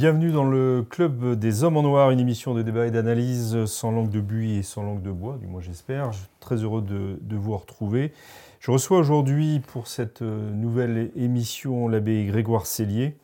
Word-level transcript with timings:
Bienvenue 0.00 0.32
dans 0.32 0.46
le 0.46 0.82
Club 0.88 1.34
des 1.34 1.62
Hommes 1.62 1.76
en 1.76 1.82
Noir, 1.82 2.10
une 2.10 2.20
émission 2.20 2.54
de 2.54 2.62
débat 2.62 2.86
et 2.86 2.90
d'analyse 2.90 3.66
sans 3.66 3.90
langue 3.90 4.08
de 4.08 4.22
buis 4.22 4.56
et 4.56 4.62
sans 4.62 4.82
langue 4.82 5.02
de 5.02 5.10
bois, 5.10 5.36
du 5.38 5.46
moins 5.46 5.60
j'espère. 5.60 6.10
Je 6.12 6.20
suis 6.20 6.28
très 6.40 6.56
heureux 6.56 6.80
de, 6.80 7.18
de 7.20 7.36
vous 7.36 7.54
retrouver. 7.54 8.14
Je 8.60 8.70
reçois 8.70 8.96
aujourd'hui 8.96 9.60
pour 9.60 9.88
cette 9.88 10.22
euh, 10.22 10.50
nouvelle 10.54 11.10
émission 11.16 11.86
l'abbé 11.86 12.24
Grégoire 12.24 12.64
Cellier. 12.64 13.14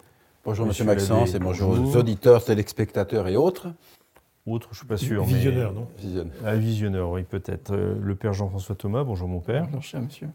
Bonjour 0.45 0.67
Monsieur, 0.67 0.85
Maxence 0.85 1.35
et 1.35 1.39
bonjour 1.39 1.71
aux 1.71 1.97
auditeurs, 1.97 2.45
téléspectateurs 2.45 3.27
et 3.29 3.37
autres. 3.37 3.69
Autres, 4.47 4.69
je 4.73 4.75
ne 4.75 4.81
suis 4.81 4.87
pas 4.87 4.99
sûr. 4.99 5.25
Visionneur, 5.25 5.73
non 5.73 5.89
Visionneur. 5.99 6.35
Ah, 6.45 6.57
visionneur, 6.57 7.11
oui, 7.11 7.23
peut-être. 7.23 7.73
Euh, 7.73 7.95
Le 8.03 8.15
père 8.17 8.35
Jean-François 8.35 8.75
Thomas, 8.75 9.03
bonjour 9.03 9.29
mon 9.29 9.41
père. 9.41 9.65
Bonjour, 9.65 9.83
cher 9.83 10.03
monsieur. 10.03 10.29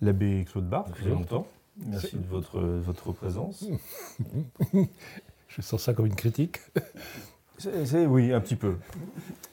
L'abbé 0.00 0.46
Claude 0.48 0.68
Barthes, 0.68 0.92
très 0.92 1.10
longtemps. 1.10 1.48
Merci 1.88 2.18
de 2.18 2.26
votre, 2.28 2.60
votre 2.60 3.10
présence. 3.10 3.66
Je 5.48 5.62
sens 5.62 5.82
ça 5.82 5.94
comme 5.94 6.06
une 6.06 6.14
critique. 6.14 6.58
C'est- 7.58 8.06
oui, 8.06 8.32
un 8.32 8.40
petit 8.40 8.56
peu. 8.56 8.76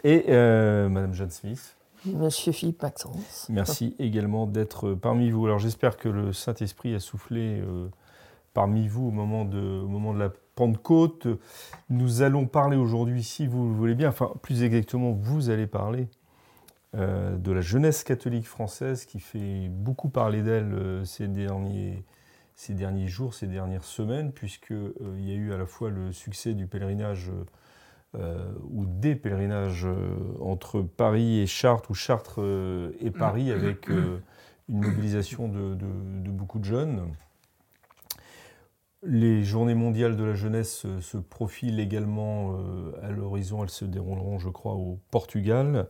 Et 0.04 0.26
euh, 0.28 0.90
Madame 0.90 1.14
Jeanne 1.14 1.32
Smith, 1.32 1.76
Monsieur 2.06 2.52
Philippe 2.52 2.82
Maxence. 2.82 3.48
merci 3.50 3.96
également 3.98 4.46
d'être 4.46 4.94
parmi 4.94 5.30
vous. 5.30 5.46
Alors 5.46 5.60
j'espère 5.60 5.96
que 5.96 6.10
le 6.10 6.34
Saint-Esprit 6.34 6.94
a 6.96 7.00
soufflé 7.00 7.62
euh, 7.62 7.88
parmi 8.54 8.90
vous 8.90 9.08
au 9.08 9.12
moment, 9.12 9.46
de, 9.46 9.82
au 9.82 9.88
moment 9.88 10.14
de 10.14 10.20
la 10.20 10.30
Pentecôte. 10.56 11.28
Nous 11.90 12.22
allons 12.22 12.46
parler 12.46 12.76
aujourd'hui, 12.76 13.24
si 13.24 13.48
vous 13.48 13.70
le 13.70 13.74
voulez 13.74 13.96
bien, 13.96 14.10
enfin 14.10 14.32
plus 14.42 14.64
exactement, 14.64 15.12
vous 15.12 15.50
allez 15.50 15.66
parler 15.68 16.10
euh, 16.96 17.38
de 17.38 17.52
la 17.52 17.62
jeunesse 17.62 18.04
catholique 18.04 18.48
française 18.48 19.06
qui 19.06 19.20
fait 19.20 19.68
beaucoup 19.70 20.10
parler 20.10 20.44
d'elle 20.44 20.74
euh, 20.74 21.06
ces, 21.06 21.28
derniers, 21.28 22.04
ces 22.56 22.74
derniers 22.74 23.08
jours, 23.08 23.34
ces 23.34 23.48
dernières 23.48 23.84
semaines, 23.84 24.32
puisqu'il 24.32 25.20
y 25.28 25.32
a 25.32 25.36
eu 25.36 25.54
à 25.54 25.58
la 25.58 25.66
fois 25.66 25.90
le 25.90 26.12
succès 26.12 26.54
du 26.54 26.68
pèlerinage 26.68 27.32
euh, 28.16 28.52
ou 28.70 28.86
des 28.86 29.16
pèlerinages 29.16 29.86
euh, 29.86 30.16
entre 30.40 30.82
Paris 30.82 31.40
et 31.40 31.48
Chartres, 31.48 31.90
ou 31.92 31.94
Chartres 31.96 32.42
euh, 32.42 32.92
et 33.00 33.10
Paris, 33.12 33.52
avec 33.52 33.90
euh, 33.90 34.20
une 34.70 34.82
mobilisation 34.82 35.48
de, 35.48 35.74
de- 35.76 36.22
de 36.24 36.30
beaucoup 36.30 36.60
de 36.60 36.66
jeunes. 36.66 37.02
Les 39.06 39.44
journées 39.44 39.76
mondiales 39.76 40.16
de 40.16 40.24
la 40.24 40.34
jeunesse 40.34 40.86
se 41.02 41.18
profilent 41.18 41.82
également 41.82 42.54
euh, 42.54 42.94
à 43.02 43.12
l'horizon. 43.12 43.62
Elles 43.64 43.70
se 43.70 43.84
dérouleront, 43.84 44.40
je 44.40 44.48
crois, 44.48 44.76
au 44.76 44.98
Portugal. 45.12 45.90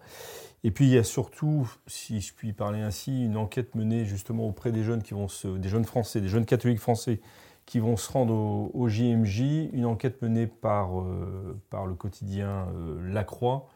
Et 0.63 0.71
puis 0.71 0.85
il 0.85 0.91
y 0.91 0.97
a 0.97 1.03
surtout, 1.03 1.71
si 1.85 2.21
je 2.21 2.33
puis 2.33 2.53
parler 2.53 2.81
ainsi, 2.81 3.25
une 3.25 3.37
enquête 3.37 3.75
menée 3.75 4.05
justement 4.05 4.47
auprès 4.47 4.71
des 4.71 4.83
jeunes 4.83 5.03
qui 5.03 5.13
vont 5.13 5.27
se, 5.27 5.47
des 5.47 5.69
jeunes 5.69 5.85
français, 5.85 6.21
des 6.21 6.27
jeunes 6.27 6.45
catholiques 6.45 6.79
français 6.79 7.19
qui 7.65 7.79
vont 7.79 7.97
se 7.97 8.11
rendre 8.11 8.33
au, 8.33 8.89
JMJ, 8.89 9.69
une 9.73 9.85
enquête 9.85 10.21
menée 10.21 10.47
par, 10.47 10.99
euh, 10.99 11.55
le 11.71 11.93
quotidien 11.93 12.67
euh, 12.75 12.99
La 13.13 13.23
Croix 13.23 13.67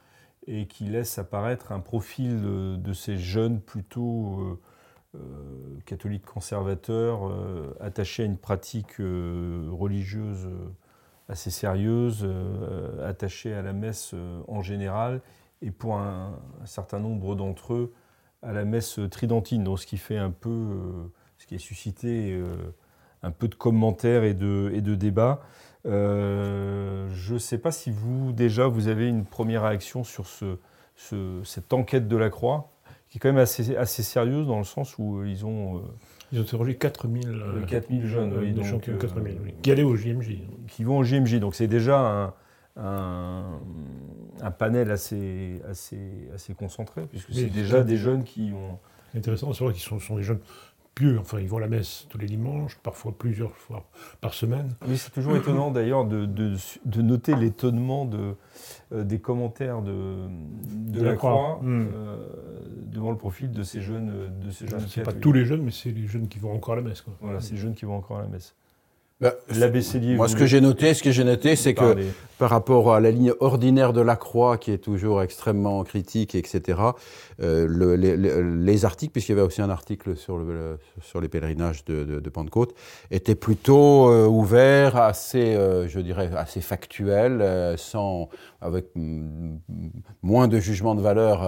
et 0.47 0.65
qui 0.65 0.85
laisse 0.85 1.19
apparaître 1.19 1.71
un 1.71 1.79
profil 1.79 2.41
de, 2.41 2.93
ces 2.93 3.17
jeunes 3.17 3.59
plutôt 3.59 4.59
euh, 5.15 5.19
catholiques 5.85 6.25
conservateurs, 6.25 7.29
euh, 7.29 7.75
attachés 7.79 8.23
à 8.23 8.25
une 8.25 8.37
pratique 8.37 8.99
euh, 8.99 9.67
religieuse 9.71 10.49
assez 11.29 11.49
sérieuse, 11.51 12.25
attachés 13.03 13.53
à 13.53 13.61
la 13.61 13.73
messe 13.73 14.15
en 14.47 14.61
général 14.61 15.19
et 15.61 15.71
pour 15.71 15.97
un, 15.97 16.39
certain 16.63 16.99
nombre 16.99 17.35
d'entre 17.35 17.73
eux 17.73 17.93
à 18.41 18.53
la 18.53 18.63
messe 18.63 18.97
tridentine, 19.11 19.61
donc 19.65 19.79
ce 19.79 19.85
qui 19.85 19.97
fait 19.97 20.17
un 20.17 20.31
peu, 20.31 20.77
ce 21.37 21.45
qui 21.45 21.55
a 21.55 21.59
suscité 21.59 22.41
un 23.23 23.31
peu 23.31 23.49
de 23.49 23.55
commentaires 23.55 24.23
et 24.23 24.33
de, 24.33 24.71
et 24.73 24.79
de 24.79 24.95
débats. 24.95 25.41
Je 25.83 27.33
ne 27.33 27.39
sais 27.39 27.57
pas 27.57 27.71
si 27.71 27.91
vous, 27.91 28.31
déjà, 28.31 28.67
vous 28.67 28.87
avez 28.87 29.09
une 29.09 29.25
première 29.25 29.63
réaction 29.63 30.05
sur 30.05 30.27
ce- 30.27 30.57
cette 31.43 31.73
enquête 31.73 32.07
de 32.07 32.15
la 32.15 32.29
Croix, 32.29 32.71
qui 33.09 33.17
est 33.17 33.19
quand 33.19 33.29
même 33.29 33.37
assez, 33.37 33.75
assez 33.75 34.03
sérieuse 34.03 34.47
dans 34.47 34.57
le 34.57 34.63
sens 34.63 34.97
où 34.97 35.23
ils 35.23 35.45
ont, 35.45 35.77
euh, 35.77 35.81
Ils 36.31 36.39
ont 36.39 36.43
interrogé 36.43 36.75
4000 36.75 37.27
Euh, 37.29 37.65
4000 37.65 38.05
jeunes, 38.05 38.33
oui, 38.37 38.51
donc, 38.51 38.89
euh, 38.89 38.97
4000, 38.97 39.37
oui, 39.43 39.53
qui 39.61 39.71
allaient 39.71 39.83
au 39.83 39.95
JMJ. 39.95 40.39
qui 40.67 40.83
vont 40.83 40.97
au 40.97 41.03
JMJ. 41.03 41.35
Donc 41.39 41.55
c'est 41.55 41.67
déjà 41.67 41.99
un, 41.99 42.33
un, 42.75 43.59
un 44.41 44.51
panel 44.51 44.91
assez, 44.91 45.61
assez, 45.69 46.29
assez 46.33 46.53
concentré, 46.53 47.03
puisque 47.09 47.33
c'est 47.33 47.45
déjà 47.45 47.83
des 47.83 47.97
jeunes 47.97 48.23
qui 48.23 48.51
ont... 48.53 48.77
C'est 49.11 49.19
intéressant, 49.19 49.53
c'est 49.53 49.63
vrai 49.63 49.73
qu'ils 49.73 49.83
sont, 49.83 49.99
sont 49.99 50.17
des 50.17 50.23
jeunes 50.23 50.39
pieux. 50.97 51.19
Enfin, 51.19 51.39
ils 51.39 51.47
vont 51.47 51.57
à 51.57 51.61
la 51.61 51.67
messe 51.67 52.07
tous 52.09 52.17
les 52.17 52.25
dimanches, 52.25 52.77
parfois 52.81 53.13
plusieurs 53.17 53.55
fois 53.55 53.87
par 54.19 54.33
semaine. 54.33 54.75
Oui, 54.87 54.97
c'est 54.97 55.11
toujours 55.11 55.35
étonnant 55.35 55.69
d'ailleurs 55.69 56.05
de, 56.05 56.25
de, 56.25 56.55
de 56.85 57.01
noter 57.01 57.35
l'étonnement 57.35 58.05
de, 58.05 58.33
euh, 58.91 59.03
des 59.03 59.19
commentaires 59.19 59.81
de, 59.83 60.27
la 60.95 61.11
la 61.11 61.15
Croix, 61.15 61.31
Croix. 61.31 61.59
Mm. 61.61 61.87
euh, 61.93 62.27
devant 62.87 63.11
le 63.11 63.17
profil 63.17 63.51
de 63.51 63.63
ces 63.63 63.81
jeunes, 63.81 64.11
de 64.43 64.49
ces 64.51 64.67
jeunes 64.67 64.85
C'est 64.87 65.03
pas 65.03 65.13
tous 65.13 65.31
les 65.31 65.45
jeunes, 65.45 65.61
mais 65.61 65.71
c'est 65.71 65.91
les 65.91 66.07
jeunes 66.07 66.27
qui 66.27 66.39
vont 66.39 66.53
encore 66.53 66.73
à 66.73 66.77
la 66.77 66.83
messe. 66.83 67.01
Quoi. 67.01 67.13
Voilà, 67.21 67.41
ces 67.41 67.57
jeunes 67.57 67.75
qui 67.75 67.85
vont 67.85 67.95
encore 67.95 68.17
à 68.17 68.21
la 68.23 68.27
messe. 68.27 68.55
Bah, 69.19 69.33
moi, 70.15 70.27
vous 70.27 70.31
ce 70.31 70.35
que 70.35 70.45
j'ai 70.45 70.61
noté, 70.61 70.93
ce 70.93 71.01
que 71.01 71.09
j'ai 71.11 71.23
noté, 71.23 71.55
c'est 71.55 71.73
que 71.73 71.95
par 72.37 72.51
rapport 72.51 72.93
à 72.93 72.99
la 72.99 73.09
ligne 73.09 73.33
ordinaire 73.39 73.91
de 73.91 74.01
la 74.01 74.15
Croix, 74.15 74.57
qui 74.59 74.71
est 74.71 74.77
toujours 74.77 75.23
extrêmement 75.23 75.83
critique, 75.83 76.35
etc., 76.35 76.79
euh, 77.41 77.65
le- 77.67 77.95
les, 77.95 78.15
les- 78.15 78.43
les 78.43 78.85
articles, 78.85 79.11
puisqu'il 79.11 79.31
y 79.31 79.33
avait 79.39 79.41
aussi 79.41 79.59
un 79.63 79.71
article 79.71 80.15
sur, 80.15 80.37
le- 80.37 80.77
sur 81.01 81.19
les 81.19 81.29
pèlerinages 81.29 81.83
de, 81.85 82.03
de- 82.03 82.19
de 82.19 82.29
Pentecôte, 82.29 82.75
étaient 83.09 83.33
plutôt 83.33 84.07
euh, 84.11 84.27
ouverts, 84.27 84.97
assez, 84.97 85.55
euh, 85.55 85.87
je 85.87 85.99
dirais, 85.99 86.29
assez 86.37 86.61
factuels, 86.61 87.43
sans, 87.77 88.29
avec 88.61 88.85
moins 90.21 90.47
de 90.47 90.59
jugement 90.59 90.93
de 90.93 91.01
valeur 91.01 91.41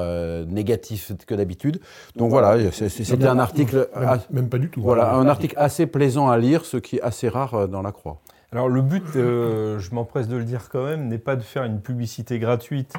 négatif 0.47 1.11
que 1.27 1.35
d'habitude. 1.35 1.79
Donc 2.15 2.31
voilà, 2.31 2.57
c'était 2.71 3.27
un 3.27 3.37
article, 3.37 3.89
Même, 3.95 4.19
même 4.31 4.49
pas 4.49 4.57
du 4.57 4.69
tout. 4.71 4.81
voilà, 4.81 5.13
hein. 5.13 5.19
un 5.19 5.27
article 5.27 5.53
assez 5.57 5.85
plaisant 5.85 6.29
à 6.29 6.37
lire, 6.39 6.65
ce 6.65 6.77
qui 6.77 6.95
est 6.97 7.01
assez 7.01 7.29
rare 7.29 7.58
euh, 7.59 7.67
dans 7.67 7.81
la 7.81 7.91
Croix. 7.91 8.19
Alors 8.51 8.67
le 8.67 8.81
but, 8.81 9.15
euh, 9.15 9.77
je 9.79 9.93
m'empresse 9.93 10.27
de 10.27 10.35
le 10.35 10.43
dire 10.43 10.69
quand 10.69 10.83
même, 10.83 11.07
n'est 11.07 11.19
pas 11.19 11.35
de 11.35 11.43
faire 11.43 11.63
une 11.63 11.81
publicité 11.81 12.39
gratuite 12.39 12.93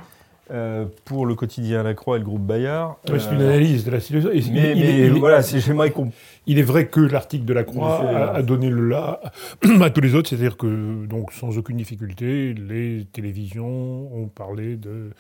euh, 0.51 0.87
pour 1.05 1.27
le 1.27 1.35
quotidien 1.35 1.83
La 1.83 1.95
Croix 1.95 2.17
et 2.17 2.19
le 2.21 2.25
groupe 2.25 2.43
Bayard. 2.43 2.97
C'est 3.07 3.13
Euh, 3.13 3.33
une 3.35 3.43
analyse 3.43 3.85
de 3.85 3.91
la 3.91 4.01
situation. 4.01 4.31
Et 4.33 4.39
il- 4.39 4.53
Mais, 4.53 4.73
il, 4.73 4.81
mais 4.81 5.07
il 5.07 5.13
voilà, 5.13 5.41
j'aimerais 5.43 5.91
qu'on 5.91 6.11
il 6.47 6.59
est 6.59 6.63
vrai 6.63 6.89
que 6.89 7.01
l'article 7.01 7.45
de 7.45 7.53
la 7.53 7.63
Croix 7.65 8.01
a, 8.01 8.05
euh, 8.05 8.39
a 8.39 8.43
donné 8.43 8.71
le 8.71 8.89
là 8.89 9.21
à 9.83 9.91
tous 9.91 10.01
les 10.01 10.15
autres, 10.15 10.29
c'est-à-dire 10.31 10.57
que, 10.57 11.07
donc, 11.07 11.33
sans 11.33 11.57
aucune 11.59 11.77
difficulté, 11.77 12.55
les 12.55 13.07
télévisions 13.13 14.13
ont 14.17 14.27
parlé 14.27 14.77
de, 14.77 15.11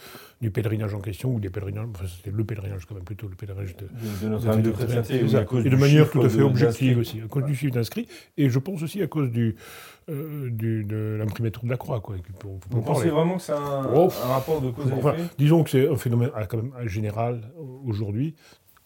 du 0.40 0.50
pèlerinage 0.50 0.94
en 0.94 1.00
question, 1.00 1.34
ou 1.34 1.38
des 1.40 1.50
pèlerinages, 1.50 1.86
enfin, 1.94 2.06
c'était 2.08 2.34
le 2.36 2.42
pèlerinage 2.44 2.84
quand 2.86 2.94
même, 2.94 3.04
plutôt 3.04 3.28
le 3.28 3.36
pèlerinage 3.36 3.76
de, 3.76 3.84
de, 3.84 4.24
de 4.24 4.28
Notre-Dame 4.30 4.62
de 4.62 4.70
chrétienté, 4.70 5.20
Et 5.30 5.36
à 5.36 5.44
cause 5.44 5.62
de 5.64 5.76
manière 5.76 6.10
tout 6.10 6.22
à 6.22 6.28
fait 6.28 6.38
de- 6.38 6.42
objective 6.42 6.98
aussi, 6.98 7.20
à 7.24 7.28
cause 7.28 7.44
du 7.44 7.54
chiffre 7.54 7.74
d'inscrits, 7.74 8.08
et 8.36 8.48
je 8.48 8.58
pense 8.58 8.82
aussi 8.82 9.00
à 9.02 9.06
cause 9.06 9.30
du, 9.30 9.54
euh, 10.08 10.48
du- 10.50 10.84
de 10.84 11.16
l'imprimatur 11.18 11.62
de 11.64 11.70
la 11.70 11.76
Croix. 11.76 12.00
Quoi, 12.00 12.16
Vous 12.70 12.82
pensez 12.82 13.08
vraiment 13.10 13.36
que 13.36 13.42
c'est 13.42 13.52
un, 13.52 13.88
Oh, 13.94 14.08
un 14.24 14.28
rapport 14.28 14.60
de 14.60 14.70
cause 14.70 14.90
à 14.90 14.94
Enfin, 14.96 15.12
effet 15.14 15.22
disons 15.38 15.62
que 15.64 15.70
c'est 15.70 15.88
un 15.88 15.96
phénomène 15.96 16.30
ah, 16.34 16.46
quand 16.46 16.56
même 16.62 16.72
général 16.88 17.40
euh, 17.58 17.62
aujourd'hui. 17.86 18.34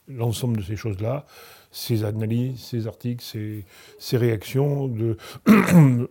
L'ensemble 0.09 0.59
de 0.59 0.63
ces 0.63 0.77
choses-là, 0.77 1.25
ces 1.71 2.05
analyses, 2.05 2.61
ces 2.61 2.87
articles, 2.87 3.25
ces, 3.25 3.65
ces 3.99 4.17
réactions, 4.19 4.87
de... 4.89 5.17
un 5.47 6.07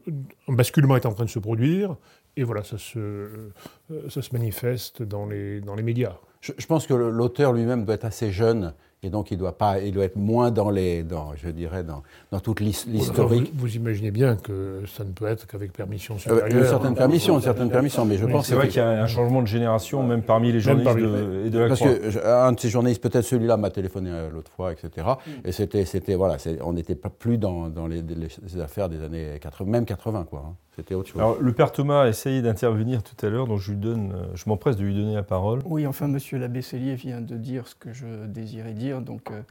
basculement 0.54 0.96
est 0.96 1.06
en 1.06 1.14
train 1.14 1.26
de 1.26 1.30
se 1.30 1.40
produire. 1.40 1.96
Et 2.36 2.44
voilà, 2.44 2.64
ça 2.64 2.80
se, 2.80 2.98
euh, 2.98 3.52
ça 4.10 4.24
se 4.24 4.34
manifeste 4.34 5.04
dans 5.04 5.28
les, 5.28 5.62
dans 5.62 5.76
les 5.76 5.84
médias. 5.84 6.18
Je, 6.42 6.52
je 6.58 6.66
pense 6.66 6.88
que 6.88 6.94
l'auteur 6.96 7.54
lui-même 7.54 7.86
doit 7.86 7.94
être 7.96 8.06
assez 8.06 8.32
jeune 8.32 8.74
et 9.04 9.10
donc 9.10 9.32
il 9.32 9.38
doit, 9.38 9.58
pas, 9.58 9.80
il 9.80 9.92
doit 9.94 10.06
être 10.06 10.16
moins 10.16 10.50
dans, 10.52 10.70
les, 10.70 11.04
dans 11.04 11.34
je 11.36 11.50
dirais, 11.50 11.84
dans, 11.84 12.04
dans 12.32 12.40
toute 12.40 12.60
l'historique. 12.62 13.52
Vous, 13.54 13.60
vous, 13.68 13.76
imaginez 13.76 14.12
bien 14.12 14.36
que 14.36 14.82
ça 14.88 15.04
ne 15.04 15.12
peut 15.12 15.28
être 15.28 15.46
qu'avec 15.46 15.74
permission 15.74 16.16
Euh, 16.16 16.18
supérieure. 16.20 16.48
une 16.50 16.66
certaine 16.66 16.96
permission, 16.96 17.36
une 17.36 17.42
certaine 17.42 17.70
permission, 17.70 18.06
mais 18.06 18.18
je 18.18 18.26
Oui, 18.26 18.32
pense 18.32 18.48
C'est 18.48 18.56
vrai 18.56 18.68
qu'il 18.68 18.78
y 18.78 18.80
a 18.82 18.90
un 19.04 19.08
changement 19.08 19.42
de 19.42 19.48
génération, 19.48 20.04
même 20.04 20.22
parmi 20.24 20.52
les 20.52 20.60
journalistes 20.60 20.86
parmi- 20.88 21.02
de- 21.04 21.44
et 21.46 21.50
de 21.50 21.60
la 21.60 21.68
Parce 21.68 21.80
Croix. 21.80 21.94
que 21.94 22.26
un 22.28 22.52
de 22.54 22.60
ces 22.60 22.70
journalistes, 22.70 23.02
peut-être 23.04 23.26
celui-là, 23.26 23.58
m'a 23.58 23.70
téléphoné 23.70 24.10
euh, 24.12 24.30
l'autre 24.32 24.52
fois, 24.52 24.72
etc. 24.72 24.90
Mm. 25.06 25.32
Et 25.48 25.52
c'était, 25.52 25.86
c'était, 25.86 26.16
voilà, 26.16 26.38
on 26.62 26.74
n'était 26.74 26.96
pas 26.96 27.10
plus 27.10 27.38
dans, 27.38 27.70
dans 27.70 27.88
les, 27.88 28.02
les 28.02 28.62
affaires 28.62 28.90
des 28.90 29.02
années 29.04 29.38
80, 29.42 29.70
même 29.70 29.86
80, 29.86 30.26
quoi. 30.30 30.44
hein. 30.48 30.56
C'était 30.76 30.96
autre 30.96 31.10
chose. 31.10 31.22
Alors, 31.22 31.40
le 31.40 31.54
père 31.54 31.72
Thomas 31.72 32.04
a 32.04 32.08
essayé 32.08 32.42
d'intervenir 32.42 33.04
tout 33.04 33.26
à 33.26 33.30
l'heure, 33.30 33.48
donc 33.48 33.60
je, 33.60 33.72
lui 33.72 33.78
donne, 33.78 34.12
euh, 34.12 34.26
je 34.34 34.46
m'empresse 34.48 34.76
de 34.76 34.84
lui 34.84 34.96
donner 34.96 35.14
la 35.14 35.24
parole. 35.24 35.62
Oui, 35.66 35.86
enfin, 35.86 36.08
Monsieur 36.08 36.40
l'abbé 36.40 36.62
Cellier 36.62 36.96
vient 36.96 37.22
de 37.22 37.38
dire 37.38 37.68
ce 37.68 37.76
que 37.76 37.94
je 37.94 38.26
désirais 38.26 38.74
dire. 38.74 39.02
Donc, 39.02 39.30
euh, 39.30 39.42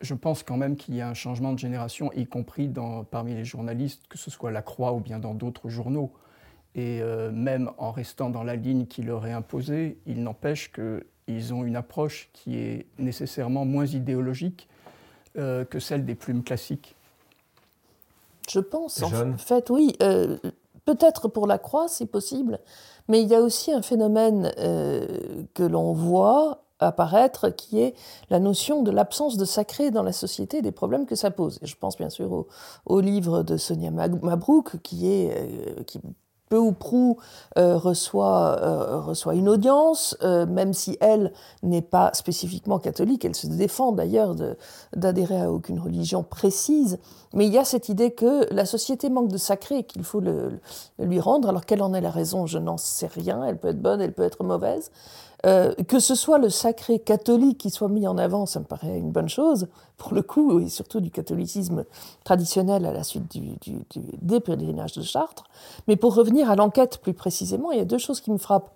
je 0.00 0.14
pense 0.14 0.42
quand 0.42 0.56
même 0.56 0.76
qu'il 0.76 0.94
y 0.94 1.00
a 1.00 1.08
un 1.08 1.14
changement 1.14 1.52
de 1.52 1.58
génération, 1.58 2.10
y 2.14 2.26
compris 2.26 2.68
dans, 2.68 3.04
parmi 3.04 3.34
les 3.34 3.44
journalistes, 3.44 4.02
que 4.08 4.18
ce 4.18 4.30
soit 4.30 4.50
La 4.50 4.62
Croix 4.62 4.92
ou 4.92 5.00
bien 5.00 5.18
dans 5.18 5.34
d'autres 5.34 5.68
journaux. 5.68 6.12
Et 6.74 7.00
euh, 7.00 7.30
même 7.30 7.70
en 7.78 7.90
restant 7.90 8.28
dans 8.28 8.42
la 8.42 8.56
ligne 8.56 8.86
qui 8.86 9.02
leur 9.02 9.26
est 9.26 9.32
imposée, 9.32 9.98
il 10.06 10.22
n'empêche 10.22 10.70
qu'ils 10.72 11.54
ont 11.54 11.64
une 11.64 11.76
approche 11.76 12.28
qui 12.32 12.58
est 12.58 12.86
nécessairement 12.98 13.64
moins 13.64 13.86
idéologique 13.86 14.68
euh, 15.38 15.64
que 15.64 15.78
celle 15.78 16.04
des 16.04 16.14
plumes 16.14 16.42
classiques. 16.42 16.95
Je 18.48 18.60
pense, 18.60 19.02
en 19.02 19.36
fait, 19.38 19.70
oui. 19.70 19.94
euh, 20.02 20.36
Peut-être 20.84 21.26
pour 21.26 21.48
la 21.48 21.58
croix, 21.58 21.88
c'est 21.88 22.06
possible, 22.06 22.60
mais 23.08 23.20
il 23.20 23.26
y 23.28 23.34
a 23.34 23.40
aussi 23.40 23.72
un 23.72 23.82
phénomène 23.82 24.52
euh, 24.58 25.04
que 25.52 25.64
l'on 25.64 25.92
voit 25.92 26.62
apparaître 26.78 27.48
qui 27.48 27.80
est 27.80 27.94
la 28.30 28.38
notion 28.38 28.82
de 28.84 28.92
l'absence 28.92 29.36
de 29.36 29.44
sacré 29.44 29.90
dans 29.90 30.04
la 30.04 30.12
société 30.12 30.58
et 30.58 30.62
des 30.62 30.70
problèmes 30.70 31.04
que 31.06 31.16
ça 31.16 31.32
pose. 31.32 31.58
Et 31.62 31.66
je 31.66 31.74
pense 31.76 31.96
bien 31.96 32.10
sûr 32.10 32.30
au, 32.30 32.46
au 32.84 33.00
livre 33.00 33.42
de 33.42 33.56
Sonia 33.56 33.90
Mabrouk 33.90 34.80
qui 34.82 35.08
est 35.10 35.34
euh, 35.36 35.82
qui 35.84 35.98
peu 36.48 36.58
ou 36.58 36.72
prou 36.72 37.18
euh, 37.58 37.76
reçoit, 37.76 38.58
euh, 38.60 39.00
reçoit 39.00 39.34
une 39.34 39.48
audience, 39.48 40.16
euh, 40.22 40.46
même 40.46 40.72
si 40.72 40.96
elle 41.00 41.32
n'est 41.62 41.82
pas 41.82 42.10
spécifiquement 42.14 42.78
catholique, 42.78 43.24
elle 43.24 43.34
se 43.34 43.46
défend 43.46 43.92
d'ailleurs 43.92 44.34
d'adhérer 44.94 45.40
à 45.40 45.50
aucune 45.50 45.78
religion 45.78 46.22
précise, 46.22 46.98
mais 47.34 47.46
il 47.46 47.52
y 47.52 47.58
a 47.58 47.64
cette 47.64 47.88
idée 47.88 48.12
que 48.12 48.52
la 48.52 48.64
société 48.64 49.10
manque 49.10 49.28
de 49.28 49.38
sacré 49.38 49.78
et 49.78 49.84
qu'il 49.84 50.04
faut 50.04 50.20
le 50.20 50.60
lui 50.98 51.20
rendre, 51.20 51.48
alors 51.48 51.66
quelle 51.66 51.82
en 51.82 51.92
est 51.94 52.00
la 52.00 52.10
raison, 52.10 52.46
je 52.46 52.58
n'en 52.58 52.76
sais 52.76 53.08
rien, 53.08 53.44
elle 53.44 53.58
peut 53.58 53.68
être 53.68 53.82
bonne, 53.82 54.00
elle 54.00 54.12
peut 54.12 54.22
être 54.22 54.44
mauvaise. 54.44 54.90
Euh, 55.44 55.74
que 55.86 55.98
ce 56.00 56.14
soit 56.14 56.38
le 56.38 56.48
sacré 56.48 56.98
catholique 56.98 57.58
qui 57.58 57.70
soit 57.70 57.88
mis 57.88 58.06
en 58.08 58.16
avant, 58.16 58.46
ça 58.46 58.58
me 58.58 58.64
paraît 58.64 58.98
une 58.98 59.10
bonne 59.12 59.28
chose, 59.28 59.68
pour 59.98 60.14
le 60.14 60.22
coup, 60.22 60.60
et 60.60 60.68
surtout 60.68 61.00
du 61.00 61.10
catholicisme 61.10 61.84
traditionnel 62.24 62.86
à 62.86 62.92
la 62.92 63.04
suite 63.04 63.30
du, 63.30 63.52
des 64.22 64.40
pèlerinages 64.40 64.92
de 64.94 65.02
Chartres. 65.02 65.44
Mais 65.88 65.96
pour 65.96 66.14
revenir 66.14 66.50
à 66.50 66.56
l'enquête 66.56 66.98
plus 66.98 67.12
précisément, 67.12 67.70
il 67.70 67.78
y 67.78 67.82
a 67.82 67.84
deux 67.84 67.98
choses 67.98 68.20
qui 68.20 68.30
me 68.30 68.38
frappent. 68.38 68.70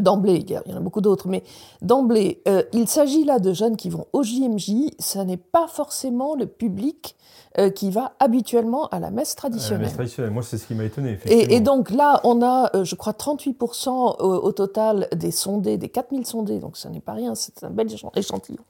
D'emblée, 0.00 0.36
il 0.44 0.50
y 0.50 0.56
a- 0.56 0.62
il 0.66 0.72
y 0.72 0.74
en 0.74 0.78
a 0.78 0.80
beaucoup 0.80 1.00
d'autres, 1.00 1.26
mais 1.28 1.42
d'emblée, 1.80 2.42
euh, 2.48 2.62
il 2.74 2.86
s'agit 2.86 3.24
là 3.24 3.38
de 3.38 3.52
jeunes 3.54 3.76
qui 3.76 3.88
vont 3.88 4.06
au 4.12 4.22
JMJ, 4.22 4.90
ça 4.98 5.24
n'est 5.24 5.38
pas 5.38 5.68
forcément 5.68 6.34
le 6.34 6.46
public 6.46 7.16
euh, 7.58 7.70
qui 7.70 7.90
va 7.90 8.12
habituellement 8.18 8.86
à 8.88 9.00
la 9.00 9.10
messe 9.10 9.32
Euh, 9.32 9.36
traditionnelle. 9.36 9.82
messe 9.86 9.94
traditionnelle. 9.94 10.32
Moi, 10.32 10.42
c'est 10.42 10.58
ce 10.58 10.66
qui 10.66 10.74
m'a 10.74 10.84
étonné. 10.84 11.18
Et, 11.26 11.54
et 11.56 11.60
donc 11.60 11.90
là, 11.90 12.20
on 12.24 12.42
a, 12.42 12.70
euh, 12.76 12.84
je 12.84 12.94
crois, 12.94 13.12
38% 13.14 13.88
au, 14.20 14.24
au 14.24 14.52
total 14.52 15.08
des 15.14 15.30
sondés, 15.30 15.78
des 15.78 15.88
4000 15.88 16.26
sondés, 16.26 16.58
donc 16.58 16.76
ça 16.76 16.88
n'est 16.90 17.00
pas 17.00 17.12
rien, 17.12 17.34
c'est 17.34 17.64
un 17.64 17.70
bel 17.70 17.88
échan- 17.88 18.10
échantillon, 18.14 18.62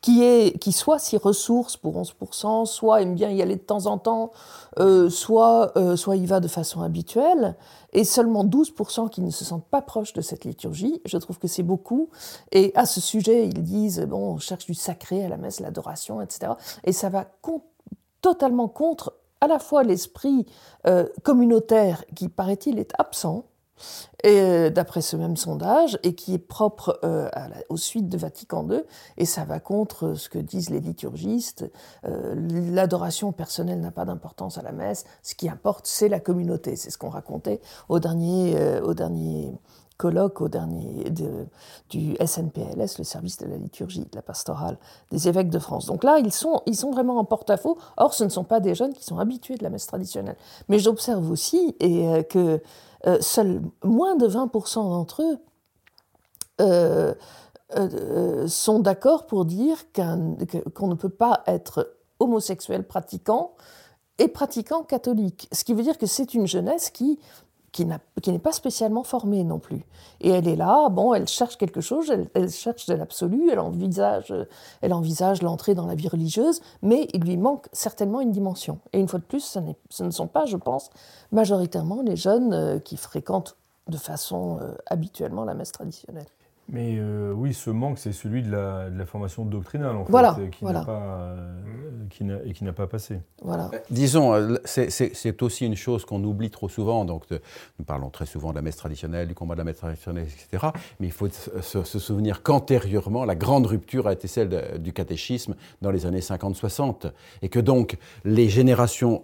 qui, 0.00 0.22
est, 0.22 0.58
qui 0.58 0.72
soit 0.72 0.98
s'y 0.98 1.16
ressource 1.16 1.76
pour 1.76 1.96
11%, 1.96 2.66
soit 2.66 3.00
aime 3.02 3.14
bien 3.14 3.30
y 3.30 3.40
aller 3.42 3.56
de 3.56 3.60
temps 3.62 3.86
en 3.86 3.98
temps, 3.98 4.30
euh, 4.78 5.08
soit, 5.08 5.72
euh, 5.78 5.96
soit 5.96 6.16
y 6.16 6.26
va 6.26 6.40
de 6.40 6.48
façon 6.48 6.82
habituelle, 6.82 7.56
et 7.94 8.04
seulement 8.04 8.44
12% 8.44 9.08
qui 9.08 9.22
ne 9.22 9.30
se 9.30 9.44
sentent 9.44 9.64
pas 9.64 9.80
proches 9.80 10.12
de 10.12 10.20
cette 10.20 10.44
liturgie. 10.44 11.00
Je 11.06 11.16
trouve 11.16 11.38
que 11.38 11.48
c'est 11.48 11.62
beaucoup. 11.62 12.10
Et 12.52 12.72
à 12.74 12.84
ce 12.84 13.00
sujet, 13.00 13.46
ils 13.46 13.62
disent, 13.62 14.00
bon, 14.06 14.34
on 14.34 14.38
cherche 14.38 14.66
du 14.66 14.74
sacré 14.74 15.24
à 15.24 15.28
la 15.30 15.38
messe, 15.38 15.60
l'adoration, 15.60 16.20
etc. 16.20 16.52
Et 16.84 16.92
ça 16.92 17.08
va 17.08 17.24
con- 17.40 17.62
totalement 18.26 18.66
contre 18.66 19.14
à 19.40 19.46
la 19.46 19.60
fois 19.60 19.84
l'esprit 19.84 20.46
euh, 20.88 21.06
communautaire 21.22 22.04
qui, 22.16 22.28
paraît-il, 22.28 22.80
est 22.80 22.90
absent, 22.98 23.44
et, 24.24 24.40
euh, 24.40 24.68
d'après 24.68 25.00
ce 25.00 25.14
même 25.14 25.36
sondage, 25.36 25.96
et 26.02 26.16
qui 26.16 26.34
est 26.34 26.38
propre 26.38 26.98
euh, 27.04 27.30
aux 27.68 27.76
suites 27.76 28.08
de 28.08 28.18
Vatican 28.18 28.68
II, 28.68 28.82
et 29.16 29.26
ça 29.26 29.44
va 29.44 29.60
contre 29.60 30.14
ce 30.14 30.28
que 30.28 30.40
disent 30.40 30.70
les 30.70 30.80
liturgistes. 30.80 31.70
L'adoration 32.02 33.30
personnelle 33.30 33.80
n'a 33.80 33.92
pas 33.92 34.06
d'importance 34.06 34.58
à 34.58 34.62
la 34.62 34.72
messe, 34.72 35.04
ce 35.22 35.36
qui 35.36 35.48
importe, 35.48 35.86
c'est 35.86 36.08
la 36.08 36.18
communauté. 36.18 36.74
C'est 36.74 36.90
ce 36.90 36.98
qu'on 36.98 37.10
racontait 37.10 37.60
au 37.88 38.00
dernier, 38.00 38.80
au 38.80 38.94
dernier 38.94 39.52
colloque, 39.96 40.40
au 40.40 40.48
dernier 40.48 41.10
de- 41.10 41.46
du 41.90 42.16
SNPLS, 42.20 42.98
le 42.98 43.04
service 43.04 43.38
de 43.38 43.46
la 43.46 43.56
liturgie, 43.56 44.00
de 44.00 44.14
la 44.16 44.22
pastorale 44.22 44.78
des 45.10 45.28
évêques 45.28 45.50
de 45.50 45.58
France. 45.58 45.86
Donc 45.86 46.04
là, 46.04 46.18
ils 46.18 46.32
sont, 46.32 46.62
ils 46.66 46.76
sont 46.76 46.90
vraiment 46.90 47.18
en 47.18 47.24
porte-à-faux. 47.24 47.78
Or, 47.96 48.14
ce 48.14 48.24
ne 48.24 48.28
sont 48.28 48.44
pas 48.44 48.60
des 48.60 48.74
jeunes 48.74 48.92
qui 48.92 49.04
sont 49.04 49.18
habitués 49.18 49.56
de 49.56 49.62
la 49.64 49.70
messe 49.70 49.86
traditionnelle. 49.86 50.36
Mais 50.68 50.78
j'observe 50.78 51.30
aussi 51.30 51.74
et, 51.80 52.06
euh, 52.08 52.22
que 52.22 52.60
euh, 53.06 53.18
seuls 53.20 53.62
moins 53.84 54.16
de 54.16 54.26
20% 54.26 54.74
d'entre 54.90 55.22
eux 55.22 55.38
euh, 56.60 57.14
sont 58.48 58.78
d'accord 58.78 59.26
pour 59.26 59.44
dire 59.44 59.76
qu'on 59.92 60.86
ne 60.88 60.94
peut 60.94 61.08
pas 61.08 61.42
être 61.46 61.94
homosexuel 62.20 62.86
pratiquant 62.86 63.54
et 64.18 64.28
pratiquant 64.28 64.82
catholique. 64.82 65.48
Ce 65.52 65.64
qui 65.64 65.74
veut 65.74 65.82
dire 65.82 65.98
que 65.98 66.06
c'est 66.06 66.32
une 66.34 66.46
jeunesse 66.46 66.90
qui 66.90 67.18
qui 67.76 68.30
n'est 68.32 68.38
pas 68.38 68.52
spécialement 68.52 69.02
formée 69.02 69.44
non 69.44 69.58
plus. 69.58 69.84
Et 70.20 70.30
elle 70.30 70.48
est 70.48 70.56
là, 70.56 70.88
bon, 70.88 71.14
elle 71.14 71.28
cherche 71.28 71.56
quelque 71.56 71.80
chose, 71.80 72.12
elle, 72.34 72.50
cherche 72.50 72.86
de 72.86 72.94
l'absolu, 72.94 73.50
elle 73.50 73.58
envisage, 73.58 74.32
elle 74.80 74.92
envisage 74.92 75.42
l'entrée 75.42 75.74
dans 75.74 75.86
la 75.86 75.94
vie 75.94 76.08
religieuse, 76.08 76.60
mais 76.82 77.08
il 77.12 77.22
lui 77.22 77.36
manque 77.36 77.66
certainement 77.72 78.20
une 78.20 78.32
dimension. 78.32 78.78
Et 78.92 79.00
une 79.00 79.08
fois 79.08 79.18
de 79.18 79.24
plus, 79.24 79.58
ce 79.90 80.02
ne 80.02 80.10
sont 80.10 80.26
pas, 80.26 80.46
je 80.46 80.56
pense, 80.56 80.90
majoritairement 81.32 82.02
les 82.02 82.16
jeunes 82.16 82.52
euh, 82.52 82.78
qui 82.78 82.96
fréquentent 82.96 83.56
de 83.88 83.96
façon 83.96 84.58
euh, 84.60 84.74
habituellement 84.86 85.44
la 85.44 85.54
messe 85.54 85.72
traditionnelle. 85.72 86.26
Mais 86.68 86.96
euh, 86.98 87.32
oui, 87.32 87.54
ce 87.54 87.70
manque, 87.70 87.98
c'est 87.98 88.10
celui 88.12 88.42
de 88.42 88.50
la, 88.50 88.90
de 88.90 88.98
la 88.98 89.06
formation 89.06 89.44
doctrinale, 89.44 89.94
en 89.94 90.04
fait, 90.04 90.10
Voilà, 90.10 90.36
euh, 90.40 90.48
qui 90.48 90.64
voilà. 90.64 90.80
n'a 90.80 90.84
pas, 90.84 90.92
euh, 90.92 91.62
qui 92.10 92.24
n'a- 92.24 92.42
et 92.44 92.52
qui 92.52 92.64
n'a 92.64 92.72
pas 92.72 92.88
passé. 92.88 93.20
Voilà. 93.40 93.70
Disons, 93.88 94.34
euh, 94.34 94.56
c'est- 94.64 94.90
c'est 94.90 95.42
aussi 95.42 95.64
une 95.64 95.76
chose 95.76 96.04
qu'on 96.04 96.22
oublie 96.24 96.50
trop 96.50 96.68
souvent. 96.68 97.04
Donc, 97.04 97.28
de- 97.28 97.40
nous 97.78 97.84
parlons 97.84 98.10
très 98.10 98.26
souvent 98.26 98.50
de 98.50 98.56
la 98.56 98.62
messe 98.62 98.76
traditionnelle, 98.76 99.28
du 99.28 99.34
combat 99.34 99.54
de 99.54 99.58
la 99.60 99.64
messe 99.64 99.76
traditionnelle, 99.78 100.24
etc. 100.26 100.66
Mais 100.98 101.06
il 101.06 101.12
faut 101.12 101.28
se, 101.28 101.60
se- 101.62 101.84
se 101.84 101.98
souvenir 102.00 102.42
qu'antérieurement, 102.42 103.24
la 103.24 103.36
grande 103.36 103.66
rupture 103.66 104.08
a 104.08 104.12
été 104.12 104.26
celle 104.26 104.48
de- 104.48 104.78
du 104.78 104.92
catéchisme 104.92 105.54
dans 105.82 105.92
les 105.92 106.04
années 106.04 106.20
50-60. 106.20 107.06
Et 107.42 107.48
que 107.48 107.60
donc, 107.60 107.96
les 108.24 108.48
générations 108.48 109.22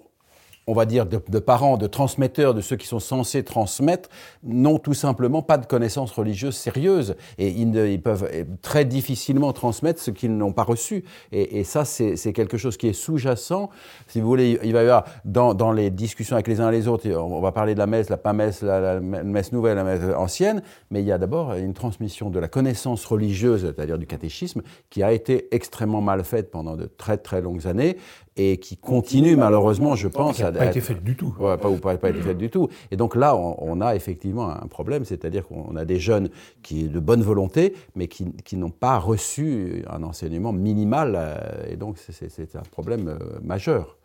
on 0.67 0.75
va 0.75 0.87
dire, 0.87 1.07
de, 1.07 1.39
parents, 1.39 1.77
de 1.77 1.87
transmetteurs, 1.87 2.55
de 2.55 2.61
ceux 2.61 2.77
qui 2.77 2.87
sont 2.87 3.01
censés 3.01 3.43
transmettre, 3.43 4.09
n'ont 4.45 4.79
tout 4.79 4.95
simplement 4.95 5.43
pas 5.43 5.59
de 5.59 5.67
connaissances 5.67 6.13
religieuses 6.13 6.57
sérieuses. 6.57 7.17
Et 7.39 7.49
ils, 7.49 8.01
peuvent 8.01 8.29
très 8.63 8.85
difficilement 8.85 9.53
transmettre 9.53 10.01
ce 10.01 10.11
qu'ils 10.11 10.37
n'ont 10.37 10.53
pas 10.53 10.63
reçu. 10.63 11.05
Et, 11.33 11.65
ça, 11.65 11.85
c'est 11.85 12.33
quelque 12.33 12.57
chose 12.57 12.77
qui 12.77 12.89
est 12.89 12.93
sous-jacent. 12.93 13.71
Si 14.07 14.21
vous 14.21 14.29
voulez, 14.29 14.59
il 14.63 14.73
va 14.73 14.81
y 14.81 14.83
avoir, 14.83 15.05
dans, 15.25 15.73
les 15.73 15.91
discussions 15.91 16.37
avec 16.37 16.49
les 16.49 16.61
uns 16.61 16.69
et 16.71 16.73
les 16.73 16.89
autres, 16.89 17.11
on 17.11 17.41
va 17.41 17.53
parler 17.53 17.75
de 17.75 17.79
la 17.79 17.87
messe, 17.87 18.09
la 18.09 18.17
pas 18.17 18.33
messe, 18.33 18.63
la 18.63 19.01
messe 19.01 19.53
nouvelle, 19.53 19.77
la 19.77 19.85
messe 19.85 20.03
ancienne, 20.17 20.63
mais 20.91 21.01
il 21.01 21.07
y 21.07 21.13
a 21.13 21.19
d'abord 21.19 21.55
une 21.55 21.75
transmission 21.75 22.31
de 22.31 22.39
la 22.39 22.49
connaissance 22.49 23.05
religieuse, 23.05 23.63
c'est-à-dire 23.63 23.99
du 23.99 24.07
catéchisme, 24.07 24.63
qui 24.91 25.03
a 25.03 25.13
été 25.13 25.49
extrêmement 25.55 26.01
mal 26.01 26.23
faite 26.25 26.51
pendant 26.51 26.77
de 26.77 26.87
très 26.87 27.17
très 27.17 27.41
longues 27.41 27.67
années 27.67 27.97
et 28.37 28.57
qui 28.57 28.77
continue 28.79 29.37
malheureusement, 29.37 29.95
je 29.95 30.09
pense, 30.09 30.37
Qui 30.37 30.43
n'a 30.43 30.49
à- 30.49 30.53
pas 30.53 30.61
à- 30.63 30.67
été 30.71 30.81
faite 30.81 31.05
du 31.05 31.17
tout. 31.17 31.35
Ouais, 31.39 31.59
pas, 31.59 31.69
ou 31.69 31.77
pas, 31.77 31.97
pas 31.99 32.11
été 32.11 32.21
faite 32.23 32.39
du 32.39 32.49
tout. 32.49 32.69
Et 32.91 32.97
donc 32.97 33.15
là, 33.15 33.37
on, 33.37 33.57
on 33.59 33.81
a 33.83 33.95
effectivement 33.95 34.49
un 34.49 34.67
problème, 34.69 35.05
c'est-à-dire 35.05 35.47
qu'on 35.47 35.77
a 35.77 35.85
des 35.85 35.99
jeunes 36.01 36.31
qui 36.63 36.89
de 36.89 36.99
bonne 36.99 37.23
volonté, 37.23 37.75
mais 37.95 38.09
qui, 38.09 38.33
qui 38.45 38.57
n'ont 38.57 38.71
pas 38.71 38.99
reçu 38.99 39.85
un 39.91 40.03
enseignement 40.03 40.53
minimal, 40.53 41.15
euh, 41.17 41.37
et 41.71 41.77
donc 41.77 41.99
c'est- 41.99 42.57
un 42.57 42.63
problème 42.71 43.09
euh, 43.09 43.19
majeur. 43.43 43.99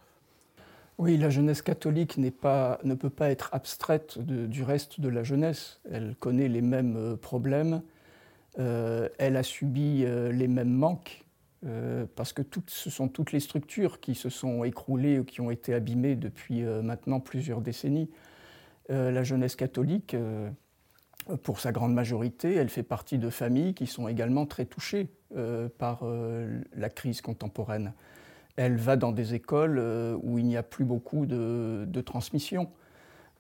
Oui, 0.97 1.15
la 1.17 1.29
jeunesse 1.29 1.61
catholique 1.61 2.17
n'est 2.17 2.31
pas, 2.31 2.79
ne 2.83 2.95
peut 2.95 3.09
pas 3.11 3.29
être 3.29 3.49
abstraite 3.53 4.17
de- 4.19 4.45
du 4.47 4.63
reste 4.63 4.99
de 4.99 5.09
la 5.09 5.23
jeunesse. 5.23 5.79
Elle 5.91 6.15
connaît 6.19 6.47
les 6.49 6.61
mêmes 6.61 6.95
euh, 6.97 7.15
problèmes, 7.15 7.81
euh, 8.59 9.07
elle 9.19 9.37
a 9.37 9.43
subi 9.43 10.03
euh, 10.05 10.31
les 10.31 10.47
mêmes 10.47 10.71
manques, 10.73 11.23
euh, 11.67 12.05
parce 12.15 12.33
que 12.33 12.41
ce 12.67 12.89
sont 12.89 13.07
toutes 13.07 13.31
les 13.31 13.39
structures 13.39 13.99
qui 13.99 14.15
se 14.15 14.29
sont 14.29 14.63
écroulées 14.63 15.19
ou 15.19 15.23
qui 15.23 15.41
ont 15.41 15.51
été 15.51 15.73
abîmées 15.73 16.15
depuis 16.15 16.63
euh, 16.63 16.81
maintenant 16.81 17.19
plusieurs 17.19 17.61
décennies. 17.61 18.09
Euh, 18.89 19.11
la 19.11 19.23
jeunesse 19.23 19.55
catholique, 19.55 20.15
pour 21.43 21.59
sa 21.59 21.73
grande 21.73 21.93
majorité, 21.93 22.55
elle 22.55 22.69
fait 22.69 22.83
partie 22.83 23.17
de 23.17 23.29
familles 23.29 23.73
qui 23.73 23.85
sont 23.85 24.07
également 24.07 24.45
très 24.45 24.65
touchées 24.65 25.09
par 25.77 26.05
la 26.73 26.89
crise 26.89 27.19
contemporaine. 27.19 27.91
Elle 28.55 28.77
va 28.77 28.95
dans 28.95 29.11
des 29.11 29.33
écoles 29.33 29.77
où 30.23 30.39
il 30.39 30.45
n'y 30.45 30.55
a 30.55 30.63
plus 30.63 30.85
beaucoup 30.85 31.25
de, 31.25 31.83
de 31.85 32.01
transmission. 32.01 32.71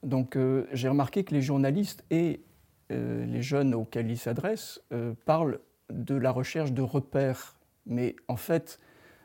Donc 0.03 0.37
j'ai 0.73 0.89
remarqué 0.89 1.23
que 1.23 1.33
les 1.33 1.41
journalistes 1.41 2.03
et 2.11 2.41
les 2.89 3.41
jeunes 3.41 3.73
auxquels 3.73 4.11
ils 4.11 4.17
s'adressent 4.17 4.81
parlent 5.23 5.59
de 5.89 6.15
la 6.15 6.31
recherche 6.31 6.73
de 6.73 6.81
repères. 6.81 7.56
Mais 7.87 8.15
en 8.27 8.37
fait, 8.37 8.79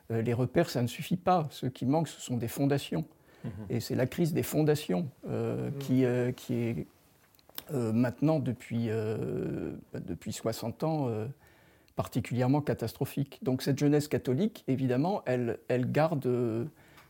les 0.09 0.33
repères, 0.33 0.69
ça 0.69 0.81
ne 0.81 0.87
suffit 0.87 1.17
pas. 1.17 1.47
Ce 1.51 1.65
qui 1.65 1.85
manque, 1.85 2.07
ce 2.07 2.19
sont 2.19 2.37
des 2.37 2.47
fondations. 2.47 3.05
Mhm. 3.43 3.51
Et 3.69 3.79
c'est 3.79 3.95
la 3.95 4.05
crise 4.05 4.33
des 4.33 4.43
fondations 4.43 5.07
euh, 5.27 5.69
mhm. 5.69 5.77
qui, 5.79 6.05
euh, 6.05 6.31
qui, 6.31 6.55
est 6.55 6.87
euh, 7.73 7.91
maintenant, 7.91 8.39
depuis, 8.39 8.89
bah, 9.93 9.99
depuis 9.99 10.33
60 10.33 10.83
ans, 10.83 11.09
particulièrement 11.95 12.61
catastrophique. 12.61 13.39
Donc 13.43 13.61
cette 13.61 13.79
jeunesse 13.79 14.07
catholique, 14.07 14.63
évidemment, 14.67 15.21
elle, 15.25 15.59
elle 15.67 15.91
garde, 15.91 16.27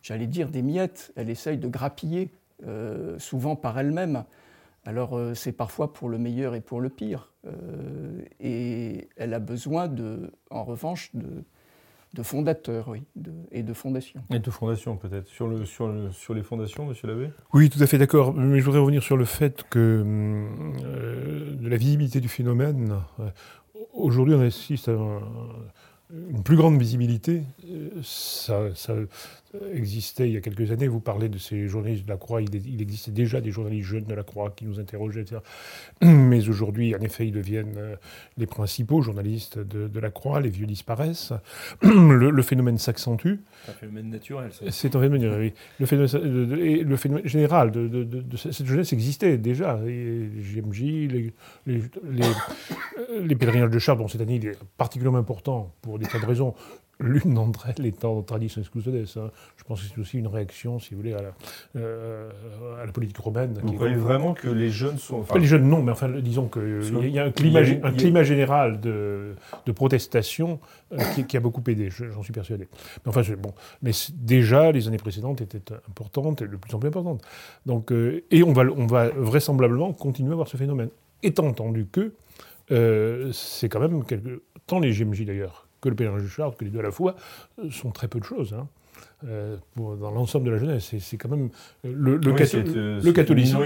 j'allais 0.01 0.27
dire, 0.27 0.49
des 0.49 0.61
miettes. 0.61 1.11
Elle 1.15 1.29
essaye 1.29 1.57
de 1.57 1.67
grappiller, 1.67 2.29
souvent 3.17 3.55
par 3.55 3.79
elle-même. 3.79 4.25
Alors 4.85 5.19
c'est 5.35 5.53
parfois 5.53 5.93
pour 5.93 6.09
le 6.09 6.17
meilleur 6.17 6.55
et 6.55 6.61
pour 6.61 6.81
le 6.81 6.89
pire. 6.89 7.31
et 8.39 9.07
elle 9.15 9.33
a 9.33 9.39
besoin, 9.39 9.87
de, 9.87 10.31
en 10.49 10.63
revanche, 10.63 11.09
de 11.13 11.43
de 12.13 12.21
fondateurs, 12.21 12.89
oui, 12.89 13.03
et 13.51 13.63
de 13.63 13.73
fondations. 13.73 14.21
Et 14.31 14.39
de 14.39 14.51
fondations, 14.51 14.97
peut-être. 14.97 15.27
Sur, 15.27 15.47
le, 15.47 15.65
sur, 15.65 15.91
sur 16.13 16.33
les 16.33 16.43
fondations, 16.43 16.85
monsieur 16.85 17.07
Labbé? 17.07 17.29
Oui, 17.53 17.69
tout 17.69 17.81
à 17.81 17.87
fait 17.87 17.97
d'accord. 17.97 18.33
Mais 18.33 18.59
je 18.59 18.65
voudrais 18.65 18.79
revenir 18.79 19.01
sur 19.01 19.17
le 19.17 19.25
fait 19.25 19.63
que 19.69 20.03
euh, 20.05 21.55
de 21.55 21.67
la 21.67 21.77
visibilité 21.77 22.19
du 22.19 22.27
phénomène. 22.27 22.99
Euh, 23.19 23.29
aujourd'hui, 23.93 24.35
on 24.35 24.41
assiste 24.41 24.89
à 24.89 24.91
une 26.11 26.43
plus 26.43 26.55
grande 26.55 26.77
visibilité. 26.77 27.43
Euh, 27.67 27.89
ça, 28.03 28.75
ça, 28.75 28.93
existait 29.73 30.27
il 30.27 30.33
y 30.33 30.37
a 30.37 30.41
quelques 30.41 30.71
années. 30.71 30.87
Vous 30.87 30.99
parlez 30.99 31.29
de 31.29 31.37
ces 31.37 31.67
journalistes 31.67 32.05
de 32.05 32.09
la 32.09 32.17
Croix. 32.17 32.41
Il, 32.41 32.81
existait 32.81 33.11
déjà 33.11 33.41
des 33.41 33.51
journalistes 33.51 33.87
jeunes 33.87 34.05
de 34.05 34.13
la 34.13 34.23
Croix 34.23 34.51
qui 34.55 34.65
nous 34.65 34.79
interrogeaient, 34.79 35.21
etc. 35.21 35.41
Mais 36.01 36.47
aujourd'hui, 36.49 36.95
en 36.95 37.01
effet, 37.01 37.27
ils 37.27 37.31
deviennent 37.31 37.77
euh, 37.77 37.95
les 38.37 38.47
principaux 38.47 39.01
journalistes 39.01 39.59
de, 39.59 39.99
la 39.99 40.09
Croix. 40.09 40.41
Les 40.41 40.49
vieux 40.49 40.65
disparaissent. 40.65 41.33
Le, 41.81 42.41
phénomène 42.41 42.77
s'accentue. 42.77 43.35
C'est 43.65 43.71
un 43.71 43.75
phénomène 43.75 44.09
naturel. 44.09 44.51
C'est 44.69 44.95
un 44.95 44.99
phénomène, 44.99 45.39
oui. 45.39 45.53
Le 45.79 45.85
phénomène, 45.85 46.83
le 46.83 46.97
phénomène 46.97 47.27
général 47.27 47.71
de, 47.71 48.37
cette 48.37 48.65
jeunesse 48.65 48.93
existait 48.93 49.37
déjà. 49.37 49.79
Les 49.83 50.29
JMJ, 50.41 50.81
les, 50.81 51.33
les, 51.65 51.81
les, 53.21 53.35
pèlerinages 53.35 53.69
de 53.69 53.79
Chartres, 53.79 54.01
bon, 54.01 54.07
cette 54.07 54.21
année, 54.21 54.35
il 54.35 54.47
est 54.47 54.57
particulièrement 54.77 55.19
important 55.19 55.73
pour 55.81 55.99
des 55.99 56.05
tas 56.05 56.19
de 56.19 56.25
raisons. 56.25 56.53
L'une 56.99 57.33
d'entre 57.33 57.67
elles 57.67 57.85
étant 57.87 58.21
tradition 58.21 58.61
exclusive. 58.61 58.93
Hein. 59.17 59.31
Je 59.57 59.63
pense 59.63 59.81
que 59.81 59.87
c'est 59.87 59.99
aussi 59.99 60.19
une 60.19 60.27
réaction, 60.27 60.79
si 60.79 60.91
vous 60.91 61.01
voulez, 61.01 61.13
à 61.13 61.21
la, 61.23 61.31
euh, 61.75 62.29
à 62.81 62.85
la 62.85 62.91
politique 62.91 63.17
romaine. 63.17 63.59
Vous 63.63 63.73
croyez 63.73 63.95
vraiment 63.95 64.33
que 64.33 64.47
les 64.47 64.69
jeunes 64.69 64.99
sont. 64.99 65.23
Pas 65.23 65.39
les 65.39 65.45
jeunes, 65.45 65.67
non, 65.67 65.81
mais 65.81 65.91
enfin, 65.91 66.07
disons 66.09 66.47
qu'il 66.47 67.09
y 67.09 67.19
a 67.19 67.25
un 67.25 67.31
climat, 67.31 67.61
un 67.83 67.91
climat 67.91 68.23
général 68.23 68.79
de, 68.79 69.33
de 69.65 69.71
protestation 69.71 70.59
euh, 70.93 70.99
qui, 71.27 71.35
a 71.35 71.39
beaucoup 71.39 71.63
aidé, 71.67 71.89
j'en 71.89 72.21
suis 72.21 72.31
persuadé. 72.31 72.67
Mais 73.05 73.09
enfin, 73.09 73.21
bon. 73.37 73.53
Mais 73.81 73.91
déjà, 74.13 74.71
les 74.71 74.87
années 74.87 74.97
précédentes 74.97 75.41
étaient 75.41 75.73
importantes, 75.89 76.43
et 76.43 76.47
de 76.47 76.57
plus 76.57 76.75
en 76.75 76.79
plus 76.79 76.89
importantes. 76.89 77.23
Donc, 77.65 77.91
euh, 77.91 78.23
et 78.29 78.43
on 78.43 78.53
va, 78.53 78.63
on 78.63 78.85
va 78.85 79.09
vraisemblablement 79.09 79.93
continuer 79.93 80.33
à 80.33 80.35
voir 80.35 80.47
ce 80.47 80.57
phénomène. 80.57 80.89
Étant 81.23 81.47
entendu 81.47 81.87
que 81.91 82.13
c'est 83.33 83.69
quand 83.69 83.79
même 83.79 84.05
quelque, 84.05 84.43
tant 84.67 84.79
les 84.79 84.91
GMJ 84.91 85.25
d'ailleurs 85.25 85.62
que 85.83 85.89
le 85.89 85.95
pèlerinage 85.95 86.23
de 86.23 86.27
Chartres, 86.29 86.57
que 86.57 86.65
les 86.65 86.71
deux 86.71 86.79
à 86.79 86.83
la 86.83 86.91
fois, 86.91 87.15
euh, 87.59 87.69
sont 87.69 87.91
très 87.91 88.07
peu 88.07 88.19
de 88.19 88.25
choses. 88.25 88.53
Hein. 88.53 88.67
Euh, 89.27 89.57
dans 89.77 90.11
l'ensemble 90.11 90.45
de 90.45 90.51
la 90.51 90.57
jeunesse. 90.57 90.93
C'est 90.99 91.17
quand 91.17 91.29
même 91.29 91.49
euh, 91.85 91.93
le, 91.93 92.17
le, 92.17 92.31
oui, 92.31 93.13
catholicisme. 93.13 93.59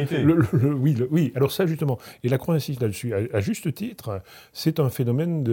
oui, 0.79 0.95
oui, 1.11 1.31
alors 1.35 1.51
ça 1.51 1.65
justement. 1.65 1.99
Et 2.23 2.29
la 2.29 2.37
Croix 2.37 2.55
insiste 2.55 2.81
là-dessus. 2.81 3.13
À, 3.13 3.39
juste 3.39 3.73
titre, 3.73 4.21
c'est 4.53 4.79
un 4.79 4.89
phénomène 4.89 5.43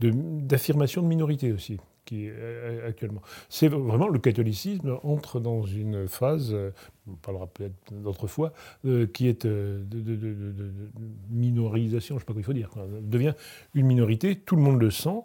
d'affirmation 0.00 1.02
de, 1.02 1.06
de, 1.06 1.10
minorité 1.10 1.52
aussi. 1.52 1.78
Qui 2.06 2.28
actuellement. 2.88 3.20
C'est 3.48 3.68
vraiment 3.68 4.08
le 4.08 4.18
catholicisme 4.18 4.98
entre 5.04 5.38
dans 5.38 5.62
une 5.62 6.08
phase, 6.08 6.56
on 7.06 7.12
parlera 7.22 7.46
peut-être 7.46 7.74
d'autres 7.92 8.26
fois, 8.26 8.52
qui 9.12 9.28
est 9.28 9.46
de, 9.46 9.84
minorisation, 11.30 12.16
je 12.16 12.16
ne 12.16 12.20
sais 12.20 12.26
pas 12.26 12.32
quoi 12.32 12.40
il 12.40 12.44
faut 12.44 12.52
dire, 12.52 12.70
devient 13.02 13.34
une 13.74 13.86
minorité, 13.86 14.34
tout 14.34 14.56
le 14.56 14.62
monde 14.62 14.80
le 14.80 14.90
sent, 14.90 15.22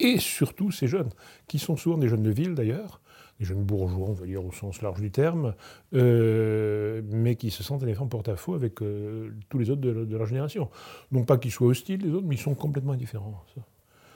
et 0.00 0.18
surtout 0.18 0.70
ces 0.70 0.86
jeunes, 0.86 1.10
qui 1.46 1.58
sont 1.58 1.76
souvent 1.76 1.98
des 1.98 2.08
jeunes 2.08 2.22
de 2.22 2.30
ville 2.30 2.54
d'ailleurs, 2.54 3.00
des 3.38 3.44
jeunes 3.44 3.62
bourgeois, 3.62 4.08
on 4.08 4.12
va 4.12 4.26
dire 4.26 4.44
au 4.44 4.52
sens 4.52 4.82
large 4.82 5.00
du 5.00 5.10
terme, 5.10 5.54
euh, 5.94 7.02
mais 7.10 7.36
qui 7.36 7.50
se 7.50 7.62
sentent 7.62 7.82
en 7.84 7.86
effet 7.86 8.00
en 8.00 8.08
porte-à-faux 8.08 8.54
avec 8.54 8.82
euh, 8.82 9.30
tous 9.48 9.58
les 9.58 9.70
autres 9.70 9.80
de, 9.80 10.16
leur 10.16 10.26
génération. 10.26 10.68
Non 11.12 11.24
pas 11.24 11.38
qu'ils 11.38 11.52
soient 11.52 11.68
hostiles, 11.68 12.02
les 12.02 12.12
autres, 12.12 12.26
mais 12.26 12.34
ils 12.34 12.40
sont 12.40 12.54
complètement 12.54 12.92
indifférents. 12.92 13.44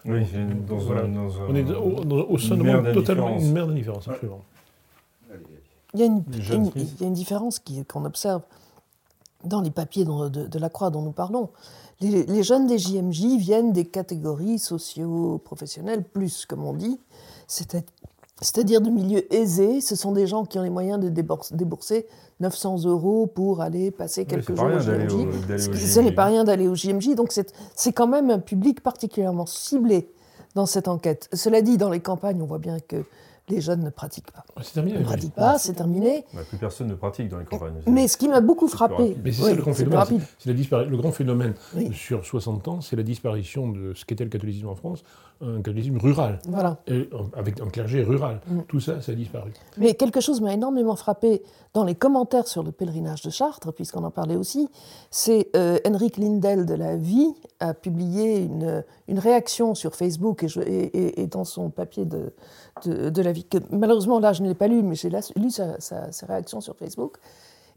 Oui, 0.04 0.24
dans, 0.66 0.78
voilà. 0.78 1.04
on 1.04 1.54
est 1.54 1.70
au, 1.70 2.38
sein 2.38 2.56
de 2.56 2.62
monde 2.64 2.92
totalement 2.92 3.38
une 3.38 3.52
mer 3.52 3.68
d'indifférence, 3.68 4.08
absolument. 4.08 4.42
Il 5.94 6.00
y, 6.00 6.02
a 6.02 6.06
une, 6.06 6.24
il 6.74 7.00
y 7.00 7.04
a 7.04 7.06
une 7.06 7.12
différence 7.12 7.62
qu'on 7.86 8.04
observe 8.06 8.42
dans 9.44 9.60
les 9.60 9.70
papiers 9.70 10.04
de, 10.04 10.46
de, 10.46 10.58
la 10.58 10.70
Croix 10.70 10.90
dont 10.90 11.02
nous 11.02 11.12
parlons 11.12 11.50
les, 12.10 12.42
jeunes 12.42 12.66
des 12.66 12.78
JMJ 12.78 13.36
viennent 13.38 13.72
des 13.72 13.84
catégories 13.84 14.58
socio-professionnelles 14.58 16.04
plus, 16.04 16.46
comme 16.46 16.64
on 16.64 16.72
dit, 16.72 16.98
c'est-à-dire 17.46 18.80
de 18.80 18.90
milieux 18.90 19.32
aisés. 19.32 19.80
Ce 19.80 19.96
sont 19.96 20.12
des 20.12 20.26
gens 20.26 20.44
qui 20.44 20.58
ont 20.58 20.62
les 20.62 20.70
moyens 20.70 21.00
de 21.00 21.08
débourser 21.08 22.06
900 22.40 22.84
euros 22.84 23.26
pour 23.26 23.60
aller 23.60 23.90
passer 23.90 24.24
quelques 24.24 24.56
jours 24.56 24.66
au 24.66 24.80
JMJ. 24.80 25.12
Ce 25.58 26.00
n'est 26.00 26.12
pas 26.12 26.26
rien 26.26 26.44
d'aller 26.44 26.68
au 26.68 26.74
JMJ, 26.74 27.14
donc 27.14 27.32
c'est 27.32 27.92
quand 27.92 28.08
même 28.08 28.30
un 28.30 28.38
public 28.38 28.82
particulièrement 28.82 29.46
ciblé 29.46 30.10
dans 30.54 30.66
cette 30.66 30.88
enquête. 30.88 31.28
Cela 31.32 31.62
dit, 31.62 31.76
dans 31.76 31.90
les 31.90 32.00
campagnes, 32.00 32.42
on 32.42 32.46
voit 32.46 32.58
bien 32.58 32.78
que 32.80 33.04
les 33.48 33.60
jeunes 33.60 33.82
ne 33.82 33.90
pratiquent 33.90 34.30
pas. 34.30 34.44
Ah, 34.56 34.60
c'est 34.62 34.74
terminé. 34.74 34.98
Ne 34.98 35.04
pratiquent 35.04 35.34
pas, 35.34 35.58
c'est 35.58 35.72
terminé. 35.72 36.24
Bah, 36.32 36.40
plus 36.48 36.58
personne 36.58 36.88
ne 36.88 36.94
pratique 36.94 37.28
dans 37.28 37.38
les 37.38 37.44
campagnes. 37.44 37.74
Mais 37.86 38.08
ce 38.08 38.16
qui 38.16 38.28
m'a 38.28 38.40
beaucoup 38.40 38.68
frappé, 38.68 39.16
c'est 39.24 39.32
ça 39.32 39.54
le 39.54 39.62
grand 39.62 39.74
phénomène. 39.74 40.20
le 40.46 40.96
grand 40.96 41.12
phénomène 41.12 41.54
sur 41.92 42.24
60 42.24 42.68
ans, 42.68 42.80
c'est 42.80 42.96
la 42.96 43.02
disparition 43.02 43.68
de 43.68 43.94
ce 43.94 44.04
qu'était 44.04 44.24
le 44.24 44.30
catholicisme 44.30 44.68
en 44.68 44.74
France, 44.74 45.02
un 45.40 45.56
catholicisme 45.56 45.98
rural, 45.98 46.38
voilà. 46.48 46.78
et, 46.86 47.08
avec 47.36 47.60
un 47.60 47.68
clergé 47.68 48.02
rural. 48.02 48.40
Mm. 48.46 48.60
Tout 48.68 48.80
ça, 48.80 49.00
ça 49.00 49.12
a 49.12 49.14
disparu. 49.14 49.52
Mais 49.76 49.94
quelque 49.94 50.20
chose 50.20 50.40
m'a 50.40 50.52
énormément 50.52 50.96
frappé 50.96 51.42
dans 51.74 51.84
les 51.84 51.94
commentaires 51.94 52.46
sur 52.46 52.62
le 52.62 52.70
pèlerinage 52.70 53.22
de 53.22 53.30
Chartres, 53.30 53.72
puisqu'on 53.72 54.04
en 54.04 54.10
parlait 54.10 54.36
aussi. 54.36 54.68
C'est 55.10 55.48
euh, 55.56 55.78
Henrik 55.86 56.16
Lindel 56.16 56.66
de 56.66 56.74
La 56.74 56.96
Vie 56.96 57.34
a 57.60 57.74
publié 57.74 58.38
une, 58.38 58.84
une 59.08 59.18
réaction 59.18 59.74
sur 59.74 59.94
Facebook 59.94 60.44
et, 60.44 61.22
et, 61.22 61.26
dans 61.26 61.44
son 61.44 61.70
papier 61.70 62.04
de, 62.04 62.32
de, 62.84 63.22
La 63.22 63.32
Vie, 63.32 63.44
que 63.44 63.58
malheureusement 63.70 64.18
là 64.20 64.32
je 64.32 64.42
ne 64.42 64.48
l'ai 64.48 64.54
pas 64.54 64.68
lu, 64.68 64.82
mais 64.82 64.94
j'ai 64.94 65.10
lu 65.36 65.50
sa, 65.50 65.80
sa, 65.80 66.26
réaction 66.26 66.60
sur 66.60 66.76
Facebook. 66.76 67.16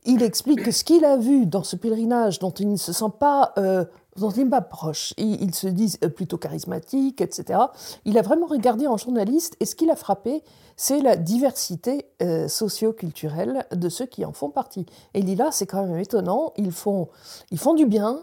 Il 0.06 0.22
explique 0.24 0.64
que 0.64 0.72
ce 0.72 0.84
qu'il 0.84 1.04
a 1.04 1.18
vu 1.18 1.46
dans 1.46 1.64
ce 1.64 1.76
pèlerinage, 1.76 2.40
dont 2.40 2.52
il 2.52 2.70
ne 2.70 2.78
se 2.78 2.94
sent 2.94 3.12
pas 3.20 3.54
euh, 3.58 3.86
dont 4.18 4.30
il 4.30 4.50
pas 4.50 4.62
proche. 4.62 5.14
Ils, 5.18 5.54
se 5.54 5.68
disent 5.68 5.98
euh, 6.04 6.10
plutôt 6.10 6.38
charismatiques, 6.38 7.22
etc. 7.22 7.60
Il 8.06 8.18
a 8.18 8.22
vraiment 8.22 8.46
regardé 8.46 8.88
en 8.88 8.98
journaliste 8.98 9.56
et 9.60 9.66
ce 9.66 9.76
qui 9.76 9.86
l'a 9.86 9.96
frappé, 9.96 10.42
c'est 10.78 11.02
la 11.02 11.16
diversité 11.18 12.06
euh, 12.22 12.48
socio-culturelle 12.48 13.66
de 13.72 13.90
ceux 13.90 14.06
qui 14.06 14.26
en 14.26 14.32
font 14.32 14.50
partie. 14.50 14.86
Et 15.14 15.20
il 15.20 15.26
dit 15.26 15.36
là, 15.36 15.50
c'est 15.52 15.66
quand 15.66 15.86
même 15.86 16.00
étonnant, 16.00 16.54
ils 16.58 16.72
font, 16.72 17.10
ils 17.52 17.60
font 17.60 17.74
du 17.74 17.86
bien, 17.86 18.20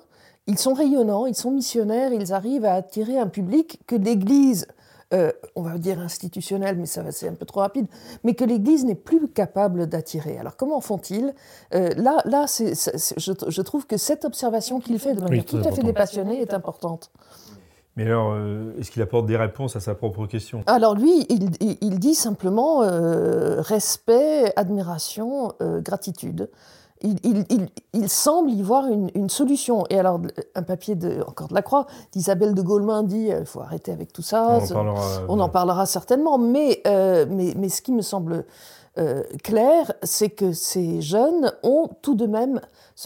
ils 0.47 0.59
sont 0.59 0.75
rayonnants, 0.75 1.27
ils 1.27 1.37
sont 1.37 1.51
missionnaires, 1.51 2.13
ils 2.13 2.33
arrivent 2.33 2.65
à 2.65 2.75
attirer 2.75 3.19
un 3.19 3.29
public 3.29 3.81
que 3.87 3.97
l'Église 3.97 4.67
euh, 5.13 5.31
on 5.57 5.63
va 5.63 5.77
dire 5.77 5.99
institutionnel, 6.01 6.77
mais 6.79 6.87
ça 6.87 7.03
c'est 7.11 7.29
un 7.29 7.35
peu 7.35 7.45
trop 7.45 7.61
rapide, 7.61 7.87
mais 8.25 8.35
que 8.35 8.45
l'Église 8.45 8.85
n'est 8.85 8.95
plus 8.95 9.29
capable 9.29 9.87
d'attirer. 9.87 10.39
Alors 10.39 10.57
comment 10.57 10.81
font-ils? 10.81 11.35
Euh, 11.75 11.91
Là, 11.97 12.23
là 12.25 12.47
je, 12.47 13.63
trouve 13.63 13.87
que 13.87 13.99
cette 13.99 14.25
observation 14.25 14.81
qu'il 14.81 14.99
fait 14.99 15.15
de 15.15 15.21
manière 15.21 15.45
tout 15.45 15.59
à 15.59 15.71
fait 15.71 15.83
dépassionnée 15.83 16.41
est 16.41 16.55
importante. 16.55 17.11
Mais 17.97 18.07
alors, 18.07 18.33
euh, 18.33 18.73
est-ce 18.81 18.91
qu'il 18.91 19.03
apporte 19.03 19.27
des 19.27 19.37
réponses 19.37 19.77
à 19.77 19.81
sa 19.81 19.95
propre 19.95 20.27
question? 20.27 20.63
Alors 20.67 20.95
lui, 20.95 21.27
il, 21.29 21.99
dit 21.99 22.15
simplement 22.15 22.79
respect, 23.61 24.51
admiration, 24.57 25.53
gratitude 25.61 26.49
il, 27.03 28.09
semble 28.09 28.51
y 28.51 28.63
voir 28.63 28.87
une, 28.87 29.29
solution. 29.29 29.85
Et 29.91 29.99
alors, 29.99 30.21
un 30.55 30.63
papier 30.63 30.95
de, 30.95 31.23
encore 31.27 31.49
de 31.49 31.55
la 31.55 31.63
Croix, 31.63 31.87
d'Isabelle 32.13 32.55
de 32.55 32.63
Gaulmin 32.63 33.03
dit 33.03 33.29
il 33.29 33.47
faut 33.47 33.61
arrêter 33.61 33.93
avec 33.93 34.13
tout 34.13 34.23
ça. 34.23 34.59
On 35.29 35.41
en 35.41 35.49
parlera, 35.49 35.87
certainement. 35.87 36.39
Mais, 36.39 36.81
euh, 36.87 37.27
mais, 37.29 37.55
mais 37.57 37.69
ce 37.69 37.83
qui 37.83 37.93
me 37.93 38.03
semble 38.03 38.45
euh, 38.99 39.23
clair, 39.43 39.93
c'est 40.03 40.29
que 40.29 40.53
ces 40.53 41.01
jeunes 41.01 41.53
ont 41.63 41.89
tout 42.03 42.15
de 42.15 42.27
même, 42.27 42.61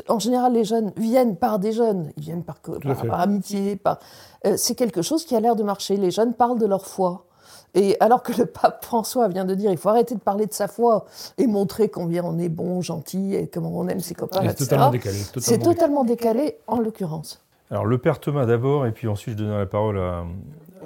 en 0.08 0.18
général 0.18 0.52
les 0.52 0.64
jeunes 0.64 0.92
viennent 0.96 1.36
par 1.36 1.60
des 1.60 1.70
jeunes, 1.70 2.10
ils 2.16 2.24
viennent 2.24 2.42
par, 2.42 2.56
par, 2.58 3.20
amitié, 3.20 3.76
par, 3.76 4.00
euh, 4.46 4.54
c'est 4.56 4.74
quelque 4.74 5.00
chose 5.00 5.24
qui 5.24 5.36
a 5.36 5.40
l'air 5.40 5.54
de 5.54 5.62
marcher. 5.62 5.96
Les 5.96 6.10
jeunes 6.10 6.34
parlent 6.34 6.58
de 6.58 6.66
leur 6.66 6.86
foi. 6.86 7.26
Et 7.74 7.96
alors 8.00 8.22
que 8.22 8.32
le 8.32 8.46
pape 8.46 8.84
François 8.84 9.28
vient 9.28 9.44
de 9.44 9.54
dire 9.54 9.70
il 9.70 9.76
faut 9.76 9.88
arrêter 9.88 10.14
de 10.14 10.20
parler 10.20 10.46
de 10.46 10.52
sa 10.52 10.68
foi 10.68 11.04
et 11.38 11.46
montrer 11.46 11.88
combien 11.88 12.24
on 12.24 12.38
est 12.38 12.48
bon, 12.48 12.80
gentil 12.80 13.34
et 13.34 13.48
comment 13.48 13.70
on 13.74 13.88
aime 13.88 14.00
ses 14.00 14.14
copains, 14.14 14.40
C'est 14.48 14.54
totalement 14.54 14.90
décalé. 14.90 15.18
C'est 15.38 15.58
totalement 15.58 16.04
décalé 16.04 16.56
en 16.66 16.78
l'occurrence. 16.78 17.42
Alors 17.70 17.84
le 17.84 17.98
père 17.98 18.20
Thomas 18.20 18.46
d'abord 18.46 18.86
et 18.86 18.92
puis 18.92 19.08
ensuite 19.08 19.38
je 19.38 19.44
donne 19.44 19.58
la 19.58 19.66
parole 19.66 19.98
à, 19.98 20.24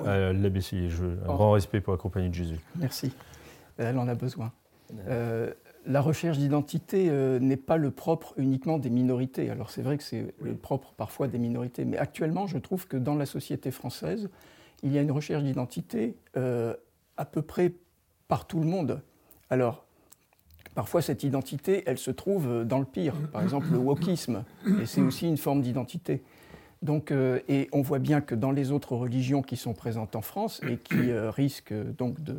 à 0.06 0.32
l'abbé 0.32 0.60
Un 0.72 1.34
grand 1.34 1.52
respect 1.52 1.80
pour 1.80 1.92
la 1.92 1.98
compagnie 1.98 2.30
de 2.30 2.34
Jésus. 2.34 2.58
Merci. 2.76 3.12
Elle 3.78 3.98
en 3.98 4.08
a 4.08 4.14
besoin. 4.14 4.52
Euh, 5.08 5.52
la 5.86 6.00
recherche 6.00 6.38
d'identité 6.38 7.08
euh, 7.08 7.38
n'est 7.38 7.56
pas 7.56 7.76
le 7.76 7.90
propre 7.90 8.34
uniquement 8.36 8.78
des 8.78 8.90
minorités. 8.90 9.50
Alors 9.50 9.70
c'est 9.70 9.82
vrai 9.82 9.96
que 9.96 10.02
c'est 10.02 10.34
le 10.40 10.54
propre 10.54 10.92
parfois 10.96 11.28
des 11.28 11.38
minorités, 11.38 11.84
mais 11.84 11.96
actuellement 11.96 12.46
je 12.46 12.58
trouve 12.58 12.86
que 12.86 12.96
dans 12.96 13.14
la 13.14 13.26
société 13.26 13.70
française, 13.70 14.28
il 14.82 14.92
y 14.92 14.98
a 14.98 15.02
une 15.02 15.10
recherche 15.10 15.42
d'identité 15.42 16.16
euh, 16.36 16.74
à 17.16 17.24
peu 17.24 17.42
près 17.42 17.72
par 18.28 18.46
tout 18.46 18.60
le 18.60 18.66
monde. 18.66 19.02
Alors 19.50 19.84
parfois 20.74 21.02
cette 21.02 21.24
identité, 21.24 21.82
elle 21.86 21.98
se 21.98 22.10
trouve 22.10 22.64
dans 22.64 22.78
le 22.78 22.84
pire. 22.84 23.14
Par 23.32 23.42
exemple 23.42 23.68
le 23.72 23.78
wokisme, 23.78 24.44
et 24.80 24.86
c'est 24.86 25.00
aussi 25.00 25.26
une 25.26 25.36
forme 25.36 25.62
d'identité. 25.62 26.22
Donc, 26.82 27.12
et 27.12 27.68
on 27.72 27.82
voit 27.82 27.98
bien 27.98 28.22
que 28.22 28.34
dans 28.34 28.52
les 28.52 28.72
autres 28.72 28.96
religions 28.96 29.42
qui 29.42 29.56
sont 29.56 29.74
présentes 29.74 30.16
en 30.16 30.22
France 30.22 30.62
et 30.66 30.78
qui 30.78 31.12
risquent 31.12 31.74
donc 31.74 32.22
de, 32.22 32.36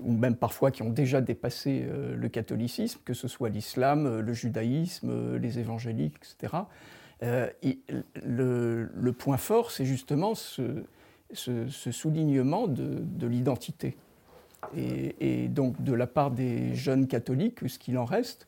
ou 0.00 0.12
même 0.12 0.36
parfois 0.36 0.70
qui 0.70 0.82
ont 0.82 0.90
déjà 0.90 1.20
dépassé 1.20 1.84
euh, 1.84 2.14
le 2.14 2.28
catholicisme, 2.28 3.00
que 3.04 3.14
ce 3.14 3.28
soit 3.28 3.48
l'islam, 3.48 4.06
euh, 4.06 4.22
le 4.22 4.32
judaïsme, 4.32 5.10
euh, 5.10 5.38
les 5.38 5.58
évangéliques, 5.58 6.16
etc. 6.18 6.54
le, 8.24 9.10
point 9.12 9.36
fort, 9.36 9.70
c'est 9.70 9.84
justement 9.84 10.34
ce, 10.34 10.84
soulignement 11.34 12.66
de, 12.68 13.26
l'identité. 13.26 13.96
Et, 14.76 15.16
et, 15.20 15.48
donc, 15.48 15.82
de 15.82 15.92
la 15.92 16.06
part 16.06 16.30
des 16.30 16.74
jeunes 16.74 17.06
catholiques, 17.06 17.68
ce 17.68 17.78
qu'il 17.78 17.98
en 17.98 18.04
reste, 18.04 18.46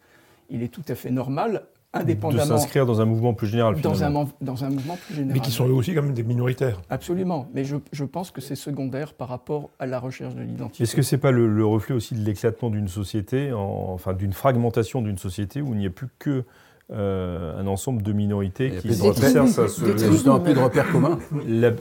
il 0.51 0.63
est 0.63 0.69
tout 0.69 0.85
à 0.89 0.95
fait 0.95 1.11
normal 1.11 1.65
de 2.03 2.39
s'inscrire 2.39 2.87
dans 2.87 3.01
un 3.01 3.05
mouvement 3.05 3.35
plus 3.35 3.47
général. 3.47 3.81
Dans 3.81 4.03
un, 4.03 4.11
dans 4.41 4.65
un, 4.65 4.71
mouvement 4.71 4.97
plus 4.97 5.15
général. 5.15 5.35
Mais 5.35 5.41
qui 5.41 5.51
sont 5.51 5.69
eux 5.69 5.73
aussi 5.73 5.95
quand 5.95 6.03
même 6.03 6.15
des 6.15 6.23
minoritaires. 6.23 6.81
Absolument. 6.91 7.47
Mais 7.55 7.65
je, 7.65 7.77
je 7.93 8.05
pense 8.05 8.31
que 8.31 8.41
c'est 8.41 8.57
secondaire 8.57 9.15
par 9.15 9.29
rapport 9.29 9.71
à 9.79 9.87
la 9.87 9.99
recherche 9.99 10.35
de 10.35 10.43
l'identité. 10.43 10.83
Est-ce 10.83 10.97
que 10.97 11.03
ce 11.03 11.15
n'est 11.15 11.21
pas 11.21 11.31
le, 11.31 11.65
reflet 11.65 11.95
aussi 11.95 12.15
de 12.15 12.21
l'éclatement 12.21 12.71
d'une 12.71 12.89
société, 12.89 13.53
enfin 13.53 14.13
d'une 14.13 14.33
fragmentation 14.33 15.03
d'une 15.03 15.19
société 15.19 15.61
où 15.61 15.73
il 15.73 15.79
n'y 15.79 15.87
a 15.87 15.91
plus 15.91 16.09
que 16.19 16.45
euh, 16.93 17.59
un 17.59 17.67
ensemble 17.67 18.03
de 18.03 18.13
minorités 18.13 18.71
qui, 18.71 18.89
qui 18.89 18.95
cherchent 18.95 19.59
à 19.59 19.69
se... 19.69 19.97
Justement, 20.11 20.39
plus 20.39 20.55
de 20.55 20.59
repères 20.59 20.91
communs. 20.91 21.19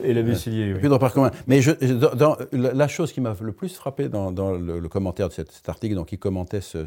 et 0.02 0.14
la 0.14 0.22
Bécilier, 0.22 0.72
oui. 0.72 0.78
Plus 0.78 0.88
de 0.88 0.94
repères 0.94 1.12
communs. 1.12 1.30
Mais 1.46 1.60
je, 1.60 1.72
dans, 2.14 2.36
la 2.52 2.88
chose 2.88 3.12
qui 3.12 3.20
m'a 3.20 3.34
le 3.40 3.52
plus 3.52 3.74
frappé 3.74 4.08
dans, 4.08 4.32
dans 4.32 4.52
le, 4.52 4.88
commentaire 4.88 5.28
de 5.28 5.34
cet, 5.34 5.68
article, 5.68 5.94
donc, 5.94 6.08
qui 6.08 6.18
commentait 6.18 6.60
ce 6.60 6.86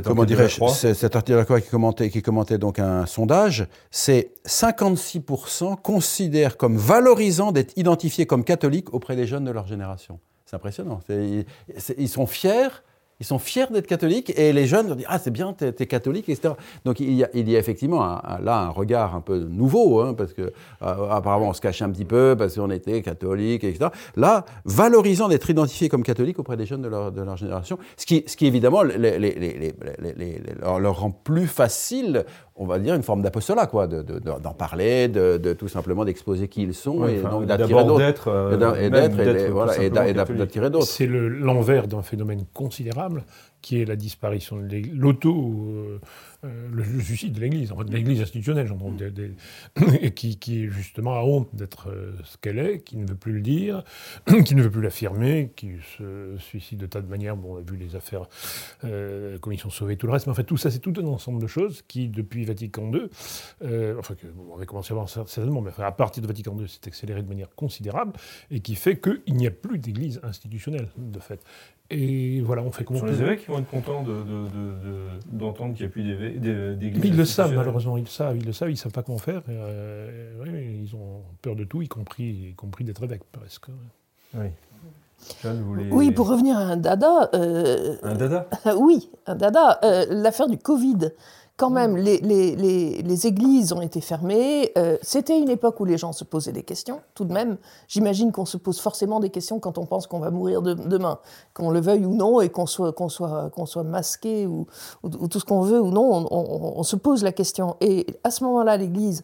comment 0.00 0.24
dirais-je, 0.24 0.64
cet 0.94 1.16
article 1.16 1.60
qui 1.60 1.68
commentait, 1.68 2.10
qui 2.10 2.22
commentait 2.22 2.58
donc 2.58 2.78
un 2.78 3.06
sondage, 3.06 3.66
c'est 3.90 4.30
56% 4.46 5.76
considèrent 5.82 6.56
comme 6.56 6.76
valorisant 6.76 7.52
d'être 7.52 7.76
identifiés 7.76 8.26
comme 8.26 8.44
catholiques 8.44 8.94
auprès 8.94 9.16
des 9.16 9.26
jeunes 9.26 9.44
de 9.44 9.50
leur 9.50 9.66
génération. 9.66 10.20
C'est 10.46 10.56
impressionnant. 10.56 11.00
ils 11.08 12.08
sont 12.08 12.26
fiers 12.26 12.68
ils 13.22 13.24
sont 13.24 13.38
fiers 13.38 13.68
d'être 13.70 13.86
catholiques 13.86 14.36
et 14.36 14.52
les 14.52 14.66
jeunes 14.66 14.96
disent 14.96 15.06
Ah, 15.08 15.20
c'est 15.20 15.30
bien, 15.30 15.52
t'es 15.52 15.72
es 15.78 15.86
catholique, 15.86 16.28
etc. 16.28 16.54
Donc 16.84 16.98
il 16.98 17.12
y 17.12 17.22
a, 17.22 17.28
il 17.34 17.48
y 17.48 17.54
effectivement 17.54 18.00
là 18.00 18.58
un 18.58 18.68
regard 18.70 19.14
un 19.14 19.20
peu 19.20 19.38
nouveau, 19.38 20.00
hein, 20.00 20.12
parce 20.12 20.32
que 20.32 20.42
euh, 20.42 21.08
apparemment 21.08 21.50
on 21.50 21.52
se 21.52 21.60
cachait 21.60 21.84
un 21.84 21.90
petit 21.90 22.04
peu 22.04 22.34
parce 22.36 22.56
qu'on 22.56 22.70
était 22.70 23.00
catholique, 23.00 23.62
etc. 23.62 23.90
Là, 24.16 24.44
valorisant 24.64 25.28
d'être 25.28 25.48
identifié 25.48 25.88
comme 25.88 26.02
catholique 26.02 26.40
auprès 26.40 26.56
des 26.56 26.66
jeunes 26.66 26.82
de 26.82 26.88
leur, 26.88 27.12
de 27.12 27.22
leur 27.22 27.36
génération, 27.36 27.78
ce 27.96 28.06
qui, 28.06 28.24
ce 28.26 28.36
qui 28.36 28.46
évidemment 28.46 28.82
les, 28.82 29.20
les, 29.20 29.34
les, 29.38 30.42
leur, 30.60 30.98
rend 30.98 31.12
plus 31.12 31.46
facile 31.46 32.24
on 32.56 32.66
va 32.66 32.78
dire, 32.78 32.94
une 32.94 33.02
forme 33.02 33.22
d'apostolat, 33.22 33.66
quoi, 33.66 33.86
d'en 33.86 34.02
de, 34.02 34.18
de, 34.18 34.54
parler, 34.56 35.08
de, 35.08 35.52
tout 35.52 35.68
simplement 35.68 36.04
d'exposer 36.04 36.48
qui 36.48 36.62
ils 36.62 36.74
sont, 36.74 37.06
et 37.06 37.20
donc 37.20 37.46
d'attirer 37.46 37.84
d'autres. 37.84 38.52
et 38.80 38.90
d'être, 38.90 40.06
et 40.06 40.14
d'attirer 40.14 40.70
d'autres. 40.70 40.86
C'est 40.86 41.06
l'envers 41.06 41.88
d'un 41.88 42.02
phénomène 42.02 42.44
considérable 42.52 43.24
qui 43.62 43.80
est 43.80 43.84
la 43.84 43.96
disparition 43.96 44.56
de 44.56 44.82
l'auto, 44.92 46.00
euh, 46.44 46.48
euh, 46.52 46.68
le, 46.72 47.00
suicide 47.00 47.32
de 47.32 47.40
l'Église, 47.40 47.72
en 47.72 47.76
fait, 47.76 47.84
de 47.84 47.92
l'Église 47.92 48.20
institutionnelle, 48.20 48.66
j'entends, 48.66 48.94
et 50.00 50.10
qui, 50.12 50.38
qui, 50.38 50.68
justement 50.68 51.14
a 51.14 51.22
honte 51.22 51.48
d'être 51.54 51.90
euh, 51.90 52.12
ce 52.24 52.36
qu'elle 52.36 52.58
est, 52.58 52.80
qui 52.80 52.96
ne 52.96 53.06
veut 53.06 53.16
plus 53.16 53.32
le 53.32 53.40
dire, 53.40 53.84
qui 54.44 54.54
ne 54.54 54.62
veut 54.62 54.70
plus 54.70 54.82
l'affirmer, 54.82 55.52
qui 55.56 55.72
se 55.98 56.36
suicide 56.38 56.78
de 56.78 56.86
tas 56.86 57.00
de 57.00 57.08
manières. 57.08 57.36
Bon, 57.36 57.54
on 57.54 57.58
a 57.58 57.60
vu 57.60 57.76
les 57.76 57.96
affaires, 57.96 58.28
euh, 58.84 59.38
commission 59.38 59.70
sauvée, 59.70 59.96
tout 59.96 60.06
le 60.06 60.12
reste, 60.12 60.26
mais 60.26 60.32
en 60.32 60.34
fait, 60.34 60.44
tout 60.44 60.56
ça, 60.56 60.70
c'est 60.70 60.78
tout 60.78 60.94
un 60.98 61.06
ensemble 61.06 61.40
de 61.40 61.46
choses 61.46 61.82
qui, 61.86 62.08
depuis 62.08 62.44
Vatican 62.44 62.90
II, 62.92 63.08
enfin, 63.98 64.14
que, 64.14 64.26
on 64.50 64.56
avait 64.56 64.66
commencé 64.66 64.92
avant 64.92 65.06
certainement, 65.06 65.60
mais 65.60 65.70
à 65.78 65.92
partir 65.92 66.22
de 66.22 66.28
Vatican 66.28 66.56
II, 66.58 66.68
s'est 66.68 66.86
accéléré 66.86 67.22
de 67.22 67.28
manière 67.28 67.54
considérable, 67.54 68.12
et 68.50 68.60
qui 68.60 68.74
fait 68.74 69.00
qu'il 69.00 69.34
n'y 69.34 69.46
a 69.46 69.50
plus 69.50 69.78
d'Église 69.78 70.20
institutionnelle, 70.22 70.88
de 70.96 71.18
fait. 71.18 71.42
Et 71.92 72.40
voilà, 72.40 72.62
on 72.62 72.70
fait 72.70 72.84
comment 72.84 73.00
Ce 73.00 73.06
sont 73.06 73.12
les 73.12 73.20
évêques 73.20 73.40
qui 73.40 73.50
vont 73.50 73.58
être 73.58 73.68
contents 73.68 74.02
d'entendre 75.30 75.74
qu'il 75.74 75.86
n'y 75.86 75.90
a 75.90 75.92
plus 75.92 76.76
d'église. 76.76 77.04
Ils 77.04 77.16
le 77.16 77.24
savent, 77.24 77.54
malheureusement, 77.54 77.98
ils 77.98 78.04
le 78.04 78.08
savent, 78.08 78.36
ils 78.36 78.46
le 78.46 78.52
savent, 78.52 78.70
ils 78.70 78.74
ne 78.74 78.78
savent 78.78 78.92
pas 78.92 79.02
comment 79.02 79.18
faire. 79.18 79.42
Euh, 79.48 80.80
ils 80.82 80.94
ont 80.96 81.22
peur 81.42 81.54
de 81.54 81.64
tout, 81.64 81.82
y 81.82 81.88
compris, 81.88 82.48
y 82.50 82.54
compris 82.54 82.84
d'être 82.84 83.02
évêque, 83.02 83.22
presque. 83.30 83.66
Oui. 84.34 84.46
Oui, 85.90 86.10
pour 86.10 86.28
revenir 86.28 86.56
à 86.56 86.62
un 86.62 86.76
dada. 86.76 87.30
Euh, 87.34 87.96
un 88.02 88.14
dada? 88.14 88.48
Oui, 88.76 89.10
un 89.26 89.34
dada. 89.36 89.78
Euh, 89.84 90.06
l'affaire 90.08 90.48
du 90.48 90.58
Covid 90.58 91.12
quand 91.56 91.70
même, 91.70 91.96
les, 91.96 92.18
les, 92.18 93.26
églises 93.26 93.72
ont 93.72 93.80
été 93.80 94.00
fermées. 94.00 94.72
Euh, 94.76 94.96
c'était 95.02 95.38
une 95.38 95.50
époque 95.50 95.78
où 95.80 95.84
les 95.84 95.98
gens 95.98 96.12
se 96.12 96.24
posaient 96.24 96.52
des 96.52 96.62
questions, 96.62 97.00
tout 97.14 97.24
de 97.24 97.32
même. 97.32 97.56
J'imagine 97.88 98.32
qu'on 98.32 98.46
se 98.46 98.56
pose 98.56 98.80
forcément 98.80 99.20
des 99.20 99.30
questions 99.30 99.60
quand 99.60 99.78
on 99.78 99.86
pense 99.86 100.06
qu'on 100.06 100.18
va 100.18 100.30
mourir 100.30 100.62
demain, 100.62 101.18
qu'on 101.54 101.70
le 101.70 101.80
veuille 101.80 102.06
ou 102.06 102.14
non, 102.14 102.40
et 102.40 102.48
qu'on 102.48 102.66
soit, 102.66 102.92
qu'on 102.92 103.08
soit, 103.08 103.50
qu'on 103.50 103.66
soit 103.66 103.84
masqué 103.84 104.46
ou, 104.46 104.66
tout 105.02 105.38
ce 105.38 105.44
qu'on 105.44 105.60
veut 105.60 105.80
ou 105.80 105.90
non, 105.90 106.26
on, 106.30 106.82
se 106.82 106.96
pose 106.96 107.22
la 107.22 107.32
question. 107.32 107.76
Et 107.80 108.06
à 108.24 108.30
ce 108.30 108.42
moment-là, 108.44 108.76
l'Église 108.76 109.22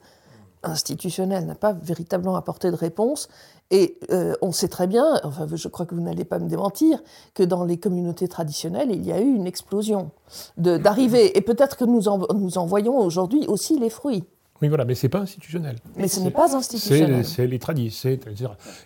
institutionnelle 0.62 1.47
n'a 1.47 1.55
pas 1.55 1.73
véritablement 1.73 2.37
apporté 2.37 2.71
de 2.71 2.77
réponse. 2.77 3.29
Et 3.70 3.98
euh, 4.11 4.35
on 4.40 4.50
sait 4.50 4.68
très 4.68 4.87
bien, 4.87 5.20
enfin 5.24 5.46
je 5.52 5.68
crois 5.68 5.85
que 5.85 5.94
vous 5.94 6.00
n'allez 6.00 6.24
pas 6.24 6.38
me 6.38 6.48
démentir, 6.48 7.02
que 7.35 7.42
dans 7.42 7.64
les 7.64 7.76
communautés 7.76 8.26
traditionnelles, 8.26 8.90
il 8.90 9.04
y 9.04 9.12
a 9.12 9.20
eu 9.20 9.35
une 9.35 9.46
explosion 9.46 10.11
d'arrivées. 10.57 11.37
Et 11.37 11.42
peut-être 11.42 11.76
que 11.76 11.85
nous 11.85 12.09
en, 12.09 12.33
nous 12.35 12.57
en 12.57 12.64
voyons 12.64 12.98
aujourd'hui 12.98 13.44
aussi 13.46 13.78
les 13.78 13.90
fruits. 13.90 14.24
Oui, 14.61 14.68
voilà, 14.68 14.85
mais 14.85 14.94
ce 14.94 15.07
n'est 15.07 15.11
pas 15.11 15.20
institutionnel. 15.20 15.76
Mais 15.96 16.09
ce 16.09 16.18
n'est 16.20 16.33
pas 16.33 16.57
institutionnel. 16.57 17.24
C'est 17.24 17.46
les 17.46 17.59
traditions, 17.61 18.18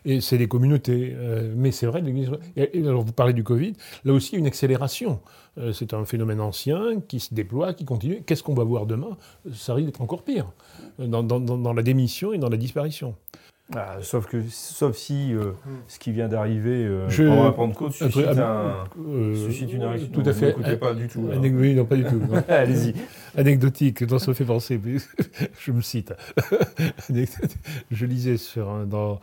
et 0.05 0.21
c'est 0.21 0.37
les 0.37 0.47
communautés. 0.49 1.15
Euh, 1.17 1.53
mais 1.57 1.73
c'est 1.73 1.87
vrai. 1.87 2.03
Alors, 2.75 3.05
vous 3.05 3.13
parlez 3.13 3.33
du 3.33 3.43
Covid, 3.43 3.73
là 4.05 4.13
aussi, 4.13 4.37
une 4.37 4.47
accélération. 4.47 5.21
Euh, 5.59 5.73
c'est 5.73 5.95
un 5.95 6.05
phénomène 6.05 6.41
ancien 6.41 7.01
qui 7.09 7.21
se 7.21 7.33
déploie, 7.33 7.73
qui 7.73 7.85
continue. 7.87 8.23
Qu'est-ce 8.23 8.43
qu'on 8.43 8.55
va 8.55 8.65
voir 8.65 8.85
demain? 8.85 9.17
Ça 9.55 9.73
risque 9.73 9.87
d'être 9.87 10.03
encore 10.03 10.25
pire, 10.25 10.53
dans, 10.99 11.23
dans, 11.23 11.41
dans, 11.41 11.73
la 11.73 11.83
démission 11.83 12.35
et 12.35 12.39
dans 12.39 12.51
la 12.51 12.59
disparition. 12.59 13.15
Ah, 13.75 13.97
sauf, 14.03 14.27
que, 14.27 14.43
sauf 14.51 14.97
si 14.97 15.33
euh, 15.33 15.53
ce 15.89 15.99
qui 15.99 16.13
vient 16.13 16.29
d'arriver 16.29 16.85
euh, 16.85 17.09
pendant 17.09 17.45
la 17.45 17.53
Pentecôte 17.53 17.93
suscite, 17.93 18.27
un, 18.27 18.87
euh, 19.09 19.35
suscite 19.47 19.73
une 19.73 19.85
réaction. 19.85 20.09
Tout 20.13 20.23
à 20.27 20.33
fait. 20.33 20.47
N'écoutez 20.49 20.77
pas 20.77 20.95
du 20.95 21.09
tout. 21.09 21.27
Oui, 21.43 21.75
non, 21.75 21.85
pas 21.85 21.97
du 21.97 22.05
tout. 22.05 22.21
Allez-y. 22.49 22.95
Anecdotique, 23.37 24.05
dont 24.05 24.19
ça 24.19 24.31
me 24.31 24.35
fait 24.35 24.45
penser, 24.45 24.79
je 25.59 25.73
me 25.73 25.81
cite. 25.81 26.13
je 27.91 28.07
lisais 28.07 28.37
sur 28.37 28.69
un, 28.69 28.85
dans 28.85 29.21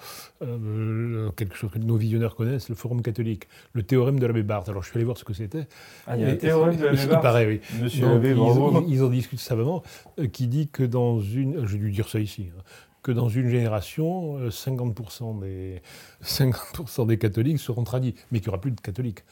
quelque 1.36 1.56
chose 1.56 1.70
que 1.72 1.78
nos 1.78 1.98
visionneurs 1.98 2.36
connaissent, 2.36 2.70
le 2.70 2.76
Forum 2.76 3.04
catholique, 3.04 3.48
le 3.74 3.84
théorème 3.84 4.20
de 4.20 4.26
l'abbé 4.26 4.42
Barthes. 4.42 4.70
Alors 4.70 4.82
je 4.82 4.90
suis 4.90 4.98
allé 4.98 5.06
voir 5.06 5.18
ce 5.18 5.26
que 5.26 5.34
c'était. 5.34 5.68
Ah, 6.08 6.18
il 6.18 6.24
y 6.24 6.26
a 6.26 6.30
un 6.30 6.36
théorème 6.36 6.76
de 6.76 6.86
l'abbé 6.86 6.98
Barthes 6.98 7.12
Il 7.14 7.22
paraît, 7.22 7.46
oui. 7.46 7.62
Monsieur 7.82 8.08
l'abbé, 8.08 8.32
ils, 8.32 8.94
ils, 8.94 9.04
en 9.04 9.10
discutent 9.10 9.40
savamment, 9.40 9.84
qui 10.32 10.48
dit 10.48 10.70
que 10.70 10.84
dans 10.84 11.20
une. 11.20 11.68
Je 11.68 11.74
vais 11.74 11.84
lui 11.84 11.92
dire 11.92 12.10
ça 12.10 12.20
ici. 12.20 12.48
Hein, 12.58 12.62
que 13.02 13.12
dans 13.12 13.30
une 13.30 13.50
génération, 13.50 14.50
50% 14.50 15.44
euh, 15.44 15.80
des, 15.80 15.82
50 16.22 17.08
des 17.08 17.18
catholiques 17.18 17.60
seront 17.60 17.84
tradis, 17.84 18.16
mais 18.32 18.40
qu'il 18.40 18.48
n'y 18.48 18.50
aura 18.50 18.62
plus 18.62 18.72
de 18.72 18.82
catholiques. 18.82 19.24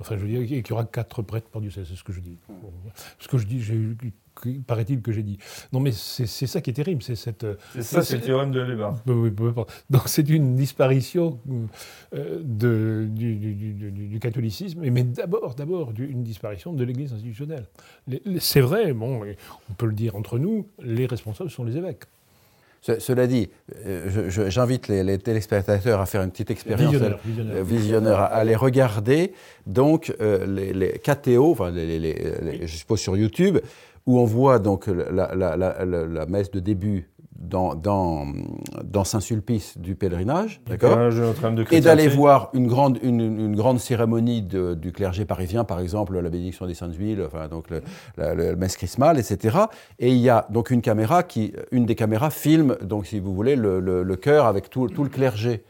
Enfin, 0.00 0.16
je 0.16 0.22
veux 0.22 0.28
dire, 0.28 0.46
qu'il 0.46 0.68
y 0.68 0.72
aura 0.72 0.84
quatre 0.84 1.22
prêtres 1.22 1.48
par 1.48 1.60
diocèse, 1.62 1.86
c'est 1.88 1.96
ce 1.96 2.02
que 2.02 2.12
je 2.12 2.20
dis. 2.20 2.36
Ce 3.20 3.28
que 3.28 3.38
je 3.38 3.46
dis, 3.46 3.62
paraît-il, 4.66 5.00
que 5.00 5.12
j'ai 5.12 5.22
dit. 5.22 5.38
Non, 5.72 5.78
mais 5.78 5.92
c'est 5.92 6.26
ça 6.26 6.60
qui 6.60 6.70
est 6.70 6.72
terrible. 6.72 7.02
C'est 7.04 7.14
cette. 7.14 7.46
C'est 7.72 7.82
ça, 7.82 8.02
c'est 8.02 8.16
le 8.16 8.22
théorème 8.22 8.50
de. 8.50 8.90
Oui, 9.06 9.30
Donc 9.90 10.02
c'est 10.06 10.28
une 10.28 10.56
disparition 10.56 11.38
euh, 12.14 12.40
de, 12.42 13.06
du, 13.10 14.18
catholicisme, 14.20 14.80
mais 14.90 15.04
d'abord, 15.04 15.54
d'abord, 15.54 15.92
une 15.96 16.24
disparition 16.24 16.72
de 16.72 16.82
l'Église 16.82 17.12
institutionnelle. 17.12 17.66
C'est 18.40 18.60
vrai, 18.60 18.92
bon, 18.92 19.22
on 19.70 19.74
peut 19.74 19.86
le 19.86 19.94
dire 19.94 20.16
entre 20.16 20.38
nous, 20.38 20.66
les 20.80 21.06
responsables 21.06 21.50
sont 21.50 21.64
les 21.64 21.76
évêques. 21.76 22.06
Cela 22.82 23.26
dit, 23.28 23.48
euh, 23.86 24.28
j'invite 24.28 24.88
les, 24.88 25.18
téléspectateurs 25.18 26.00
à 26.00 26.06
faire 26.06 26.22
une 26.22 26.30
petite 26.30 26.50
expérience 26.50 26.94
visionneur, 27.64 28.20
à, 28.20 28.26
aller 28.26 28.56
regarder. 28.56 29.32
Donc 29.66 30.12
les, 30.20 30.72
les 30.72 30.92
KTO, 30.98 31.52
enfin 31.52 31.70
les, 31.70 32.66
je 32.66 32.76
suppose 32.76 33.00
sur 33.00 33.16
YouTube, 33.16 33.58
où 34.06 34.18
on 34.18 34.24
voit 34.24 34.58
donc 34.58 34.86
la, 34.88 36.26
messe 36.28 36.50
de 36.50 36.60
début 36.60 37.08
dans, 37.38 37.74
dans, 37.74 38.26
dans 38.92 39.04
Saint-Sulpice 39.04 39.78
du 39.78 39.94
pèlerinage, 39.94 40.60
d'accord 40.66 40.98
Et 41.72 41.80
d'aller 41.80 42.08
voir 42.08 42.50
une 42.52 42.66
grande, 42.66 42.98
une, 43.02 43.56
grande 43.56 43.80
cérémonie 43.80 44.42
du 44.42 44.92
clergé 44.92 45.24
parisien, 45.24 45.64
par 45.64 45.80
exemple 45.80 46.18
la 46.18 46.28
bénédiction 46.28 46.66
des 46.66 46.74
Saintes 46.74 46.94
Huiles, 46.96 47.22
enfin, 47.26 47.48
donc 47.48 47.70
le, 47.70 47.82
la, 48.16 48.54
messe 48.54 48.76
chrismale, 48.76 49.18
etc. 49.18 49.58
Et 49.98 50.10
il 50.10 50.18
y 50.18 50.28
a 50.28 50.46
donc 50.50 50.70
une 50.70 50.82
caméra 50.82 51.22
qui, 51.22 51.52
une 51.70 51.86
des 51.86 51.94
caméras 51.94 52.30
filme, 52.30 52.76
donc 52.82 53.06
si 53.06 53.18
vous 53.18 53.34
voulez, 53.34 53.56
le, 53.56 53.80
le, 53.80 54.16
chœur 54.16 54.46
avec 54.46 54.68
tout, 54.68 54.88
tout, 54.88 55.02
le 55.02 55.10
clergé, 55.10 55.64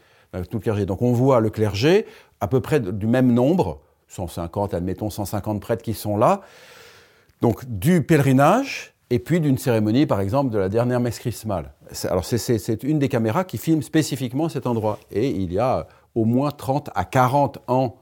tout 0.49 0.57
le 0.57 0.59
clergé. 0.59 0.85
Donc 0.85 1.01
on 1.01 1.13
voit 1.13 1.39
le 1.39 1.49
clergé 1.49 2.05
à 2.41 2.47
peu 2.47 2.59
près 2.59 2.81
du 2.81 3.07
même 3.07 3.33
nombre, 3.33 3.79
150, 4.09 4.73
admettons 4.73 5.09
150 5.09 5.61
prêtres 5.61 5.81
qui 5.81 5.93
sont 5.93 6.17
là, 6.17 6.41
donc 7.41 7.63
du 7.65 8.03
pèlerinage 8.03 8.92
et 9.13 9.19
puis 9.19 9.39
d'une 9.39 9.59
cérémonie, 9.59 10.07
par 10.07 10.21
exemple, 10.21 10.49
de 10.49 10.57
la 10.57 10.69
dernière 10.69 10.99
messe 10.99 11.19
chrismale. 11.19 11.71
Alors 12.05 12.25
c'est 12.25 12.83
une 12.83 12.97
des 12.97 13.09
caméras 13.09 13.43
qui 13.43 13.59
filme 13.59 13.83
spécifiquement 13.83 14.49
cet 14.49 14.65
endroit. 14.65 14.97
Et 15.11 15.29
il 15.29 15.53
y 15.53 15.59
a 15.59 15.87
au 16.15 16.25
moins 16.25 16.49
30 16.49 16.89
à 16.95 17.05
40 17.05 17.59
ans 17.67 17.97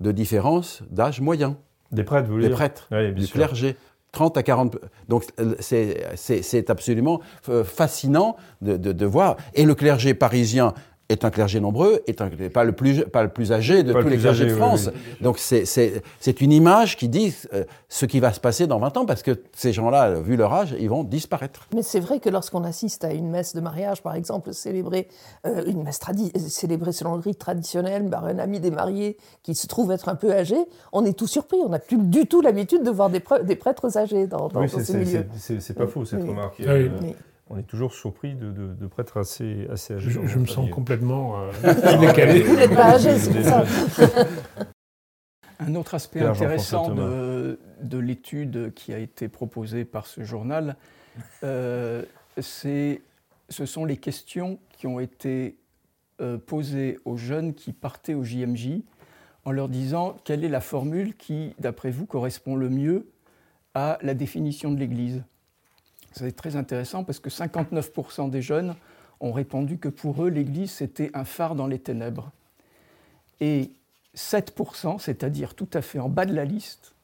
de 0.00 0.10
différence 0.10 0.82
d'âge 0.90 1.20
moyen. 1.20 1.56
Des 1.92 2.02
prêtres, 2.02 2.26
vous 2.26 2.32
voulez 2.32 2.48
Des 2.48 2.48
dire? 2.48 2.56
prêtres, 2.56 2.88
du 3.12 3.28
clergé. 3.28 3.76
30 4.10 4.36
à 4.36 4.42
40. 4.42 4.78
Donc 5.08 5.24
c'est 5.60 6.70
absolument 6.70 7.20
euh, 7.48 7.62
fascinant 7.62 8.34
de, 8.62 8.76
de, 8.76 9.06
voir. 9.06 9.36
Et 9.54 9.64
le 9.64 9.76
clergé 9.76 10.12
parisien 10.12 10.74
est 11.12 11.24
un 11.24 11.30
clergé 11.30 11.60
nombreux, 11.60 12.02
est 12.06 12.18
pas, 12.52 12.64
le 12.64 12.72
plus, 12.72 13.04
pas 13.04 13.22
le 13.22 13.28
plus 13.28 13.52
âgé 13.52 13.82
de 13.82 13.92
tous 13.92 14.08
les 14.08 14.18
clergés 14.18 14.46
de 14.46 14.54
France. 14.54 14.90
Donc 15.20 15.38
c'est 15.38 16.40
une 16.40 16.52
image 16.52 16.96
qui 16.96 17.08
dit 17.08 17.34
euh, 17.52 17.64
ce 17.88 18.06
qui 18.06 18.20
va 18.20 18.32
se 18.32 18.40
passer 18.40 18.66
dans 18.66 18.78
20 18.78 18.96
ans, 18.96 19.06
parce 19.06 19.22
que 19.22 19.42
ces 19.54 19.72
gens-là, 19.72 20.20
vu 20.20 20.36
leur 20.36 20.52
âge, 20.52 20.74
ils 20.78 20.88
vont 20.88 21.04
disparaître. 21.04 21.66
Mais 21.74 21.82
c'est 21.82 22.00
vrai 22.00 22.20
que 22.20 22.28
lorsqu'on 22.28 22.64
assiste 22.64 23.04
à 23.04 23.12
une 23.12 23.30
messe 23.30 23.54
de 23.54 23.60
mariage, 23.60 24.02
par 24.02 24.14
exemple, 24.14 24.52
célébrée, 24.52 25.08
euh, 25.46 25.64
une 25.66 25.82
messe 25.82 26.00
célébrée 26.48 26.92
selon 26.92 27.14
le 27.14 27.20
rite 27.20 27.38
traditionnel 27.38 28.08
par 28.08 28.24
un 28.24 28.38
ami 28.38 28.60
des 28.60 28.70
mariés 28.70 29.16
qui 29.42 29.54
se 29.54 29.66
trouve 29.66 29.92
être 29.92 30.08
un 30.08 30.14
peu 30.14 30.32
âgé, 30.32 30.56
on 30.92 31.04
est 31.04 31.16
tout 31.16 31.26
surpris. 31.26 31.58
On 31.64 31.68
n'a 31.68 31.78
plus 31.78 31.98
du 31.98 32.26
tout 32.26 32.40
l'habitude 32.40 32.82
de 32.82 32.90
voir 32.90 33.10
des, 33.10 33.22
des, 33.44 33.56
prêtres 33.56 33.96
âgés 33.96 34.26
dans, 34.26 34.48
dans, 34.48 34.60
oui, 34.60 34.68
ces 34.68 34.96
milieux. 34.96 35.26
C'est 35.36 35.74
pas 35.74 35.86
faux, 35.86 36.04
cette 36.04 36.22
remarque. 36.22 36.60
On 37.54 37.58
est 37.58 37.64
toujours 37.64 37.92
surpris 37.92 38.34
de, 38.34 38.50
de, 38.50 38.86
prêtres 38.86 39.18
assez, 39.18 39.66
assez 39.70 39.92
âgés. 39.92 40.10
Je, 40.10 40.38
me 40.38 40.46
sens 40.46 40.70
complètement 40.70 41.38
euh, 41.38 41.98
décalé. 42.00 42.40
Vous 42.40 42.56
n'êtes 42.56 42.74
pas 42.74 42.94
âgé, 42.94 43.18
c'est 43.18 43.42
ça. 43.42 43.64
Un 45.58 45.74
autre 45.74 45.94
aspect 45.94 46.22
intéressant 46.22 46.94
de, 46.94 47.60
de 47.82 47.98
l'étude 47.98 48.72
qui 48.74 48.94
a 48.94 48.98
été 48.98 49.28
proposée 49.28 49.84
par 49.84 50.06
ce 50.06 50.24
journal, 50.24 50.76
euh, 51.44 52.04
ce 52.38 52.96
sont 53.66 53.84
les 53.84 53.98
questions 53.98 54.58
qui 54.78 54.86
ont 54.86 54.98
été 54.98 55.58
euh, 56.22 56.38
posées 56.38 56.98
aux 57.04 57.18
jeunes 57.18 57.52
qui 57.52 57.74
partaient 57.74 58.14
au 58.14 58.24
JMJ 58.24 58.80
en 59.44 59.52
leur 59.52 59.68
disant 59.68 60.16
quelle 60.24 60.42
est 60.42 60.48
la 60.48 60.62
formule 60.62 61.14
qui, 61.16 61.54
d'après 61.58 61.90
vous, 61.90 62.06
correspond 62.06 62.56
le 62.56 62.70
mieux 62.70 63.10
à 63.74 63.98
la 64.00 64.14
définition 64.14 64.72
de 64.72 64.78
l'Église. 64.78 65.22
C'est 66.12 66.36
très 66.36 66.56
intéressant 66.56 67.04
parce 67.04 67.18
que 67.18 67.30
59% 67.30 68.30
des 68.30 68.42
jeunes 68.42 68.74
ont 69.20 69.32
répondu 69.32 69.78
que 69.78 69.88
pour 69.88 70.24
eux, 70.24 70.28
l'Église, 70.28 70.70
c'était 70.70 71.10
un 71.14 71.24
phare 71.24 71.54
dans 71.54 71.66
les 71.66 71.78
ténèbres. 71.78 72.30
Et 73.40 73.70
7%, 74.16 74.98
c'est-à-dire 74.98 75.54
tout 75.54 75.68
à 75.72 75.82
fait 75.82 75.98
en 75.98 76.08
bas 76.08 76.26
de 76.26 76.34
la 76.34 76.44
liste, 76.44 76.94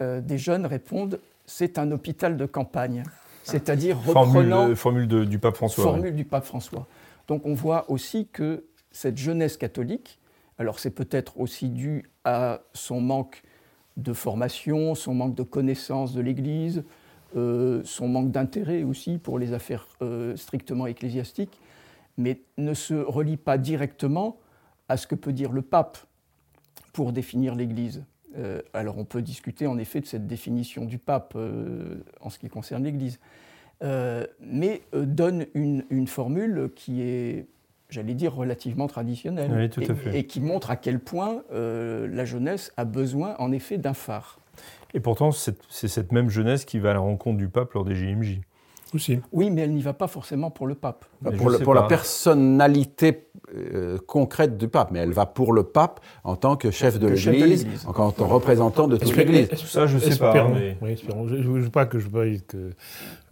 euh, 0.00 0.20
des 0.20 0.38
jeunes 0.38 0.66
répondent 0.66 1.18
c'est 1.46 1.78
un 1.78 1.90
hôpital 1.90 2.36
de 2.36 2.46
campagne. 2.46 3.02
C'est-à-dire 3.42 3.98
reprenant... 3.98 4.74
Formule, 4.76 5.28
du 5.28 5.38
pape 5.38 5.56
François. 5.56 5.84
Formule 5.84 6.14
du 6.14 6.24
pape 6.24 6.44
François. 6.44 6.86
Donc 7.28 7.44
on 7.44 7.54
voit 7.54 7.90
aussi 7.90 8.28
que 8.32 8.64
cette 8.92 9.18
jeunesse 9.18 9.56
catholique, 9.56 10.18
alors 10.58 10.78
c'est 10.78 10.90
peut-être 10.90 11.40
aussi 11.40 11.68
dû 11.68 12.08
à 12.24 12.60
son 12.72 13.00
manque 13.00 13.42
de 13.96 14.12
formation, 14.12 14.94
son 14.94 15.14
manque 15.14 15.34
de 15.34 15.42
connaissance 15.42 16.14
de 16.14 16.20
l'Église, 16.20 16.78
euh, 16.78 16.82
son 17.34 18.08
manque 18.08 18.30
d'intérêt 18.30 18.82
aussi 18.82 19.18
pour 19.18 19.38
les 19.38 19.52
affaires 19.52 19.86
euh, 20.02 20.36
strictement 20.36 20.86
ecclésiastiques, 20.86 21.60
mais 22.18 22.40
ne 22.58 22.74
se 22.74 22.94
relie 22.94 23.36
pas 23.36 23.58
directement 23.58 24.38
à 24.88 24.96
ce 24.96 25.06
que 25.06 25.14
peut 25.14 25.32
dire 25.32 25.52
le 25.52 25.62
pape 25.62 25.98
pour 26.92 27.12
définir 27.12 27.54
l'Église. 27.54 28.04
Euh, 28.36 28.60
alors 28.72 28.98
on 28.98 29.04
peut 29.04 29.22
discuter 29.22 29.66
en 29.66 29.78
effet 29.78 30.00
de 30.00 30.06
cette 30.06 30.26
définition 30.26 30.84
du 30.84 30.98
pape 30.98 31.36
en 32.20 32.30
ce 32.30 32.38
qui 32.38 32.48
concerne 32.48 32.84
l'Église, 32.84 33.18
mais 34.40 34.82
donne 34.92 35.46
une, 35.54 36.06
formule 36.06 36.70
qui 36.76 37.02
est, 37.02 37.46
j'allais 37.88 38.14
dire, 38.14 38.34
relativement 38.34 38.86
traditionnelle 38.86 39.70
et, 40.12 40.26
qui 40.26 40.40
montre 40.40 40.70
à 40.70 40.76
quel 40.76 41.00
point 41.00 41.42
la 41.50 42.24
jeunesse 42.24 42.72
a 42.76 42.84
besoin 42.84 43.34
en 43.38 43.52
effet 43.52 43.78
d'un 43.78 43.94
phare. 43.94 44.41
Et 44.94 45.00
pourtant, 45.00 45.30
c'est 45.32 45.88
cette 45.88 46.12
même 46.12 46.28
jeunesse 46.28 46.64
qui 46.64 46.78
va 46.78 46.90
à 46.90 46.94
la 46.94 47.00
rencontre 47.00 47.38
du 47.38 47.48
pape 47.48 47.72
lors 47.72 47.84
des 47.84 47.94
JMJ. 47.94 48.40
Aussi. 48.94 49.20
Oui, 49.32 49.50
mais 49.50 49.62
elle 49.62 49.72
n'y 49.72 49.80
va 49.80 49.94
pas 49.94 50.06
forcéement 50.06 50.50
pour 50.50 50.66
le 50.66 50.74
pape. 50.74 51.06
pour, 51.64 51.72
la 51.72 51.84
personnalité 51.84 53.26
euh, 53.54 53.96
concrète 54.06 54.58
du 54.58 54.68
pape, 54.68 54.90
mais 54.90 54.98
elle 54.98 55.12
va 55.12 55.24
pour 55.24 55.54
le 55.54 55.62
pape 55.62 56.00
en 56.24 56.36
tant 56.36 56.56
que 56.56 56.70
chef 56.70 56.98
de 56.98 57.08
l'Église, 57.08 57.66
en 57.86 57.94
tant 57.94 58.10
que 58.10 58.22
représentant 58.22 58.88
de 58.88 58.98
toute 58.98 59.16
l'Église. 59.16 59.48
Ça, 59.64 59.86
je 59.86 59.96
ne 59.96 60.00
sais 60.00 60.18
pas. 60.18 60.46
Mais... 60.46 60.76
Oui, 60.82 61.02
Je 61.26 61.34
ne 61.34 61.60
veux 61.60 61.70
pas 61.70 61.86
que 61.86 61.98
je 61.98 62.08
que 62.08 62.56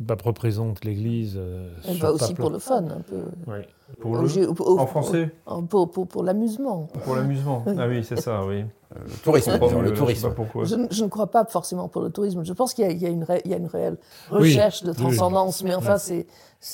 le 0.00 0.06
pape 0.06 0.22
représente 0.22 0.82
l'Église. 0.86 1.34
Euh, 1.36 1.68
elle 1.86 1.98
va 1.98 2.12
aussi 2.12 2.32
pour 2.32 2.48
le 2.48 2.58
fun, 2.58 2.82
un 2.88 3.02
peu. 3.02 3.24
Oui. 3.46 3.58
Pour 3.98 4.16
le... 4.16 4.78
en 4.78 4.86
français 4.86 5.30
Pour, 5.68 5.90
pour, 5.90 6.06
pour 6.06 6.22
l'amusement. 6.22 6.88
Pour 7.04 7.16
l'amusement, 7.16 7.64
ah 7.66 7.88
oui, 7.88 8.04
c'est 8.04 8.20
ça, 8.20 8.44
oui. 8.44 8.64
Euh, 8.96 8.98
le 9.04 9.12
tourisme, 9.22 9.52
le 9.52 9.94
tourisme. 9.94 10.34
Je, 10.90 11.04
ne 11.04 11.08
crois 11.08 11.28
pas 11.28 11.44
forcément 11.44 11.88
pour 11.88 12.02
le 12.02 12.10
tourisme. 12.10 12.44
Je 12.44 12.52
pense 12.52 12.74
qu'il 12.74 12.90
y, 12.90 13.02
y, 13.02 13.06
a 13.06 13.08
une 13.08 13.22
réelle 13.66 13.96
recherche 14.30 14.82
de 14.82 14.92
transcendance, 14.92 15.62
mais 15.62 15.74
enfin, 15.74 15.96
c'est. 15.96 16.26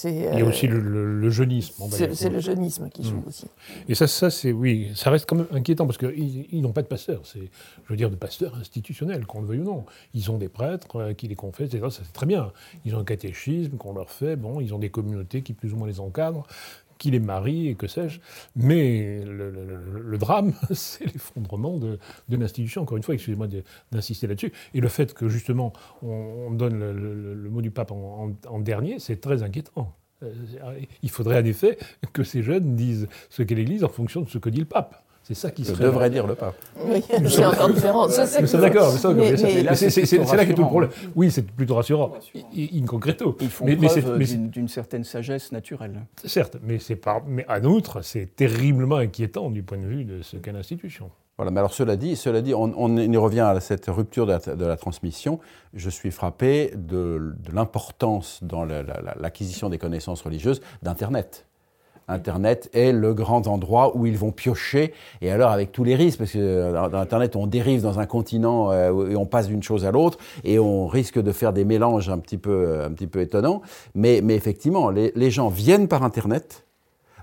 Il 0.04 0.38
y 0.38 0.40
a 0.40 0.44
aussi 0.44 0.66
le, 0.66 1.30
jeunisme. 1.30 1.84
C'est 1.90 2.28
le 2.28 2.40
jeunisme 2.40 2.88
qui 2.88 3.04
joue 3.04 3.16
mm. 3.16 3.28
aussi. 3.28 3.46
Et 3.88 3.94
ça, 3.94 4.06
ça 4.06 4.30
c'est 4.30 4.50
oui, 4.50 4.90
ça 4.96 5.10
reste 5.10 5.28
quand 5.28 5.36
même 5.36 5.46
inquiétant 5.52 5.86
parce 5.86 5.98
qu'ils 5.98 6.46
ils, 6.50 6.62
n'ont 6.62 6.72
pas 6.72 6.82
de 6.82 6.88
pasteur. 6.88 7.20
C'est, 7.24 7.50
je 7.84 7.90
veux 7.90 7.96
dire, 7.96 8.10
de 8.10 8.16
pasteur 8.16 8.56
institutionnel, 8.56 9.26
qu'on 9.26 9.42
le 9.42 9.46
veuille 9.46 9.60
ou 9.60 9.64
non. 9.64 9.84
Ils 10.12 10.30
ont 10.30 10.38
des 10.38 10.48
prêtres 10.48 10.96
euh, 10.96 11.12
qui 11.12 11.28
les 11.28 11.36
confessent, 11.36 11.72
et 11.74 11.80
ça 11.80 11.90
c'est 11.90 12.12
très 12.12 12.26
bien. 12.26 12.50
Ils 12.84 12.96
ont 12.96 13.00
un 13.00 13.04
catéchisme 13.04 13.76
qu'on 13.76 13.92
leur 13.92 14.10
fait. 14.10 14.34
Bon, 14.36 14.60
ils 14.60 14.74
ont 14.74 14.78
des 14.78 14.90
communautés 14.90 15.42
qui 15.42 15.52
plus 15.52 15.72
ou 15.72 15.76
moins 15.76 15.86
les 15.86 16.00
encadrent 16.00 16.46
qu'il 16.98 17.14
est 17.14 17.20
mari 17.20 17.68
et 17.68 17.74
que 17.74 17.86
sais-je. 17.86 18.20
Mais 18.54 19.22
le, 19.24 20.16
drame, 20.18 20.54
c'est 20.72 21.04
l'effondrement 21.04 21.78
de, 21.78 21.98
l'institution. 22.28 22.82
Encore 22.82 22.96
une 22.96 23.02
fois, 23.02 23.14
excusez-moi 23.14 23.48
d'insister 23.92 24.26
là-dessus. 24.26 24.52
Et 24.74 24.80
le 24.80 24.88
fait 24.88 25.14
que 25.14 25.28
justement 25.28 25.72
on, 26.02 26.50
donne 26.50 26.78
le, 26.78 27.50
mot 27.50 27.62
du 27.62 27.70
pape 27.70 27.92
en 27.92 28.58
dernier, 28.60 28.98
c'est 28.98 29.20
très 29.20 29.42
inquiétant. 29.42 29.94
Euh, 30.22 30.80
il 31.02 31.10
faudrait 31.10 31.40
en 31.40 31.44
effet 31.44 31.78
que 32.12 32.22
ces 32.22 32.42
jeunes 32.42 32.74
disent 32.74 33.06
ce 33.28 33.42
qu'est 33.42 33.54
l'Église 33.54 33.84
en 33.84 33.88
fonction 33.88 34.22
de 34.22 34.28
ce 34.28 34.38
que 34.38 34.48
dit 34.48 34.60
le 34.60 34.66
pape. 34.66 35.05
C'est 35.26 35.34
ça 35.34 35.50
qui 35.50 35.64
serait... 35.64 35.82
devrait 35.82 36.08
dire 36.08 36.24
le 36.24 36.36
pape. 36.36 36.54
Oui, 36.84 37.02
c'est 37.26 37.44
encore 37.44 37.68
différent. 37.68 38.08
C'est 38.08 38.60
d'accord, 38.60 38.92
c'est 38.92 39.12
là 39.12 40.46
qu'est 40.46 40.54
tout 40.54 40.62
le 40.62 40.68
problème. 40.68 40.90
Oui, 41.16 41.32
c'est 41.32 41.44
plutôt 41.44 41.74
rassurant, 41.74 42.12
in 42.56 42.86
concreto. 42.86 43.36
Ils 43.40 43.48
font 43.48 43.64
mais, 43.64 43.74
preuve 43.74 44.18
d'une 44.18 44.68
certaine 44.68 45.02
sagesse 45.02 45.50
naturelle. 45.50 46.06
Certes, 46.24 46.58
mais, 46.62 46.78
pas, 46.94 47.24
mais 47.26 47.44
en 47.48 47.64
outre, 47.64 48.02
c'est 48.02 48.36
terriblement 48.36 48.98
inquiétant 48.98 49.50
du 49.50 49.64
point 49.64 49.78
de 49.78 49.86
vue 49.86 50.04
de 50.04 50.22
ce 50.22 50.36
qu'est 50.36 50.52
l'institution. 50.52 51.10
Voilà, 51.38 51.50
mais 51.50 51.58
alors 51.58 51.74
cela 51.74 51.96
dit, 51.96 52.14
cela 52.14 52.40
dit 52.40 52.54
on, 52.54 52.96
y 52.96 53.16
revient 53.16 53.40
à 53.40 53.58
cette 53.58 53.86
rupture 53.88 54.26
de 54.26 54.64
la, 54.64 54.76
transmission. 54.76 55.40
Je 55.74 55.90
suis 55.90 56.12
frappé 56.12 56.70
de, 56.76 57.34
de 57.36 57.52
l'importance 57.52 58.38
dans 58.42 58.64
l'acquisition 58.64 59.70
des 59.70 59.78
connaissances 59.78 60.22
religieuses 60.22 60.60
d'Internet. 60.84 61.46
Internet 62.08 62.70
est 62.72 62.92
le 62.92 63.14
grand 63.14 63.46
endroit 63.46 63.96
où 63.96 64.06
ils 64.06 64.16
vont 64.16 64.30
piocher, 64.30 64.92
et 65.20 65.30
alors 65.30 65.50
avec 65.50 65.72
tous 65.72 65.84
les 65.84 65.94
risques, 65.94 66.18
parce 66.18 66.32
que 66.32 66.72
dans 66.72 66.98
Internet, 66.98 67.36
on 67.36 67.46
dérive 67.46 67.82
dans 67.82 67.98
un 67.98 68.06
continent 68.06 68.70
euh, 68.70 69.10
et 69.10 69.16
on 69.16 69.26
passe 69.26 69.48
d'une 69.48 69.62
chose 69.62 69.84
à 69.84 69.90
l'autre, 69.90 70.18
et 70.44 70.58
on 70.58 70.86
risque 70.86 71.20
de 71.20 71.32
faire 71.32 71.52
des 71.52 71.64
mélanges 71.64 72.08
un 72.08 72.18
petit 72.18 72.38
peu, 72.38 72.82
un 72.84 72.90
petit 72.92 73.06
peu 73.06 73.20
étonnants. 73.20 73.62
Mais, 73.94 74.20
mais 74.22 74.34
effectivement, 74.34 74.90
les, 74.90 75.30
gens 75.30 75.48
viennent 75.48 75.88
par 75.88 76.04
Internet, 76.04 76.64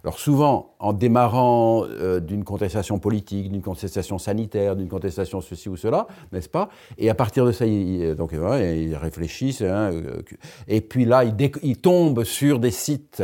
alors 0.03 0.19
souvent, 0.19 0.73
en 0.79 0.91
démarrant 0.91 1.85
euh, 1.85 2.19
d'une 2.19 2.43
contestation 2.43 2.99
politique, 2.99 3.49
d'une 3.49 3.61
contestation 3.61 4.17
sanitaire, 4.17 4.75
d'une 4.75 4.89
contestation 4.89 5.39
ceci 5.39 5.69
ou 5.69 5.77
cela, 5.77 6.07
n'est-ce 6.33 6.49
pas? 6.49 6.67
Et 6.97 7.09
à 7.09 7.15
partir 7.15 7.45
de 7.45 7.53
ça, 7.53 7.65
ils, 7.65 8.13
donc, 8.15 8.31
ils 8.33 8.97
réfléchissent. 8.97 9.61
Hein, 9.61 9.93
euh, 9.93 10.21
et 10.67 10.81
puis 10.81 11.05
là, 11.05 11.23
ils 11.23 11.77
tombent 11.77 12.25
sur 12.25 12.59
des 12.59 12.71
sites 12.71 13.23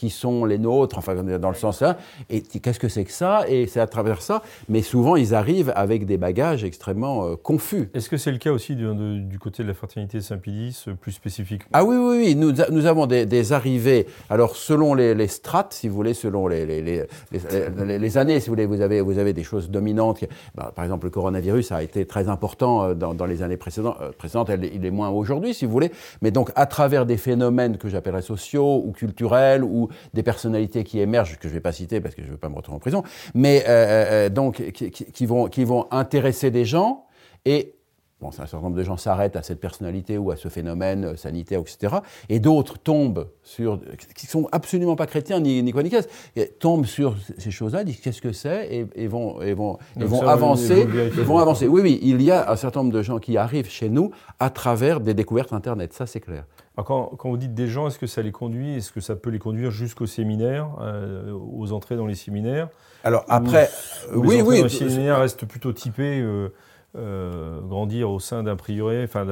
qui 0.00 0.08
sont 0.08 0.46
les 0.46 0.56
nôtres, 0.56 0.96
enfin 0.96 1.14
dans 1.14 1.50
le 1.50 1.54
sens 1.54 1.82
là, 1.82 1.98
et 2.30 2.40
qu'est-ce 2.40 2.80
que 2.80 2.88
c'est 2.88 3.04
que 3.04 3.12
ça? 3.12 3.44
Et 3.48 3.66
c'est 3.66 3.80
à 3.80 3.86
travers 3.86 4.22
ça, 4.22 4.42
mais 4.70 4.80
souvent 4.80 5.14
ils 5.14 5.34
arrivent 5.34 5.74
avec 5.76 6.06
des 6.06 6.16
bagages 6.16 6.64
extrêmement 6.64 7.26
euh, 7.26 7.36
confus. 7.36 7.90
Est-ce 7.92 8.08
que 8.08 8.16
c'est 8.16 8.32
le 8.32 8.38
cas 8.38 8.50
aussi 8.50 8.76
du 8.76 9.38
côté 9.38 9.62
de 9.62 9.68
la 9.68 9.74
fraternité 9.74 10.22
Saint-Pédis, 10.22 10.84
euh, 10.88 10.94
plus 10.94 11.12
spécifiquement? 11.12 11.68
Ah 11.74 11.84
oui, 11.84 11.96
oui, 11.96 12.16
oui, 12.16 12.34
nous, 12.34 12.54
nous 12.70 12.86
avons 12.86 13.06
des, 13.06 13.52
arrivées, 13.52 14.06
alors 14.30 14.56
selon 14.56 14.94
les, 14.94 15.28
strates, 15.28 15.74
si 15.74 15.86
vous 15.86 15.96
voulez, 15.96 16.14
selon 16.14 16.48
les, 16.48 16.64
les, 16.64 18.16
années, 18.16 18.40
si 18.40 18.48
vous 18.48 18.54
voulez, 18.54 18.64
vous 18.64 18.80
avez, 18.80 19.02
vous 19.02 19.18
avez 19.18 19.34
des 19.34 19.44
choses 19.44 19.68
dominantes. 19.68 20.24
Bah, 20.54 20.72
par 20.74 20.86
exemple, 20.86 21.04
le 21.04 21.10
coronavirus 21.10 21.72
a 21.72 21.82
été 21.82 22.06
très 22.06 22.30
important 22.30 22.84
euh, 22.84 22.94
dans, 22.94 23.26
les 23.26 23.42
années 23.42 23.58
précédentes, 23.58 23.98
précédentes 24.16 24.50
il 24.72 24.86
est 24.86 24.90
moins 24.90 25.10
aujourd'hui, 25.10 25.52
si 25.52 25.66
vous 25.66 25.72
voulez, 25.72 25.92
mais 26.22 26.30
donc 26.30 26.52
à 26.54 26.64
travers 26.64 27.04
des 27.04 27.18
phénomènes 27.18 27.76
que 27.76 27.90
j'appellerais 27.90 28.22
sociaux 28.22 28.82
ou 28.86 28.92
culturels 28.92 29.62
ou 29.62 29.89
des 30.14 30.22
personnalités 30.22 30.84
qui 30.84 31.00
émergent, 31.00 31.38
que 31.38 31.48
je 31.48 31.48
ne 31.48 31.54
vais 31.54 31.60
pas 31.60 31.72
citer 31.72 32.00
parce 32.00 32.14
que 32.14 32.22
je 32.22 32.26
ne 32.26 32.32
veux 32.32 32.38
pas 32.38 32.48
me 32.48 32.56
retrouver 32.56 32.76
en 32.76 32.80
prison, 32.80 33.02
mais 33.34 33.64
euh, 33.66 33.68
euh, 33.68 34.26
euh, 34.26 34.28
donc 34.28 34.62
qui, 34.72 35.26
vont, 35.26 35.46
qui 35.48 35.64
vont 35.64 35.86
intéresser 35.90 36.50
des 36.50 36.64
gens 36.64 37.06
et 37.44 37.74
Bon, 38.20 38.28
un 38.28 38.32
certain 38.32 38.60
nombre 38.60 38.76
de 38.76 38.84
gens 38.84 38.98
s'arrêtent 38.98 39.36
à 39.36 39.42
cette 39.42 39.60
personnalité 39.60 40.18
ou 40.18 40.30
à 40.30 40.36
ce 40.36 40.48
phénomène 40.48 41.16
sanitaire, 41.16 41.60
etc. 41.60 41.96
Et 42.28 42.38
d'autres 42.38 42.76
tombent 42.76 43.30
sur, 43.42 43.80
qui 44.14 44.26
sont 44.26 44.46
absolument 44.52 44.94
pas 44.94 45.06
chrétiens 45.06 45.40
ni, 45.40 45.62
ni 45.62 45.72
quoi 45.72 45.82
ni 45.82 45.88
qu'est-ce, 45.88 46.42
tombent 46.58 46.84
sur 46.84 47.16
ces 47.38 47.50
choses-là, 47.50 47.82
disent 47.82 48.00
qu'est-ce 48.00 48.20
que 48.20 48.32
c'est 48.32 48.86
et, 48.94 49.06
vont, 49.06 49.40
et 49.40 49.54
vont, 49.54 49.78
et 49.98 50.04
vont 50.04 50.28
avancer. 50.28 50.86
Ils 51.16 51.22
vont 51.22 51.38
avancer. 51.38 51.66
Oui, 51.66 51.80
oui, 51.80 51.98
il 52.02 52.20
y 52.20 52.30
a 52.30 52.50
un 52.50 52.56
certain 52.56 52.80
nombre 52.80 52.92
de 52.92 53.02
gens 53.02 53.20
qui 53.20 53.38
arrivent 53.38 53.70
chez 53.70 53.88
nous 53.88 54.10
à 54.38 54.50
travers 54.50 55.00
des 55.00 55.14
découvertes 55.14 55.54
Internet, 55.54 55.94
ça 55.94 56.06
c'est 56.06 56.20
clair. 56.20 56.44
Quand, 56.84 57.12
quand, 57.16 57.30
vous 57.30 57.36
dites 57.36 57.54
des 57.54 57.66
gens, 57.66 57.88
est-ce 57.88 57.98
que 57.98 58.06
ça 58.06 58.22
les 58.22 58.32
conduit, 58.32 58.76
est-ce 58.76 58.92
que 58.92 59.00
ça 59.00 59.16
peut 59.16 59.30
les 59.30 59.38
conduire 59.38 59.70
jusqu'au 59.70 60.06
séminaire, 60.06 60.68
euh, 60.80 61.32
aux 61.32 61.72
entrées 61.72 61.96
dans 61.96 62.06
les 62.06 62.14
séminaires 62.14 62.68
Alors 63.04 63.24
après, 63.28 63.68
oui, 64.14 64.36
les 64.36 64.42
oui. 64.42 64.58
Dans 64.58 64.64
les 64.64 64.70
séminaires 64.70 65.18
restent 65.18 65.46
plutôt 65.46 65.72
typés. 65.72 66.20
Euh, 66.20 66.52
euh, 66.96 67.60
grandir 67.60 68.10
au 68.10 68.18
sein 68.18 68.42
d'un 68.42 68.56
prieuré 68.56 69.04
enfin 69.04 69.24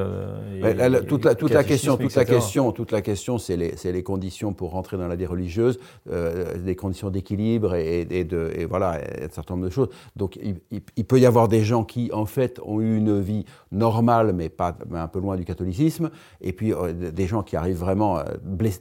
toute 1.09 1.25
la, 1.25 1.35
toute 1.35 1.51
la 1.51 1.64
question 1.64 1.97
toute 1.97 2.14
la 2.14 2.25
question 2.25 2.71
toute 2.71 2.92
la 2.92 3.03
question 3.03 3.37
c'est 3.37 3.57
les, 3.57 3.75
les, 3.85 4.03
conditions 4.05 4.53
pour 4.53 4.71
rentrer 4.71 4.97
dans 4.97 5.09
la 5.09 5.16
vie 5.16 5.27
religieuse 5.27 5.81
euh, 6.09 6.57
des 6.57 6.77
conditions 6.77 7.11
d'équilibre 7.11 7.75
et, 7.75 8.07
et, 8.11 8.23
de 8.23 8.53
et 8.55 8.64
voilà 8.64 8.92
un 8.92 9.29
certain 9.29 9.55
nombre 9.55 9.66
de 9.66 9.73
choses. 9.73 9.88
Donc 10.14 10.38
il, 10.40 11.05
peut 11.05 11.18
y 11.18 11.27
avoir 11.27 11.49
des 11.49 11.64
gens 11.64 11.83
qui 11.83 12.11
en 12.12 12.27
fait 12.27 12.61
ont 12.64 12.81
eu 12.81 12.97
une 12.97 13.21
vie 13.21 13.44
normale 13.73 14.33
mais 14.33 14.49
pas 14.49 14.77
un 14.94 15.09
peu 15.09 15.18
loin 15.18 15.37
du 15.37 15.44
catholicisme 15.44 16.11
et 16.40 16.53
puis 16.53 16.73
euh, 16.73 16.92
des 16.92 17.27
gens 17.27 17.42
qui 17.42 17.57
arrivent 17.57 17.79
vraiment 17.79 18.21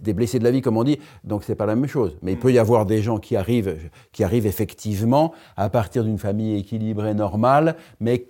des 0.02 0.14
blessés 0.14 0.38
de 0.38 0.44
la 0.44 0.52
vie 0.52 0.62
comme 0.62 0.78
on 0.78 0.84
dit. 0.84 1.00
Donc 1.24 1.44
c'est 1.44 1.56
pas 1.56 1.66
la 1.66 1.76
même 1.76 1.90
chose. 1.90 2.16
Mais 2.22 2.34
il 2.34 2.40
peut 2.40 2.52
y 2.52 2.60
avoir 2.60 2.86
des 2.86 3.02
gens 3.02 3.18
qui 3.18 3.36
arrivent 3.36 3.76
qui 4.12 4.24
arrivent 4.24 4.46
effectivement 4.46 5.34
à 5.56 5.70
partir 5.70 6.04
d'une 6.04 6.20
famille 6.20 6.58
équilibrée 6.58 7.16
normale 7.16 7.76
mais 8.00 8.28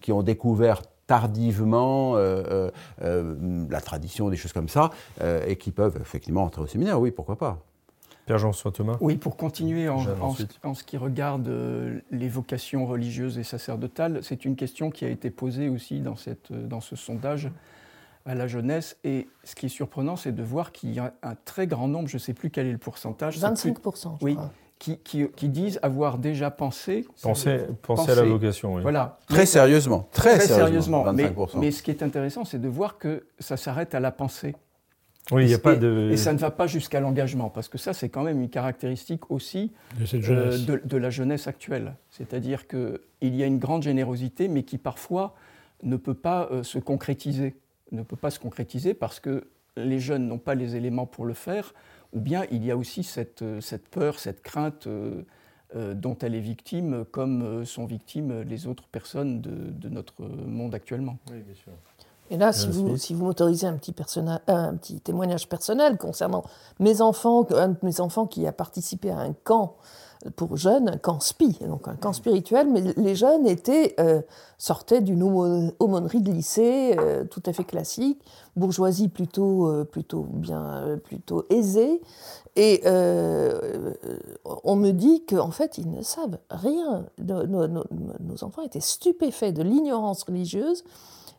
qui 0.00 0.12
ont 0.12 0.22
découvert 0.22 0.82
tardivement 1.10 2.14
euh, 2.14 2.20
euh, 2.20 2.70
euh, 3.02 3.66
la 3.68 3.80
tradition, 3.80 4.28
des 4.28 4.36
choses 4.36 4.52
comme 4.52 4.68
ça, 4.68 4.90
et 5.46 5.56
qui 5.56 5.72
peuvent 5.72 5.98
effectivement 6.00 6.44
entrer 6.44 6.62
au 6.62 6.68
séminaire, 6.68 7.00
oui, 7.00 7.10
pourquoi 7.10 7.36
pas. 7.36 7.58
Jean-François 8.28 8.70
Thomas 8.70 8.96
Oui, 9.00 9.16
pour 9.16 9.36
continuer 9.36 9.88
en, 9.88 10.04
en, 10.62 10.74
ce 10.74 10.84
qui 10.84 10.96
regarde 10.96 11.50
les 12.12 12.28
vocations 12.28 12.86
religieuses 12.86 13.38
et 13.38 13.42
sacerdotales, 13.42 14.20
c'est 14.22 14.44
une 14.44 14.54
question 14.54 14.92
qui 14.92 15.04
a 15.04 15.08
été 15.08 15.30
posée 15.30 15.68
aussi 15.68 15.98
dans, 15.98 16.14
cette, 16.14 16.52
dans 16.52 16.80
ce 16.80 16.94
sondage 16.94 17.50
à 18.24 18.36
la 18.36 18.46
jeunesse. 18.46 18.96
Et 19.02 19.26
ce 19.42 19.56
qui 19.56 19.66
est 19.66 19.70
surprenant, 19.70 20.14
c'est 20.14 20.30
de 20.30 20.44
voir 20.44 20.70
qu'il 20.70 20.92
y 20.92 21.00
a 21.00 21.12
un 21.24 21.34
très 21.44 21.66
grand 21.66 21.88
nombre, 21.88 22.08
je 22.08 22.16
ne 22.16 22.20
sais 22.20 22.34
plus 22.34 22.50
quel 22.50 22.68
est 22.68 22.72
le 22.72 22.78
pourcentage. 22.78 23.36
25%. 23.40 24.18
oui, 24.22 24.36
qui, 24.80 25.28
qui, 25.36 25.48
disent 25.50 25.78
avoir 25.82 26.16
déjà 26.16 26.50
pensé. 26.50 27.06
Penser, 27.22 27.60
penser, 27.82 28.12
à 28.12 28.14
la 28.14 28.22
vocation, 28.22 28.74
oui. 28.74 28.82
Voilà. 28.82 29.18
Très 29.28 29.44
sérieusement. 29.44 30.08
Très, 30.10 30.40
sérieusement. 30.40 31.12
Mais, 31.12 31.30
mais, 31.56 31.70
ce 31.70 31.82
qui 31.82 31.90
est 31.90 32.02
intéressant, 32.02 32.46
c'est 32.46 32.58
de 32.58 32.68
voir 32.68 32.96
que 32.96 33.26
ça 33.38 33.58
s'arrête 33.58 33.94
à 33.94 34.00
la 34.00 34.10
pensée. 34.10 34.56
Oui, 35.32 35.44
il 35.44 35.48
n'y 35.48 35.54
a 35.54 35.58
pas 35.58 35.76
de. 35.76 36.08
Et 36.10 36.16
ça 36.16 36.32
ne 36.32 36.38
va 36.38 36.50
pas 36.50 36.66
jusqu'à 36.66 36.98
l'engagement, 36.98 37.50
parce 37.50 37.68
que 37.68 37.76
ça, 37.76 37.92
c'est 37.92 38.08
quand 38.08 38.22
même 38.22 38.40
une 38.40 38.48
caractéristique 38.48 39.30
aussi 39.30 39.70
de, 39.98 40.30
euh, 40.32 40.78
de, 40.82 40.96
la 40.96 41.10
jeunesse 41.10 41.46
actuelle. 41.46 41.94
C'est-à-dire 42.08 42.66
qu'il 42.66 42.98
y 43.20 43.42
a 43.42 43.46
une 43.46 43.58
grande 43.58 43.82
générosité, 43.82 44.48
mais 44.48 44.62
qui 44.62 44.78
parfois 44.78 45.34
ne 45.82 45.96
peut 45.96 46.14
pas 46.14 46.48
euh, 46.50 46.62
se 46.62 46.78
concrétiser. 46.78 47.54
Ne 47.92 48.02
peut 48.02 48.16
pas 48.16 48.30
se 48.30 48.38
concrétiser 48.38 48.94
parce 48.94 49.20
que 49.20 49.44
les 49.76 50.00
jeunes 50.00 50.26
n'ont 50.26 50.38
pas 50.38 50.54
les 50.54 50.74
éléments 50.74 51.06
pour 51.06 51.26
le 51.26 51.34
faire, 51.34 51.74
ou 52.12 52.20
bien 52.20 52.44
il 52.50 52.64
y 52.64 52.70
a 52.70 52.76
aussi 52.76 53.02
cette, 53.02 53.42
euh, 53.42 53.60
cette 53.60 53.88
peur, 53.88 54.18
cette 54.18 54.42
crainte 54.42 54.86
euh, 54.86 55.22
euh, 55.76 55.94
dont 55.94 56.16
elle 56.20 56.34
est 56.34 56.40
victime, 56.40 57.04
comme 57.10 57.64
sont 57.64 57.86
victimes 57.86 58.42
les 58.42 58.66
autres 58.66 58.88
personnes 58.88 59.40
de, 59.40 59.88
notre 59.88 60.22
monde 60.22 60.74
actuellement. 60.74 61.18
Oui, 61.30 61.40
bien 61.42 61.54
sûr. 61.54 61.72
Et 62.32 62.36
là, 62.36 62.52
si 62.52 62.68
vous, 62.68 62.96
si 62.96 63.12
vous 63.12 63.24
m'autorisez 63.24 63.66
un 63.66 63.76
petit, 63.76 63.94
un 64.46 64.76
petit 64.76 65.00
témoignage 65.00 65.48
personnel 65.48 65.96
concernant 65.96 66.44
mes 66.78 67.00
enfants, 67.00 67.44
un 67.50 67.68
de 67.70 67.76
mes 67.82 68.00
enfants 68.00 68.26
qui 68.26 68.46
a 68.46 68.52
participé 68.52 69.10
à 69.10 69.18
un 69.18 69.32
camp 69.32 69.76
pour 70.36 70.56
jeunes, 70.56 70.88
un 70.90 70.98
camp 70.98 71.20
spi, 71.20 71.56
donc 71.66 71.88
un 71.88 71.94
camp 71.94 72.12
spirituel, 72.12 72.68
mais 72.68 72.82
les 72.96 73.14
jeunes 73.14 73.46
étaient, 73.46 73.94
euh, 73.98 74.20
sortaient 74.58 75.00
d'une 75.00 75.22
aumônerie 75.22 76.20
de 76.20 76.30
lycée 76.30 76.94
euh, 76.98 77.24
tout 77.24 77.42
à 77.46 77.52
fait 77.54 77.64
classique, 77.64 78.20
bourgeoisie 78.54 79.08
plutôt, 79.08 79.68
euh, 79.68 79.84
plutôt 79.84 80.26
bien, 80.28 80.98
plutôt 81.04 81.44
aisée, 81.48 82.02
et 82.56 82.82
on 84.44 84.76
me 84.76 84.90
dit 84.90 85.24
qu'en 85.24 85.50
fait 85.50 85.78
ils 85.78 85.90
ne 85.90 86.02
savent 86.02 86.38
rien. 86.50 87.06
Nos, 87.18 88.44
enfants 88.44 88.62
étaient 88.62 88.80
stupéfaits 88.80 89.54
de 89.54 89.62
l'ignorance 89.62 90.24
religieuse, 90.24 90.84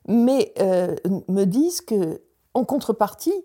mais 0.08 0.54
me 1.28 1.46
disent 1.46 1.82
que 1.82 2.22
en 2.54 2.66
contrepartie, 2.66 3.44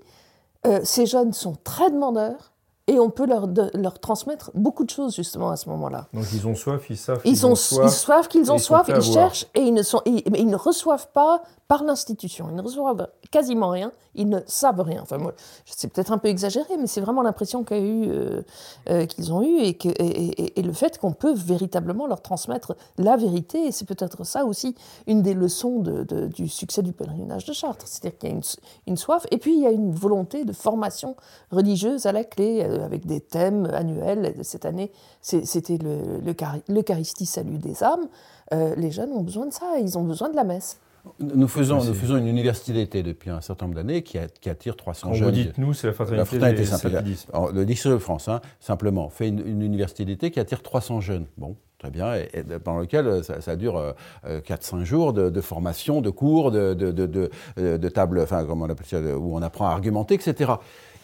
ces 0.84 1.06
jeunes 1.06 1.32
sont 1.32 1.56
très 1.62 1.90
demandeurs 1.90 2.55
et 2.88 3.00
on 3.00 3.10
peut 3.10 3.26
leur, 3.26 3.48
leur 3.74 3.98
transmettre 3.98 4.50
beaucoup 4.54 4.84
de 4.84 4.90
choses 4.90 5.16
justement 5.16 5.50
à 5.50 5.56
ce 5.56 5.68
moment-là. 5.70 6.06
Donc 6.14 6.24
ils 6.32 6.46
ont 6.46 6.54
soif, 6.54 6.88
ils 6.88 6.96
savent 6.96 7.20
qu'ils 7.22 7.46
ont 7.46 7.54
soif. 7.54 7.84
Ils 7.84 7.90
savent 7.90 8.28
qu'ils 8.28 8.52
ont 8.52 8.58
soif, 8.58 8.88
ils 8.88 9.02
cherchent 9.02 9.46
et 9.54 9.60
ils 9.60 9.74
ne, 9.74 9.82
sont, 9.82 10.02
ils 10.06 10.46
ne 10.46 10.56
reçoivent 10.56 11.08
pas 11.12 11.42
par 11.68 11.82
l'institution. 11.82 12.46
Ils 12.48 12.54
ne 12.54 12.62
reçoivent 12.62 13.08
quasiment 13.30 13.70
rien, 13.70 13.92
ils 14.14 14.28
ne 14.28 14.40
savent 14.46 14.80
rien. 14.80 15.02
Enfin, 15.02 15.18
c'est 15.64 15.92
peut-être 15.92 16.12
un 16.12 16.18
peu 16.18 16.28
exagéré, 16.28 16.76
mais 16.78 16.86
c'est 16.86 17.00
vraiment 17.00 17.22
l'impression 17.22 17.64
euh, 17.70 18.42
euh, 18.88 19.06
qu'ils 19.06 19.32
ont 19.32 19.42
eue 19.42 19.60
et, 19.62 20.62
le 20.62 20.72
fait 20.72 20.98
qu'on 20.98 21.12
peut 21.12 21.34
véritablement 21.34 22.06
leur 22.06 22.22
transmettre 22.22 22.76
la 22.98 23.16
vérité. 23.16 23.66
Et 23.66 23.72
c'est 23.72 23.84
peut-être 23.84 24.24
ça 24.24 24.44
aussi 24.44 24.74
une 25.06 25.22
des 25.22 25.34
leçons 25.34 25.80
du 26.34 26.48
succès 26.48 26.82
du 26.82 26.92
pèlerinage 26.92 27.44
de 27.44 27.52
Chartres. 27.52 27.86
C'est-à-dire 27.86 28.18
qu'il 28.18 28.30
y 28.30 28.32
a 28.32 28.40
une, 28.86 28.96
soif 28.96 29.26
et 29.30 29.38
puis 29.38 29.54
il 29.54 29.62
y 29.62 29.66
a 29.66 29.70
une 29.70 29.92
volonté 29.92 30.44
de 30.44 30.52
formation 30.52 31.16
religieuse 31.50 32.06
à 32.06 32.12
la 32.12 32.24
clé 32.24 32.62
euh, 32.64 32.84
avec 32.84 33.06
des 33.06 33.20
thèmes 33.20 33.66
annuels. 33.66 34.34
Cette 34.42 34.64
année, 34.64 34.90
c'était 35.20 35.78
l'Eucharistie 36.68 37.26
salut 37.26 37.58
des 37.58 37.82
âmes. 37.82 38.08
les 38.52 38.90
jeunes 38.90 39.12
ont 39.12 39.22
besoin 39.22 39.46
de 39.46 39.52
ça, 39.52 39.78
ils 39.78 39.98
ont 39.98 40.04
besoin 40.04 40.30
de 40.30 40.36
la 40.36 40.44
messe. 40.44 40.78
Nous 41.20 41.48
faisons, 41.48 41.82
nous 41.84 41.94
faisons 41.94 42.16
une 42.16 42.26
université 42.26 42.72
d'été 42.72 43.02
depuis 43.02 43.30
un 43.30 43.40
certain 43.40 43.66
nombre 43.66 43.76
d'années 43.76 44.02
qui, 44.02 44.18
qui, 44.40 44.50
attire 44.50 44.76
300 44.76 45.14
jeunes. 45.14 45.24
Vous 45.24 45.30
dites 45.30 45.58
nous, 45.58 45.72
c'est 45.72 45.86
la 45.86 45.92
fraternité, 45.92 46.38
la 46.38 46.64
fraternité 46.64 47.26
Le 47.54 47.64
district 47.64 47.94
de 47.94 47.98
France, 47.98 48.28
hein, 48.28 48.40
simplement, 48.60 49.08
fait 49.08 49.28
une, 49.28 49.62
université 49.62 50.04
d'été 50.04 50.30
qui 50.30 50.40
attire 50.40 50.62
300 50.62 51.00
jeunes. 51.00 51.26
Bon, 51.38 51.56
très 51.78 51.90
bien, 51.90 52.14
et, 52.14 52.42
pendant 52.62 52.80
lequel 52.80 53.06
euh, 53.06 53.22
ça, 53.22 53.56
dure 53.56 53.94
4-5 54.26 54.76
euh, 54.76 54.84
jours 54.84 55.12
de, 55.12 55.40
formation, 55.40 56.00
de 56.00 56.10
cours, 56.10 56.50
de, 56.50 56.74
de, 56.74 56.90
de, 56.90 57.30
de 57.56 57.88
table, 57.88 58.20
enfin, 58.20 58.44
comment 58.44 58.66
on 58.66 58.70
appelle 58.70 58.86
ça, 58.86 59.00
où 59.00 59.36
on 59.36 59.42
apprend 59.42 59.66
à 59.66 59.70
argumenter, 59.70 60.14
etc. 60.14 60.52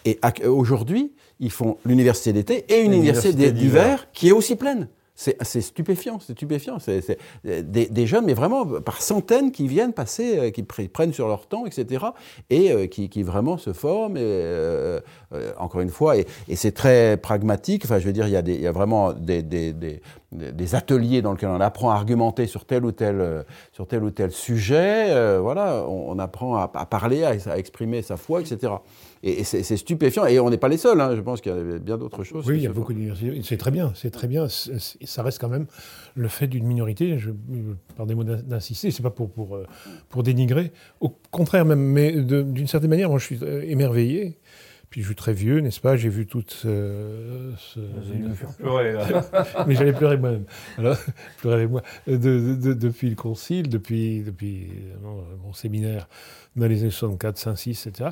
Et 0.05 0.19
aujourd'hui, 0.47 1.13
ils 1.39 1.51
font 1.51 1.79
l'université 1.85 2.33
d'été 2.33 2.65
et 2.69 2.81
une 2.81 2.93
université 2.93 3.53
d'hiver 3.53 4.09
qui 4.13 4.29
est 4.29 4.33
aussi 4.33 4.57
pleine. 4.57 4.89
C'est 5.15 5.61
stupéfiant, 5.61 6.19
c'est 6.21 6.33
stupéfiant. 6.33 6.79
C'est 6.79 7.19
des, 7.45 8.07
jeunes, 8.07 8.25
mais 8.25 8.35
vraiment 8.35 8.65
par 8.81 9.03
centaines 9.03 9.53
qui 9.53 9.69
viennent 9.69 9.93
passer, 9.93 10.39
euh, 10.39 10.51
qui 10.51 10.63
prennent 10.63 11.13
sur 11.13 11.29
leur 11.29 11.47
temps, 11.47 11.67
etc. 11.67 12.07
Et 12.49 12.73
euh, 12.73 12.87
qui, 12.87 13.23
vraiment 13.23 13.59
se 13.59 13.73
forment, 13.73 14.17
et, 14.17 14.21
euh, 14.23 15.01
encore 15.59 15.83
une 15.83 15.91
fois. 15.91 16.17
Et, 16.17 16.27
c'est 16.57 16.73
très 16.73 17.19
pragmatique. 17.19 17.85
Enfin, 17.85 17.99
je 17.99 18.07
veux 18.07 18.13
dire, 18.13 18.27
il 18.27 18.33
y 18.33 18.37
a, 18.37 18.41
y 18.41 18.67
a 18.67 18.73
vraiment 18.73 19.13
des, 19.13 19.43
des, 19.43 20.01
ateliers 20.73 21.23
dans 21.23 21.33
lesquels 21.33 21.49
on 21.49 21.61
apprend 21.61 21.91
à 21.91 21.95
argumenter 21.95 22.47
sur 22.47 22.65
tel 22.65 22.85
ou 22.85 22.93
tel, 22.93 23.45
sur 23.73 23.87
tel, 23.87 24.03
ou 24.03 24.11
tel 24.11 24.31
sujet. 24.31 25.39
voilà, 25.41 25.85
on, 25.89 26.19
apprend 26.19 26.57
à, 26.57 26.69
parler, 26.87 27.25
à, 27.25 27.59
exprimer 27.59 28.03
sa 28.03 28.17
foi, 28.17 28.41
etc. 28.41 28.73
Et, 29.25 29.45
c'est 29.45 29.77
stupéfiant. 29.77 30.27
Et 30.27 30.41
on 30.41 30.51
n'est 30.51 30.59
pas 30.59 30.69
les 30.69 30.77
seuls. 30.77 31.01
Hein. 31.01 31.15
Je 31.15 31.21
pense 31.21 31.41
qu'il 31.41 31.53
y 31.53 31.55
a 31.55 31.79
bien 31.79 31.97
d'autres 31.97 32.25
choses. 32.25 32.47
Oui, 32.49 32.57
il 32.57 32.63
y 32.63 32.67
a 32.67 32.73
beaucoup 32.73 32.93
d'universités. 32.93 33.41
C'est 33.45 33.57
très 33.57 33.71
bien. 33.71 33.93
C'est 33.95 34.11
très 34.11 34.27
bien. 34.27 34.47
Ça 34.49 35.23
reste 35.23 35.41
quand 35.41 35.49
même 35.49 35.67
le 36.15 36.29
fait 36.29 36.49
d'une 36.49 36.67
minorité. 36.67 37.19
Je, 37.19 37.31
par 37.97 38.07
des 38.07 38.15
mots 38.15 38.25
d'insister, 38.25 38.91
c'est 38.91 39.03
pas 39.03 39.11
pour, 39.11 39.31
pour, 39.31 39.57
euh, 39.57 39.67
pour 40.09 40.23
dénigrer. 40.23 40.73
Au 41.01 41.11
contraire, 41.31 41.65
même. 41.65 41.81
Mais 41.81 42.13
d'une 42.13 42.67
certaine 42.67 42.91
manière, 42.91 43.11
moi, 43.11 43.19
je 43.19 43.27
suis 43.27 43.39
euh, 43.43 43.63
émerveillé. 43.65 44.39
Puis 44.93 45.01
je 45.01 45.07
suis 45.07 45.15
très 45.17 45.33
vieux, 45.33 45.61
n'est-ce 45.61 45.81
pas? 45.81 45.97
J'ai 45.97 46.11
vu 46.11 46.27
toute 46.27 46.51
ce... 46.51 46.69
Nous 48.13 48.35
faire 48.35 48.55
pleurer, 48.59 48.93
là. 48.93 49.25
Mais 49.67 49.75
j'allais 49.75 49.95
pleurer 49.95 50.19
moi-même. 50.19 50.45
Alors, 50.77 50.99
pleurer 51.39 51.63
avec 51.63 51.71
moi. 51.71 51.83
depuis 52.07 53.09
le 53.09 53.17
concile, 53.17 53.71
depuis, 53.71 54.21
depuis 54.21 54.69
mon 55.43 55.55
séminaire 55.55 56.09
dans 56.57 56.67
les 56.67 56.83
années 56.83 56.91
64, 56.91 57.39
5, 57.39 57.57
6, 57.57 57.87
etc. 57.87 58.11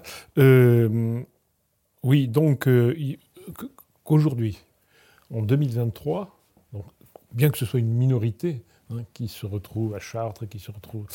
oui, 2.02 2.28
donc, 2.28 2.66
euh, 2.66 2.96
qu'aujourd'hui, 4.02 4.58
en 5.34 5.42
2023, 5.42 6.34
donc, 6.72 6.86
bien 7.32 7.50
que 7.50 7.58
ce 7.58 7.66
soit 7.66 7.80
une 7.80 7.92
minorité 7.92 8.64
hein, 8.92 9.04
qui 9.14 9.28
se 9.28 9.46
retrouve 9.46 9.94
à 9.94 9.98
Chartres, 9.98 10.48
qui 10.48 10.58
se 10.58 10.70
retrouve 10.70 11.06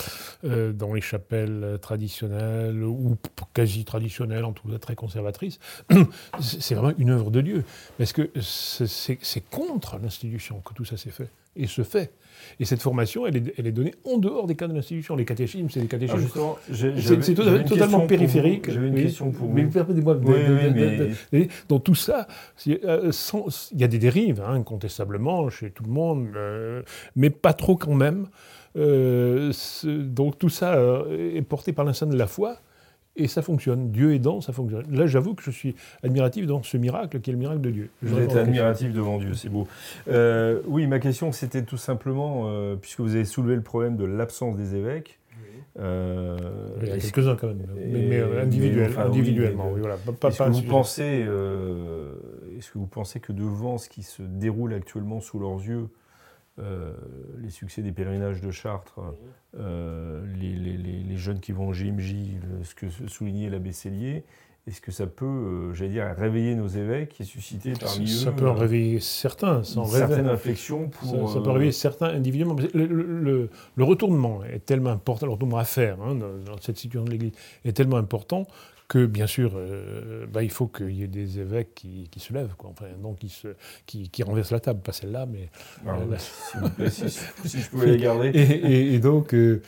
euh, 0.43 0.73
dans 0.73 0.93
les 0.93 1.01
chapelles 1.01 1.77
traditionnelles 1.81 2.83
ou 2.83 3.17
quasi 3.53 3.85
traditionnelles, 3.85 4.45
en 4.45 4.53
tout 4.53 4.67
cas 4.67 4.79
très 4.79 4.95
conservatrices, 4.95 5.59
c'est 6.39 6.75
vraiment 6.75 6.97
une 6.97 7.09
œuvre 7.09 7.31
de 7.31 7.41
Dieu. 7.41 7.63
Parce 7.97 8.13
que 8.13 8.29
c'est 8.39 9.49
contre 9.49 9.97
l'institution 9.97 10.61
que 10.61 10.73
tout 10.73 10.85
ça 10.85 10.97
s'est 10.97 11.11
fait 11.11 11.29
et 11.55 11.67
se 11.67 11.83
fait. 11.83 12.11
Et 12.59 12.65
cette 12.65 12.81
formation, 12.81 13.25
elle 13.25 13.37
est, 13.37 13.53
elle 13.57 13.67
est 13.67 13.71
donnée 13.71 13.93
en 14.03 14.17
dehors 14.17 14.47
des 14.47 14.55
cas 14.55 14.67
de 14.67 14.73
l'institution. 14.73 15.15
Les 15.15 15.25
catéchismes, 15.25 15.69
c'est 15.69 15.79
des 15.79 15.87
catéchismes. 15.87 16.27
c'est 17.21 17.33
totalement 17.65 18.07
périphérique. 18.07 18.71
J'avais 18.71 18.87
une 18.87 18.95
question 18.95 19.31
pour 19.31 19.47
vous. 19.47 19.53
Mais 19.53 19.65
permettez-moi 19.65 20.17
oui, 21.33 21.47
Dans 21.67 21.79
tout 21.79 21.95
ça, 21.95 22.27
euh, 22.67 23.11
il 23.71 23.79
y 23.79 23.83
a 23.83 23.87
des 23.87 23.99
dérives, 23.99 24.41
hein, 24.41 24.53
incontestablement, 24.53 25.49
chez 25.49 25.71
tout 25.71 25.83
le 25.83 25.91
monde, 25.91 26.27
euh, 26.35 26.81
mais 27.15 27.29
pas 27.29 27.53
trop 27.53 27.75
quand 27.75 27.95
même. 27.95 28.27
Euh, 28.77 29.53
donc 29.85 30.37
tout 30.37 30.49
ça 30.49 30.77
est 31.09 31.41
porté 31.41 31.71
par 31.71 31.85
l'instinct 31.85 32.07
de 32.07 32.17
la 32.17 32.27
foi. 32.27 32.57
Et 33.17 33.27
ça 33.27 33.41
fonctionne. 33.41 33.91
Dieu 33.91 34.13
aidant, 34.13 34.41
ça 34.41 34.51
fonctionne. 34.51 34.85
Là, 34.91 35.07
j'avoue 35.07 35.35
que 35.35 35.43
je 35.43 35.51
suis 35.51 35.75
admiratif 36.03 36.45
dans 36.47 36.61
ce 36.63 36.75
miracle 36.77 37.21
qui 37.21 37.29
est 37.29 37.33
le 37.33 37.39
miracle 37.39 37.61
de 37.61 37.71
Dieu. 37.71 37.89
Vous 38.01 38.19
êtes 38.19 38.35
admiratif 38.35 38.91
devant 38.93 39.17
Dieu, 39.19 39.33
c'est 39.33 39.49
beau. 39.49 39.67
Euh, 40.09 40.59
oui, 40.67 40.85
ma 40.87 40.99
question, 40.99 41.31
c'était 41.31 41.63
tout 41.63 41.77
simplement, 41.77 42.43
euh, 42.45 42.75
puisque 42.75 42.99
vous 42.99 43.15
avez 43.15 43.25
soulevé 43.25 43.55
le 43.55 43.61
problème 43.61 43.95
de 43.95 44.03
l'absence 44.03 44.57
des 44.57 44.75
évêques. 44.75 45.19
Euh, 45.77 46.37
il 46.81 46.87
y 46.87 46.91
a 46.91 46.97
quelques-uns 46.97 47.35
quand 47.35 47.47
même, 47.47 47.65
mais, 47.75 48.21
individuellement. 48.39 49.75
est-ce, 50.23 50.37
que 50.37 50.49
vous 50.49 50.61
pensez, 50.61 51.25
est-ce 52.57 52.71
que 52.71 52.77
vous 52.77 52.87
pensez 52.87 53.19
que 53.19 53.33
devant 53.33 53.77
ce 53.77 53.89
qui 53.89 54.03
se 54.03 54.21
déroule 54.21 54.73
actuellement 54.73 55.19
sous 55.19 55.37
leurs 55.37 55.57
yeux, 55.57 55.89
euh, 56.57 56.93
les 57.39 57.49
succès 57.49 57.81
des 57.81 57.91
pèlerinages 57.91 58.41
de 58.41 58.49
Chartres, 58.51 58.99
euh, 59.57 60.23
les, 60.39 61.17
jeunes 61.17 61.39
qui 61.39 61.51
vont 61.51 61.67
au 61.67 61.73
JMJ, 61.73 62.15
ce 62.63 62.75
que 62.75 62.87
soulignait 63.07 63.49
l'abbé 63.49 63.71
Cellier, 63.71 64.23
est-ce 64.67 64.81
que 64.81 64.91
ça 64.91 65.05
peut, 65.05 65.25
euh, 65.25 65.73
j'allais 65.73 65.91
dire, 65.91 66.05
réveiller 66.17 66.55
nos 66.55 66.67
évêques 66.67 67.21
et 67.21 67.23
susciter 67.23 67.73
parmi 67.73 68.07
ça 68.07 68.13
eux... 68.13 68.25
Ça 68.25 68.31
peut 68.31 68.49
en 68.49 68.55
réveiller 68.55 68.99
certains, 68.99 69.63
sans 69.63 69.83
une 69.83 69.91
certaine 69.91 70.27
inflexion 70.27 70.89
pour... 70.89 71.29
Ça, 71.29 71.39
peut 71.39 71.49
en 71.49 71.53
réveiller 71.53 71.71
certains 71.71 72.07
individuellement. 72.07 72.55
Le, 72.73 73.49
retournement 73.77 74.43
est 74.43 74.65
tellement 74.65 74.89
important, 74.89 75.27
le 75.27 75.33
retournement 75.33 75.59
à 75.59 75.65
faire 75.65 76.01
hein, 76.01 76.15
dans, 76.15 76.57
cette 76.61 76.77
situation 76.77 77.05
de 77.05 77.11
l'Église 77.11 77.33
est 77.63 77.73
tellement 77.73 77.97
important 77.97 78.47
que 78.87 79.05
bien 79.05 79.27
sûr, 79.27 79.53
euh, 79.55 80.25
bah, 80.31 80.43
il 80.43 80.51
faut 80.51 80.67
qu'il 80.67 80.91
y 80.91 81.03
ait 81.03 81.07
des 81.07 81.39
évêques 81.39 81.73
qui, 81.73 82.09
se 82.17 82.33
lèvent, 82.33 82.55
quoi. 82.57 82.69
Enfin, 82.69 82.85
donc 83.01 83.19
qui, 83.19 83.29
se, 83.29 83.49
qui, 83.85 84.23
renversent 84.23 84.51
la 84.51 84.59
table, 84.59 84.81
pas 84.81 84.91
celle-là, 84.91 85.25
mais... 85.25 85.49
Ah 85.85 85.97
euh, 85.99 86.89
si, 86.89 87.59
je 87.59 87.69
pouvais 87.69 87.87
les 87.87 87.97
garder. 87.97 88.29
Et, 88.33 88.99
donc, 88.99 89.33
euh, 89.33 89.61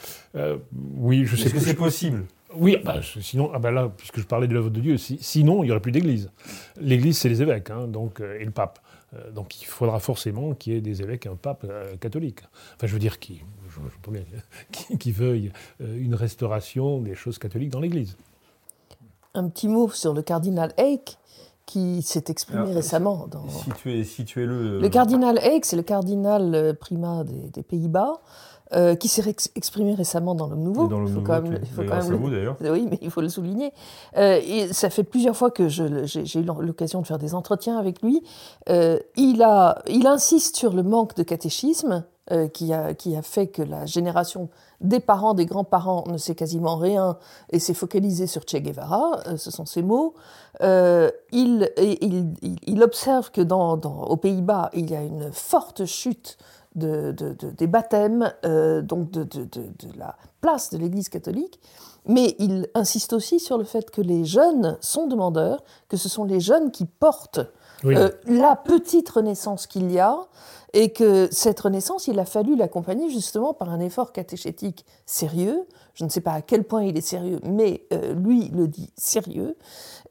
oui, 0.96 1.26
je 1.26 1.36
sais 1.36 1.46
Est-ce 1.46 1.54
que 1.54 1.60
c'est 1.60 1.74
possible? 1.74 2.26
Oui, 2.56 2.78
bah, 2.84 3.02
sinon, 3.22 3.52
ah 3.54 3.60
bah 3.60 3.72
là, 3.72 3.92
puisque 3.96 4.20
je 4.20 4.26
parlais 4.26 4.48
de 4.48 4.54
l'œuvre 4.54 4.70
de 4.70 4.80
Dieu, 4.80 4.98
sinon 4.98 5.64
il 5.64 5.68
n'y 5.68 5.72
aurait 5.72 5.82
plus 5.82 5.92
d'église. 5.92 6.32
L'église, 6.80 7.18
c'est 7.18 7.30
les 7.30 7.42
évêques, 7.42 7.70
hein, 7.70 7.88
donc, 7.88 8.22
et 8.22 8.44
le 8.44 8.52
pape. 8.52 8.80
donc 9.34 9.62
il 9.62 9.66
faudra 9.66 10.00
forcément 10.00 10.54
qu'il 10.54 10.74
y 10.74 10.78
ait 10.78 10.82
des 10.82 11.02
évêques 11.02 11.26
et 11.26 11.30
un 11.30 11.36
pape 11.36 11.68
catholique. 12.00 12.40
Enfin, 12.76 12.88
je 12.88 12.94
veux 12.94 13.00
dire, 13.00 13.20
qui, 13.20 13.42
qui, 14.72 14.98
qui 14.98 15.12
veuille 15.12 15.52
une 15.80 16.16
restauration 16.16 17.02
des 17.02 17.16
choses 17.16 17.38
catholiques 17.38 17.70
dans 17.70 17.82
l'église 17.82 18.16
un 19.38 19.48
petit 19.50 19.68
mot 19.68 19.90
sur 19.90 20.14
le 20.14 20.22
cardinal 20.22 20.74
Eyck, 20.78 21.18
qui 21.68 22.02
s'est 22.02 22.24
exprimé 22.30 22.74
récemment. 22.74 23.28
Dans... 23.30 23.44
Situez-le. 24.04 24.80
Le 24.80 24.90
cardinal 24.90 25.38
Eyck, 25.40 25.66
c'est 25.66 25.76
le 25.76 25.84
cardinal 25.84 26.56
euh, 26.56 26.74
primat 26.74 27.24
des, 27.24 27.64
Pays-Bas. 27.64 28.14
Euh, 28.74 28.96
qui 28.96 29.08
s'est 29.08 29.24
exprimé 29.56 29.94
récemment 29.94 30.36
dans 30.36 30.48
le 30.48 30.58
Nouveau. 30.58 30.88
Dans 30.88 31.00
le 31.00 31.08
Nouveau, 31.08 31.22
quand 31.22 31.42
même, 31.42 31.58
il 31.62 31.70
faut 31.70 31.84
quand 31.84 32.10
même 32.10 32.30
d'ailleurs. 32.30 32.58
Oui, 32.62 32.86
mais 32.92 33.00
il 33.02 33.10
faut 33.10 33.22
le 33.22 33.30
souligner. 33.30 33.72
Euh, 34.18 34.42
et 34.46 34.74
ça 34.74 34.90
fait 34.90 35.06
plusieurs 35.06 35.38
fois 35.38 35.52
que 35.52 35.70
j'ai 35.70 36.40
eu 36.40 36.44
l'occasion 36.44 37.02
de 37.02 37.08
faire 37.08 37.18
des 37.18 37.34
entretiens 37.34 37.78
avec 37.78 38.02
lui. 38.02 38.22
il, 38.68 39.42
a, 39.42 39.82
il 39.88 40.06
insiste 40.06 40.58
sur 40.58 40.74
le 40.74 40.84
manque 40.84 41.16
de 41.16 41.24
catéchisme 41.24 42.04
qui, 42.54 42.74
a, 42.74 42.94
qui 42.94 43.16
a 43.16 43.22
fait 43.22 43.48
que 43.48 43.62
la 43.62 43.86
génération 43.86 44.50
des 44.82 45.00
parents, 45.00 45.34
des 45.34 45.46
grands-parents 45.46 46.04
ne 46.08 46.18
sait 46.18 46.36
quasiment 46.36 46.78
rien 46.78 47.18
et 47.52 47.60
s'est 47.60 47.74
focalisé 47.74 48.28
sur 48.28 48.44
Che 48.44 48.58
Guevara, 48.58 49.22
euh, 49.28 49.38
ce 49.38 49.50
sont 49.50 49.66
ses 49.66 49.82
mots. 49.82 50.14
Euh, 50.62 51.10
il, 51.32 51.72
observe 52.84 53.32
que 53.32 53.42
dans, 53.42 53.74
aux 53.74 54.18
Pays-Bas, 54.18 54.70
il 54.74 54.90
y 54.90 54.96
a 54.96 55.02
une 55.02 55.32
forte 55.32 55.86
chute 55.86 56.38
de, 56.76 57.12
des 57.58 57.68
baptêmes, 57.68 58.32
euh, 58.46 58.84
donc 58.84 59.10
de, 59.10 59.28
la 59.98 60.16
place 60.42 60.70
de 60.70 60.78
l'Église 60.78 61.10
catholique, 61.10 61.60
mais 62.06 62.36
il 62.38 62.68
insiste 62.76 63.14
aussi 63.14 63.40
sur 63.40 63.58
le 63.58 63.64
fait 63.64 63.90
que 63.90 64.02
les 64.02 64.26
jeunes 64.26 64.78
sont 64.80 65.08
demandeurs, 65.08 65.64
que 65.90 65.98
ce 65.98 66.08
sont 66.08 66.24
les 66.24 66.40
jeunes 66.40 66.72
qui 66.72 66.86
portent 66.86 67.42
la 67.84 68.56
petite 68.56 69.10
renaissance 69.10 69.68
qu'il 69.68 69.92
y 69.92 70.00
a, 70.00 70.28
et 70.74 70.92
que 70.92 71.28
cette 71.32 71.60
renaissance, 71.60 72.08
il 72.08 72.20
a 72.20 72.26
fallu 72.26 72.56
l'accompagner 72.56 73.10
justement 73.10 73.54
par 73.54 73.70
un 73.70 73.80
effort 73.80 74.12
catéchétique 74.12 74.86
sérieux. 75.06 75.66
Je 75.94 76.04
ne 76.04 76.10
sais 76.10 76.22
pas 76.22 76.34
à 76.34 76.42
quel 76.42 76.66
point 76.66 76.84
il 76.84 76.98
est 76.98 77.02
sérieux, 77.02 77.40
mais 77.44 77.86
euh, 77.94 78.14
lui 78.14 78.50
le 78.50 78.68
dit 78.68 78.92
sérieux. 78.98 79.56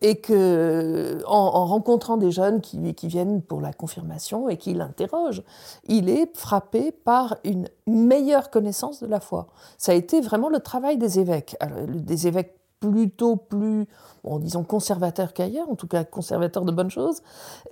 Et 0.01 0.17
que, 0.17 1.19
en, 1.27 1.67
rencontrant 1.67 2.17
des 2.17 2.31
jeunes 2.31 2.61
qui, 2.61 2.95
qui, 2.95 3.07
viennent 3.07 3.43
pour 3.43 3.61
la 3.61 3.73
confirmation 3.73 4.49
et 4.49 4.57
qui 4.57 4.75
l'interrogent, 4.75 5.43
il 5.87 6.09
est 6.09 6.37
frappé 6.37 6.91
par 6.93 7.37
une 7.45 7.69
meilleure 7.87 8.51
connaissance 8.51 9.01
de 9.01 9.07
la 9.07 9.21
foi. 9.21 9.47
Ça 9.79 9.93
a 9.93 9.95
été 9.95 10.21
vraiment 10.21 10.49
le 10.49 10.61
travail 10.61 10.99
des 10.99 11.19
évêques. 11.19 11.57
des 11.89 12.27
évêques 12.27 12.55
plutôt 12.81 13.37
plus, 13.37 13.87
bon, 14.23 14.39
disons, 14.39 14.63
conservateur 14.63 15.33
qu'ailleurs, 15.33 15.69
en 15.71 15.77
tout 15.77 15.87
cas 15.87 16.05
conservateur 16.05 16.65
de 16.65 16.73
bonnes 16.73 16.91
choses. 16.91 17.23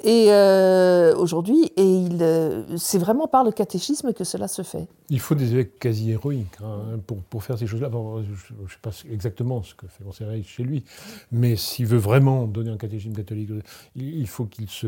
Et 0.03 0.27
euh, 0.31 1.15
aujourd'hui, 1.17 1.71
et 1.77 1.85
il, 1.85 2.23
euh, 2.23 2.77
c'est 2.77 2.99
vraiment 2.99 3.29
par 3.29 3.45
le 3.45 3.53
catéchisme 3.53 4.13
que 4.13 4.25
cela 4.25 4.49
se 4.49 4.63
fait. 4.63 4.89
Il 5.11 5.21
faut 5.21 5.35
des 5.35 5.53
évêques 5.53 5.79
quasi 5.79 6.11
héroïques 6.11 6.57
hein, 6.63 6.99
pour, 7.07 7.19
pour, 7.19 7.45
faire 7.45 7.59
ces 7.59 7.67
choses-là. 7.67 7.91
je 7.93 8.31
ne 8.31 8.69
sais 8.69 8.79
pas 8.81 8.91
exactement 9.11 9.63
ce 9.63 9.75
que 9.75 9.87
fait 9.87 10.05
Conseil 10.05 10.43
chez 10.45 10.63
lui, 10.63 10.85
mais 11.31 11.57
s'il 11.57 11.87
veut 11.87 11.99
vraiment 11.99 12.47
donner 12.47 12.71
un 12.71 12.79
catéchisme 12.79 13.15
catholique, 13.15 13.51
il 13.97 14.27
faut 14.29 14.47
qu'il 14.47 14.69
se, 14.69 14.87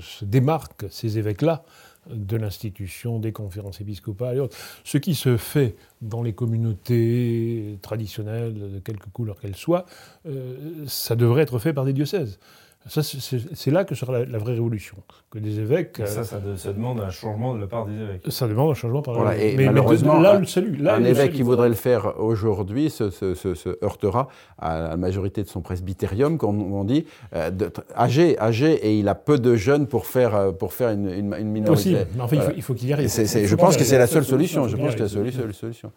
se 0.00 0.24
démarque, 0.24 0.86
ces 0.90 1.18
évêques-là, 1.18 1.64
de 2.10 2.36
l'institution, 2.36 3.18
des 3.18 3.32
conférences 3.32 3.80
épiscopales 3.80 4.36
et 4.36 4.40
autres. 4.40 4.56
Ce 4.84 4.98
qui 4.98 5.14
se 5.14 5.36
fait 5.36 5.76
dans 6.02 6.22
les 6.22 6.32
communautés 6.32 7.78
traditionnelles, 7.82 8.54
de 8.74 8.78
quelque 8.78 9.08
couleur 9.10 9.40
qu'elles 9.40 9.56
soient, 9.56 9.86
euh, 10.26 10.84
ça 10.86 11.16
devrait 11.16 11.42
être 11.42 11.58
fait 11.58 11.72
par 11.72 11.84
des 11.84 11.92
diocèses. 11.92 12.38
C'est 12.88 13.70
là 13.70 13.84
que 13.84 13.94
sera 13.94 14.24
la, 14.24 14.38
vraie 14.38 14.52
révolution. 14.52 14.96
Que 15.30 15.38
des 15.38 15.58
évêques. 15.58 16.00
ça, 16.04 16.24
ça, 16.24 16.72
demande 16.72 17.00
un 17.00 17.10
changement 17.10 17.54
de 17.54 17.60
la 17.60 17.66
part 17.66 17.86
des 17.86 17.94
évêques. 17.94 18.22
Ça 18.28 18.46
demande 18.46 18.70
un 18.70 18.74
changement 18.74 19.02
par 19.02 19.14
voilà, 19.14 19.36
et 19.36 19.56
mais, 19.56 19.66
malheureusement, 19.66 20.20
là, 20.20 20.38
le 20.38 20.46
salut, 20.46 20.76
là, 20.76 20.94
un 20.94 21.04
évêque 21.04 21.32
qui 21.32 21.42
voudrait 21.42 21.68
le 21.68 21.74
faire 21.74 22.20
aujourd'hui 22.20 22.90
se, 22.90 23.10
se, 23.10 23.84
heurtera 23.84 24.28
à 24.58 24.78
la 24.90 24.96
majorité 24.96 25.42
de 25.42 25.48
son 25.48 25.62
presbytérium, 25.62 26.38
comme 26.38 26.72
on 26.72 26.84
dit, 26.84 27.06
euh, 27.34 27.50
âgé, 27.96 28.38
âgé, 28.38 28.74
et 28.74 28.98
il 28.98 29.08
a 29.08 29.14
peu 29.14 29.38
de 29.38 29.56
jeunes 29.56 29.86
pour 29.86 30.06
faire, 30.06 30.54
pour 30.56 30.72
faire 30.72 30.90
une, 30.90 31.08
une, 31.08 31.50
minorité. 31.50 31.70
Aussi, 31.70 31.96
mais 32.14 32.20
enfin, 32.20 32.36
il 32.56 32.62
faut 32.62 32.74
qu'il 32.74 32.88
y 32.88 32.92
arrive. 32.92 33.08
je 33.08 33.54
pense 33.54 33.76
que 33.76 33.84
c'est 33.84 33.98
la 33.98 34.06
seule 34.06 34.24
solution. 34.24 34.68
Je 34.68 34.76
pense 34.76 34.94
que 34.94 35.06
c'est 35.06 35.22
la 35.22 35.32
seule 35.32 35.54
solution. 35.54 35.92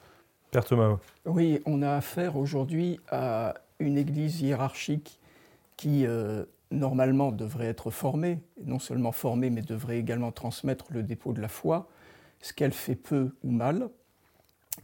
Père 0.51 0.65
Thomas. 0.65 0.97
Oui, 1.25 1.61
on 1.65 1.83
a 1.83 1.91
affaire 1.91 2.35
aujourd'hui 2.35 2.99
à 3.11 3.53
une 3.79 3.97
église 3.97 4.41
hiérarchique 4.41 5.19
qui, 5.77 6.05
euh, 6.07 6.43
normalement, 6.71 7.31
devrait 7.31 7.67
être 7.67 7.91
formée, 7.91 8.39
non 8.63 8.79
seulement 8.79 9.11
formée, 9.11 9.49
mais 9.49 9.61
devrait 9.61 9.97
également 9.97 10.31
transmettre 10.31 10.85
le 10.91 11.03
dépôt 11.03 11.33
de 11.33 11.41
la 11.41 11.47
foi, 11.47 11.89
ce 12.41 12.53
qu'elle 12.53 12.73
fait 12.73 12.95
peu 12.95 13.31
ou 13.43 13.51
mal. 13.51 13.89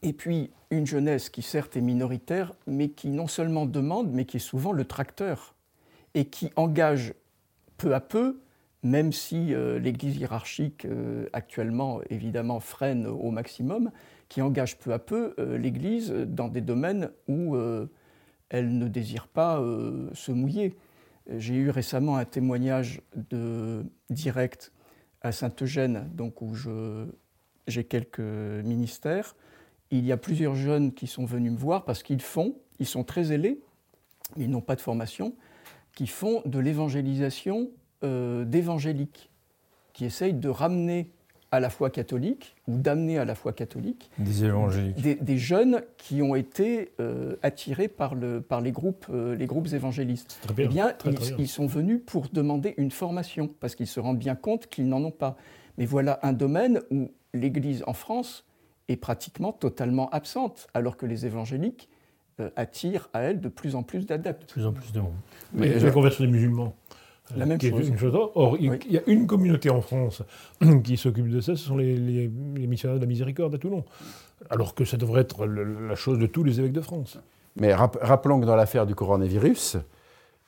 Et 0.02 0.13
puis, 0.13 0.52
une 0.71 0.86
jeunesse 0.86 1.30
qui, 1.30 1.41
certes, 1.41 1.78
est 1.78 1.82
minoritaire, 1.82 2.54
mais 2.67 2.90
qui 2.90 3.10
non 3.10 3.27
seulement 3.27 3.65
demande, 3.65 4.12
mais 4.12 4.25
qui 4.25 4.38
est 4.38 4.40
souvent 4.40 4.71
le 4.71 4.86
tracteur, 4.86 5.56
et 6.13 6.25
qui 6.25 6.52
engage 6.56 7.13
peu 7.77 7.94
à 7.94 8.00
peu, 8.00 8.40
même 8.83 9.12
si 9.12 9.54
euh, 9.54 9.79
l'Église 9.79 10.17
hiérarchique 10.17 10.86
euh, 10.86 11.27
actuellement, 11.33 12.02
évidemment, 12.10 12.60
freine 12.60 13.08
au 13.08 13.31
maximum, 13.31 13.92
qui 14.29 14.42
engage 14.42 14.77
peu 14.77 14.94
à 14.94 15.00
peu 15.00 15.33
euh, 15.40 15.58
l'Église 15.58 16.12
dans 16.12 16.48
des 16.48 16.62
domaines 16.62 17.10
où 17.27 17.58
elle 18.50 18.77
ne 18.77 18.88
désire 18.88 19.27
pas 19.27 19.62
se 20.13 20.31
mouiller. 20.31 20.75
J'ai 21.30 21.56
eu 21.56 21.69
récemment 21.69 22.17
un 22.17 22.26
témoignage 22.26 23.02
de, 23.15 23.84
direct 24.10 24.71
à 25.21 25.32
Saint-Eugène, 25.32 26.10
donc 26.13 26.42
où 26.42 26.54
j'ai 27.67 27.84
quelques 27.84 28.19
ministères. 28.19 29.36
Il 29.92 30.06
y 30.06 30.12
a 30.12 30.17
plusieurs 30.17 30.56
jeunes 30.56 30.94
qui 30.94 31.08
sont 31.08 31.26
venus 31.26 31.52
me 31.52 31.58
voir 31.58 31.84
parce 31.84 32.04
qu'ils 32.04 32.21
font, 32.21 32.56
ils 32.80 32.86
sont 32.86 33.04
très 33.04 33.32
ailés, 33.32 33.60
ils 34.38 34.50
n'ont 34.50 34.62
pas 34.62 34.76
de 34.76 34.82
formation, 34.82 35.36
qui 35.94 36.08
font 36.08 36.42
de 36.46 36.60
l'évangélisation 36.60 37.71
d'évangéliques, 38.02 39.32
qui 39.94 40.06
essayent 40.06 40.34
de 40.34 40.50
ramener 40.50 41.10
à 41.56 41.60
la 41.60 41.69
foi 41.69 41.89
catholique 41.89 42.56
ou 42.67 42.77
d'amener 42.77 43.17
à 43.17 43.25
la 43.25 43.33
foi 43.33 43.53
catholique 43.53 44.10
des 44.17 44.43
évangéliques, 44.43 45.23
des, 45.23 45.37
jeunes 45.37 45.81
qui 45.97 46.21
ont 46.21 46.35
été 46.35 46.91
euh, 46.99 47.37
attirés 47.43 47.87
par, 47.87 48.13
le, 48.13 48.41
par 48.41 48.62
les, 48.62 48.71
groupes, 48.71 49.06
euh, 49.10 49.35
les 49.35 49.45
groupes 49.45 49.67
évangélistes. 49.73 50.39
eh 50.58 50.67
bien, 50.67 50.93
ils, 51.37 51.47
sont 51.47 51.65
venus 51.65 52.01
pour 52.06 52.27
demander 52.29 52.73
une 52.77 52.91
formation 52.91 53.49
parce 53.60 53.75
qu'ils 53.75 53.87
se 53.87 53.99
rendent 53.99 54.19
bien 54.19 54.35
compte 54.35 54.67
qu'ils 54.67 54.87
n'en 54.87 55.03
ont 55.03 55.12
pas. 55.12 55.37
Mais 55.77 55.85
voilà 55.85 56.19
un 56.23 56.33
domaine 56.33 56.81
où 56.91 57.12
l'Église 57.33 57.83
en 57.87 57.93
France 57.93 58.45
est 58.87 58.97
pratiquement 58.97 59.51
totalement 59.51 60.10
absente, 60.10 60.67
alors 60.73 60.97
que 60.97 61.06
les 61.06 61.25
évangéliques 61.25 61.89
euh, 62.41 62.49
attirent 62.56 63.10
à 63.13 63.21
elle 63.21 63.39
de 63.39 63.49
plus 63.49 63.75
en 63.75 63.83
plus 63.83 64.06
d'adeptes. 64.06 64.41
De 64.41 64.51
plus 64.51 64.65
en 64.65 64.73
plus 64.73 64.91
de 64.91 64.99
monde. 64.99 65.13
Mais 65.53 65.79
la 65.79 65.91
conversion 65.91 66.25
des 66.25 66.31
musulmans 66.31 66.75
la 67.36 67.46
même 67.46 67.60
chose. 67.60 67.92
Or, 68.36 68.58
il, 68.60 68.78
y 68.90 68.98
a 68.98 69.02
une 69.08 69.28
communauté 69.28 69.69
en 69.69 69.82
France 69.82 70.21
qui 70.84 70.98
s'occupe 70.98 71.30
de 71.30 71.42
ça, 71.42 71.56
ce 71.56 71.65
sont 71.65 71.78
les, 71.78 72.30
missionnaires 72.30 72.98
de 72.98 73.02
la 73.02 73.08
miséricorde 73.08 73.56
à 73.56 73.58
Toulon. 73.58 73.84
Alors 74.50 74.76
que 74.76 74.86
ça 74.86 74.98
devrait 74.98 75.21
être 75.21 75.46
la 75.46 75.96
chose 75.96 76.19
de 76.19 76.28
tous 76.28 76.44
les 76.44 76.60
évêques 76.60 76.73
de 76.73 76.82
France. 76.82 77.17
Mais 77.56 77.73
rappelons 77.73 78.40
que 78.42 78.46
dans 78.46 78.56
l'affaire 78.56 78.86
du 78.86 78.96
coronavirus, 78.96 79.78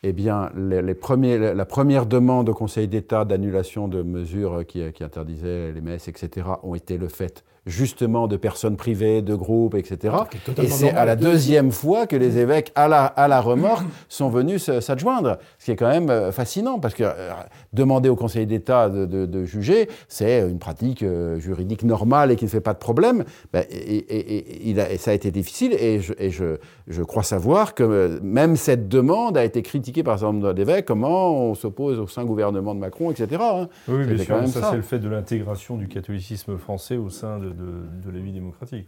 eh 0.04 0.14
bien, 0.14 0.52
les, 0.56 0.94
premiers, 0.94 1.54
la 1.54 1.66
première 1.66 2.06
demande 2.06 2.50
au 2.50 2.54
Conseil 2.54 2.88
d'État 2.88 3.26
d'annulation 3.26 3.88
de 3.88 4.04
mesures 4.04 4.66
qui, 4.68 4.92
qui, 4.92 5.04
interdisaient 5.04 5.72
les 5.72 5.82
messes, 5.82 6.08
etc., 6.08 6.48
ont 6.64 6.76
été 6.76 6.98
le 6.98 7.08
fait 7.08 7.44
justement 7.68 8.28
de 8.28 8.38
personnes 8.38 8.78
privées, 8.78 9.22
de 9.22 9.36
groupes, 9.36 9.76
etc. 9.76 10.16
Et 10.58 10.68
c'est 10.68 10.92
à 10.92 11.06
la 11.06 11.16
deuxième 11.16 11.72
fois 11.72 12.08
que 12.08 12.16
les 12.16 12.38
évêques, 12.38 12.72
à 12.76 12.88
la, 12.88 13.06
à 13.06 13.28
la 13.28 13.42
remorque, 13.42 13.86
sont 14.10 14.30
venus 14.30 14.72
s'adjoindre. 14.80 15.38
Ce 15.60 15.66
qui 15.66 15.72
est 15.72 15.76
quand 15.76 15.90
même 15.90 16.10
euh, 16.10 16.32
fascinant, 16.32 16.80
parce 16.80 16.94
que 16.94 17.04
euh, 17.04 17.32
demander 17.74 18.10
au 18.10 18.16
Conseil 18.16 18.48
d'État 18.48 18.90
de, 18.90 19.46
juger, 19.46 19.90
c'est 20.08 20.42
une 20.42 20.60
pratique 20.60 21.04
euh, 21.04 21.40
juridique 21.40 21.84
normale 21.84 22.32
et 22.32 22.36
qui 22.36 22.46
ne 22.46 22.50
fait 22.50 22.62
pas 22.62 22.74
de 22.74 22.80
problème. 22.80 23.24
Ben, 23.54 23.64
et, 23.70 24.70
il 24.70 24.80
a, 24.80 24.98
ça 24.98 25.12
a 25.12 25.14
été 25.14 25.32
difficile, 25.32 25.74
et, 25.74 26.00
je, 26.00 26.14
et 26.18 26.32
je, 26.32 26.58
je, 26.88 27.04
crois 27.04 27.24
savoir 27.24 27.76
que 27.76 28.20
même 28.22 28.56
cette 28.56 28.88
demande 28.88 29.38
a 29.38 29.44
été 29.44 29.62
critiquée 29.62 30.04
par 30.04 30.16
un 30.16 30.18
certain 30.18 30.34
nombre 30.34 30.54
d'évêques, 30.54 30.86
comment 30.86 31.50
on 31.50 31.56
s'oppose 31.56 32.00
au 32.00 32.08
sein 32.08 32.26
gouvernement 32.26 32.74
de 32.74 32.80
Macron, 32.80 33.12
etc. 33.12 33.42
Hein. 33.42 33.70
Oui, 33.88 34.06
bien 34.06 34.18
sûr, 34.18 34.48
ça, 34.48 34.70
c'est 34.72 34.76
le 34.78 34.82
fait 34.82 35.00
de 35.00 35.10
l'intégration 35.10 35.78
du 35.78 35.88
catholicisme 35.88 36.58
français 36.58 36.98
au 36.98 37.10
sein 37.10 37.40
de 37.40 37.57
de, 37.58 38.12
la 38.12 38.20
vie 38.20 38.32
démocratique. 38.32 38.88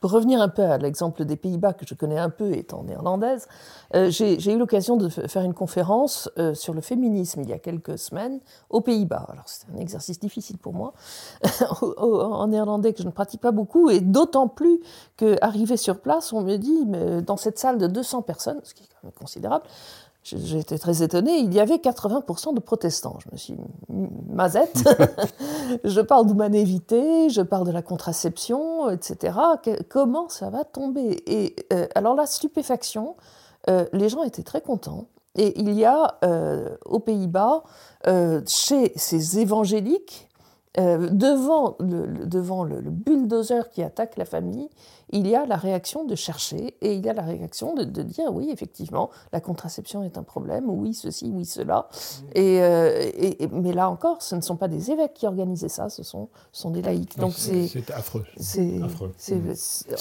Pour 0.00 0.10
revenir 0.10 0.42
un 0.42 0.50
peu 0.50 0.62
à 0.62 0.76
l'exemple 0.76 1.24
des 1.24 1.36
Pays-Bas, 1.36 1.72
que 1.72 1.86
je 1.86 1.94
connais 1.94 2.18
un 2.18 2.28
peu 2.28 2.52
étant 2.52 2.82
néerlandaise, 2.82 3.48
euh, 3.94 4.10
j'ai 4.10 4.52
eu 4.52 4.58
l'occasion 4.58 4.98
de 4.98 5.08
faire 5.08 5.42
une 5.42 5.54
conférence 5.54 6.30
euh, 6.38 6.52
sur 6.52 6.74
le 6.74 6.82
féminisme 6.82 7.40
il 7.40 7.48
y 7.48 7.54
a 7.54 7.58
quelques 7.58 7.96
semaines 7.96 8.40
aux 8.68 8.82
Pays-Bas. 8.82 9.26
Alors 9.30 9.48
c'était 9.48 9.72
un 9.72 9.80
exercice 9.80 10.20
difficile 10.20 10.58
pour 10.58 10.74
moi, 10.74 10.92
en 11.80 12.46
néerlandais 12.48 12.92
que 12.92 12.98
je 13.00 13.06
ne 13.06 13.12
pratique 13.12 13.40
pas 13.40 13.52
beaucoup, 13.52 13.88
et 13.88 14.00
d'autant 14.00 14.46
plus 14.46 14.80
qu'arrivé 15.16 15.78
sur 15.78 15.98
place, 16.00 16.34
on 16.34 16.42
me 16.42 16.56
dit, 16.56 16.84
dans 17.22 17.38
cette 17.38 17.58
salle 17.58 17.78
de 17.78 17.86
200 17.86 18.20
personnes, 18.20 18.60
ce 18.62 18.74
qui 18.74 18.82
est 18.82 18.88
quand 18.88 19.04
même 19.04 19.12
considérable, 19.12 19.64
été 20.32 20.78
très 20.78 21.02
étonnée, 21.02 21.38
il 21.38 21.52
y 21.52 21.60
avait 21.60 21.76
80% 21.76 22.54
de 22.54 22.60
protestants. 22.60 23.18
Je 23.20 23.28
me 23.32 23.36
suis 23.36 23.52
dit, 23.52 24.08
mazette, 24.30 24.88
je 25.84 26.00
parle 26.00 26.26
d'humanévité, 26.26 27.28
je 27.28 27.42
parle 27.42 27.66
de 27.66 27.72
la 27.72 27.82
contraception, 27.82 28.90
etc. 28.90 29.38
comment 29.88 30.28
ça 30.28 30.50
va 30.50 30.64
tomber? 30.64 31.22
Et 31.26 31.54
euh, 31.72 31.86
alors 31.94 32.14
la 32.14 32.26
stupéfaction, 32.26 33.16
euh, 33.68 33.84
les 33.92 34.08
gens 34.08 34.22
étaient 34.22 34.42
très 34.42 34.60
contents. 34.60 35.06
Et 35.36 35.60
il 35.60 35.72
y 35.72 35.84
a 35.84 36.18
euh, 36.24 36.76
aux 36.86 37.00
Pays-Bas, 37.00 37.64
chez 38.46 38.92
ces 38.96 39.38
évangéliques, 39.40 40.28
devant, 40.76 41.76
le, 41.78 42.26
devant 42.26 42.64
le, 42.64 42.80
bulldozer 42.80 43.70
qui 43.70 43.82
attaque 43.82 44.16
la 44.16 44.24
famille, 44.24 44.68
il 45.10 45.28
y 45.28 45.36
a 45.36 45.46
la 45.46 45.56
réaction 45.56 46.04
de 46.04 46.14
chercher 46.14 46.76
et 46.80 46.94
il 46.94 47.04
y 47.04 47.08
a 47.08 47.12
la 47.12 47.22
réaction 47.22 47.74
de, 47.74 47.84
dire 47.84 48.32
oui, 48.32 48.50
effectivement, 48.50 49.10
la 49.32 49.40
contraception 49.40 50.02
est 50.02 50.18
un 50.18 50.22
problème, 50.22 50.68
oui, 50.68 50.94
ceci, 50.94 51.30
oui, 51.32 51.44
cela. 51.44 51.88
Euh, 52.36 53.10
et, 53.14 53.48
mais 53.52 53.72
là 53.72 53.88
encore, 53.88 54.22
ce 54.22 54.34
ne 54.34 54.40
sont 54.40 54.56
pas 54.56 54.68
des 54.68 54.90
évêques 54.90 55.14
qui 55.14 55.26
organisaient 55.26 55.68
ça, 55.68 55.88
ce 55.88 56.02
sont, 56.02 56.28
sont 56.52 56.70
des 56.70 56.82
laïcs. 56.82 57.16
Donc 57.18 57.32
c'est 57.36 57.90
affreux. 57.92 58.24
C'est 58.36 58.82
affreux. 58.82 59.12
C'est 59.16 59.34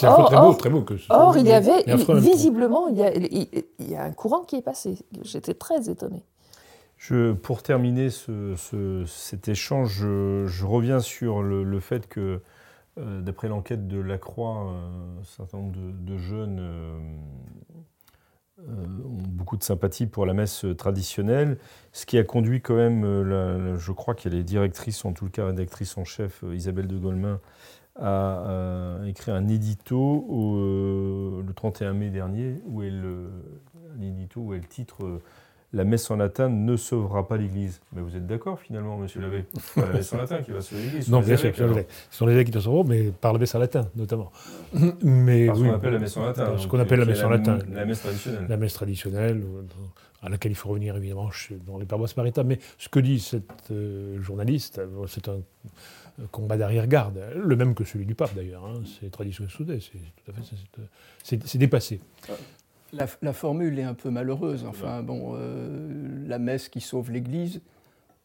affreux, 0.04 0.26
très 0.26 0.42
beau, 0.42 0.54
très 0.56 0.70
beau. 0.70 0.82
Que 0.82 0.96
or, 1.10 1.38
il 1.38 1.48
y 1.48 1.54
avait, 1.54 1.84
visiblement, 2.20 2.88
il 2.88 2.98
y, 2.98 3.04
a, 3.04 3.16
il 3.16 3.66
y, 3.90 3.96
a, 3.96 4.04
un 4.04 4.12
courant 4.12 4.42
qui 4.42 4.56
est 4.56 4.62
passé. 4.62 4.98
J'étais 5.22 5.54
très 5.54 5.90
étonnée. 5.90 6.26
Pour 7.42 7.64
terminer 7.64 8.10
ce, 8.10 9.04
cet 9.06 9.50
échange, 9.50 9.98
je, 10.00 10.66
reviens 10.66 11.02
sur 11.02 11.44
le, 11.44 11.80
fait 11.82 12.08
que 12.08 12.42
euh, 12.98 13.22
d'après 13.22 13.50
l'enquête 13.50 13.88
de 13.88 14.00
la 14.00 14.18
Croix, 14.18 14.72
euh, 14.72 15.20
un 15.20 15.24
certain 15.24 15.58
nombre 15.58 15.76
de, 15.76 16.18
jeunes 16.18 16.60
euh, 16.60 17.00
ont 18.60 19.28
beaucoup 19.28 19.58
de 19.58 19.64
sympathie 19.64 20.06
pour 20.08 20.26
la 20.26 20.34
messe 20.34 20.66
traditionnelle, 20.78 21.58
ce 21.92 22.06
qui 22.06 22.18
a 22.18 22.24
conduit 22.24 22.62
quand 22.62 22.76
même, 22.76 23.04
je 23.78 23.92
crois 23.92 24.16
qu'elle 24.16 24.36
est 24.36 24.44
directrice, 24.44 25.04
en 25.04 25.12
tout 25.12 25.28
cas 25.28 25.48
rédactrice 25.48 25.98
en 25.98 26.06
chef, 26.06 26.46
Isabelle 26.54 26.88
de 26.88 26.98
Golemin, 26.98 27.42
à, 28.00 29.00
écrire 29.06 29.36
un 29.36 29.50
édito 29.50 30.26
le 31.46 31.54
31 31.54 31.94
mai 31.94 32.10
dernier, 32.12 32.62
où 32.66 32.82
elle 32.82 34.68
titre 34.70 35.20
la 35.74 35.84
messe 35.84 36.10
en 36.12 36.18
latin 36.18 36.50
ne 36.50 36.76
sauvera 36.76 37.28
pas 37.28 37.36
l'Église. 37.36 37.82
Mais 37.94 38.02
vous 38.02 38.16
êtes 38.16 38.28
d'accord 38.28 38.60
finalement, 38.60 38.98
monsieur 38.98 39.22
l'abbé? 39.22 39.46
La 39.76 39.88
messe 39.88 40.14
en 40.14 40.18
latin 40.18 40.42
qui 40.42 40.52
va 40.52 40.62
sauver 40.62 40.84
l'Église. 40.84 41.10
Non, 41.10 41.22
bien 41.22 41.36
sûr, 41.36 41.52
ce 41.56 41.86
sont 42.12 42.28
les 42.28 42.34
évêques 42.34 42.48
qui 42.48 42.54
te 42.54 42.60
sauveront, 42.60 42.84
mais 42.84 43.12
par 43.12 43.34
la 43.34 43.40
messe 43.40 43.56
en 43.56 43.60
latin 43.60 43.90
notamment. 43.96 44.32
Mais, 45.02 45.48
Parce 45.48 45.60
qu'on 45.60 45.74
appelle 45.74 45.94
la 45.94 46.00
messe 46.00 46.18
en 46.18 46.26
latin. 46.26 46.58
Ce 46.58 46.68
qu'on 46.68 46.80
appelle 46.80 47.00
la 47.00 47.06
messe 47.06 47.24
en 47.24 47.30
latin. 47.30 47.60
La 47.72 47.86
messe 47.86 48.02
traditionnelle. 48.02 48.46
La 48.48 48.58
messe 48.58 48.74
traditionnelle, 48.74 49.44
à 50.22 50.30
laquelle 50.30 50.52
il 50.52 50.56
faut 50.56 50.70
revenir 50.70 50.96
évidemment 50.96 51.30
dans 51.66 51.78
les 51.78 51.86
paroisses 51.86 52.16
maritames. 52.16 52.48
Mais 52.48 52.60
ce 52.78 52.90
que 52.90 53.00
dit 53.00 53.20
cette 53.20 53.72
euh, 53.72 54.22
journaliste, 54.22 54.82
c'est 55.08 55.28
un 55.28 55.42
combat 56.32 56.58
d'arrière-garde, 56.58 57.20
le 57.36 57.56
même 57.56 57.74
que 57.74 57.84
celui 57.84 58.06
du 58.06 58.16
pape 58.16 58.36
d'ailleurs. 58.36 58.64
Hein. 58.66 58.82
C'est 59.00 59.10
tradition 59.10 59.48
soudée, 59.50 59.80
c'est 59.80 60.00
tout 60.24 60.32
à 60.32 60.34
fait, 60.34 61.40
c'est 61.46 61.58
dépassé. 61.58 62.00
La, 63.22 63.34
formule 63.34 63.80
est 63.80 63.84
un 63.84 63.94
peu 63.94 64.10
malheureuse. 64.10 64.66
Enfin, 64.68 65.04
bon, 65.04 65.34
euh, 65.36 66.26
la 66.28 66.40
messe 66.40 66.70
qui 66.70 66.82
sauve 66.82 67.12
l'Église, 67.12 67.62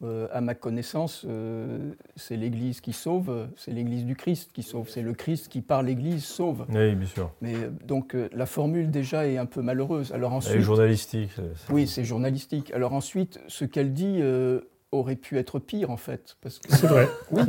Euh, 0.05 0.29
à 0.33 0.41
ma 0.41 0.55
connaissance, 0.55 1.25
euh, 1.29 1.91
c'est 2.15 2.37
l'Église 2.37 2.81
qui 2.81 2.93
sauve, 2.93 3.49
c'est 3.57 3.73
l'Église 3.73 4.05
du 4.05 4.15
Christ 4.15 4.53
qui 4.53 4.63
sauve, 4.63 4.89
c'est 4.89 5.03
le 5.03 5.13
Christ 5.13 5.49
qui 5.49 5.61
par 5.61 5.83
l'Église 5.83 6.23
sauve. 6.23 6.67
Oui, 6.69 6.95
bien 6.95 7.09
sûr. 7.09 7.33
Mais 7.41 7.55
donc 7.85 8.17
la 8.33 8.47
formule 8.47 8.93
déjà 8.93 9.27
est 9.27 9.39
un 9.39 9.47
peu 9.47 9.61
malheureuse. 9.61 10.13
Alors 10.13 10.35
ensuite, 10.35 10.55
Elle 10.55 10.61
est 10.61 10.65
journalistique. 10.65 11.33
Oui, 11.69 11.89
c'est 11.89 12.05
journalistique. 12.05 12.71
Alors 12.75 12.93
ensuite, 12.93 13.41
ce 13.49 13.65
qu'elle 13.65 13.93
dit 13.93 14.21
aurait 14.91 15.17
pu 15.17 15.37
être 15.39 15.59
pire 15.59 15.91
en 15.91 15.97
fait. 15.97 16.37
C'est 16.69 16.87
vrai, 16.87 17.09
oui, 17.31 17.43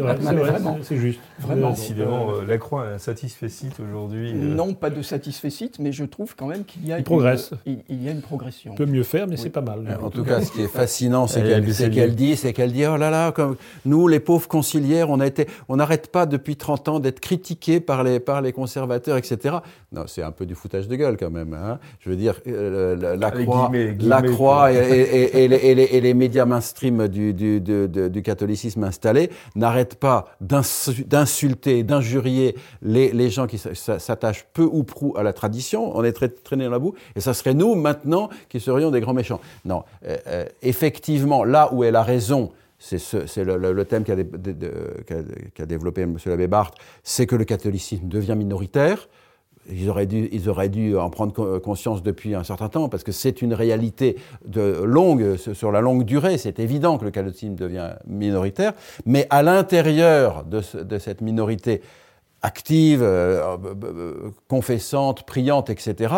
c'est 0.82 0.98
juste. 0.98 1.20
Vraiment. 1.40 1.72
Décidément, 1.72 2.32
euh, 2.32 2.46
la 2.46 2.58
Croix 2.58 2.86
a 2.86 2.94
un 2.94 2.98
satisfait 2.98 3.48
aujourd'hui. 3.82 4.32
Euh. 4.32 4.56
Non, 4.56 4.74
pas 4.74 4.90
de 4.90 5.02
satisfait 5.02 5.50
mais 5.80 5.92
je 5.92 6.04
trouve 6.04 6.36
quand 6.36 6.48
même 6.48 6.66
qu'il 6.66 6.86
y 6.86 6.92
a, 6.92 6.98
il 6.98 7.04
progresse. 7.04 7.52
Une, 7.66 7.80
il, 7.88 8.04
y 8.04 8.10
a 8.10 8.12
une 8.12 8.22
progression. 8.22 8.74
On 8.74 8.76
peut 8.76 8.86
mieux 8.86 9.04
faire, 9.04 9.28
mais 9.28 9.38
c'est 9.38 9.50
pas 9.50 9.62
mal. 9.62 9.98
En, 10.02 10.10
tout 10.10 10.24
cas, 10.24 10.42
ce 10.42 10.52
qui 10.52 10.62
est 10.62 10.68
fascinant, 10.68 11.28
c'est 11.28 11.42
qu'elle 11.42 12.16
dit, 12.16 12.36
c'est 12.36 12.54
qu'elle 12.54 12.74
dit, 12.74 12.86
oh 12.86 12.98
là 12.98 13.10
là, 13.10 13.32
comme 13.32 13.56
nous, 13.86 14.08
les 14.08 14.20
pauvres 14.20 14.48
conciliaires, 14.48 15.10
on 15.10 15.20
a 15.20 15.28
été, 15.28 15.48
on 15.70 15.78
n'arrête 15.78 16.12
pas 16.12 16.26
depuis 16.26 16.56
30 16.56 16.90
ans 16.90 17.00
d'être 17.00 17.20
critiqués 17.20 17.80
par 17.80 18.04
les, 18.04 18.20
par 18.20 18.42
les 18.42 18.52
conservateurs, 18.52 19.18
etc. 19.18 19.58
Non, 19.92 20.04
c'est 20.08 20.24
un 20.24 20.32
peu 20.32 20.46
du 20.46 20.56
foutage 20.56 20.88
de 20.88 20.96
gueule 20.96 21.18
quand 21.18 21.32
même. 21.32 21.54
Hein. 21.54 21.80
Je 22.00 22.10
veux 22.10 22.18
dire, 22.18 22.36
euh, 22.48 22.96
la, 23.16 23.32
Croix, 23.32 23.72
la 24.00 24.22
Croix 24.22 24.74
et, 24.74 25.46
et 25.46 26.02
les 26.02 26.14
médias 26.14 26.46
mainstream 26.46 27.08
du 27.08 27.29
du, 27.34 28.22
catholicisme 28.24 28.84
installé 28.84 29.30
n'arrête 29.56 29.96
pas 29.96 30.36
d'insulter, 30.42 31.84
d'injurier 31.84 32.56
les, 32.82 33.30
gens 33.30 33.48
qui 33.48 33.58
s'attachent 33.58 34.46
peu 34.54 34.64
ou 34.64 34.84
prou 34.84 35.14
à 35.18 35.24
la 35.24 35.34
tradition. 35.34 35.96
On 35.96 36.04
est 36.04 36.14
traîné 36.44 36.66
dans 36.66 36.72
la 36.72 36.80
boue. 36.80 36.94
Et 37.16 37.22
ça 37.22 37.34
serait 37.34 37.54
nous, 37.54 37.76
maintenant, 37.76 38.30
qui 38.50 38.60
serions 38.60 38.92
des 38.92 39.02
grands 39.02 39.14
méchants. 39.14 39.40
Non, 39.66 39.84
euh, 40.06 40.18
euh, 40.28 40.46
effectivement, 40.62 41.44
là 41.44 41.74
où 41.74 41.84
elle 41.84 41.96
a 41.96 42.04
raison, 42.04 42.52
c'est 42.80 43.44
le, 43.44 43.84
thème 43.84 44.04
qu'a 44.04 45.66
développé 45.66 46.02
M. 46.02 46.18
l'abbé 46.26 46.48
Barthes, 46.48 46.78
c'est 47.04 47.28
que 47.28 47.36
le 47.36 47.44
catholicisme 47.44 48.08
devient 48.08 48.36
minoritaire. 48.38 49.10
Ils 49.72 49.90
auraient, 49.90 50.06
dû, 50.06 50.30
ils 50.32 50.50
auraient 50.50 50.70
dû 50.70 50.98
en 50.98 51.10
prendre 51.10 51.60
conscience 51.60 52.04
depuis 52.04 52.36
un 52.36 52.44
certain 52.44 52.70
temps, 52.70 52.90
parce 52.90 53.04
que 53.04 53.12
c'est 53.12 53.42
une 53.42 53.54
réalité 53.54 54.18
de 54.46 54.82
longue, 54.84 55.36
sur 55.38 55.72
la 55.72 55.82
longue 55.82 56.04
durée. 56.04 56.38
C'est 56.38 56.60
évident 56.60 56.98
que 56.98 57.06
le 57.06 57.12
catholicisme 57.12 57.56
devient 57.56 57.92
minoritaire, 58.08 58.74
mais 59.06 59.28
à 59.30 59.44
l'intérieur 59.44 60.44
de, 60.44 60.62
cette 61.00 61.22
minorité 61.22 61.82
active, 62.42 63.02
euh, 63.04 63.58
confessante, 64.48 65.24
priante, 65.24 65.70
etc., 65.70 66.14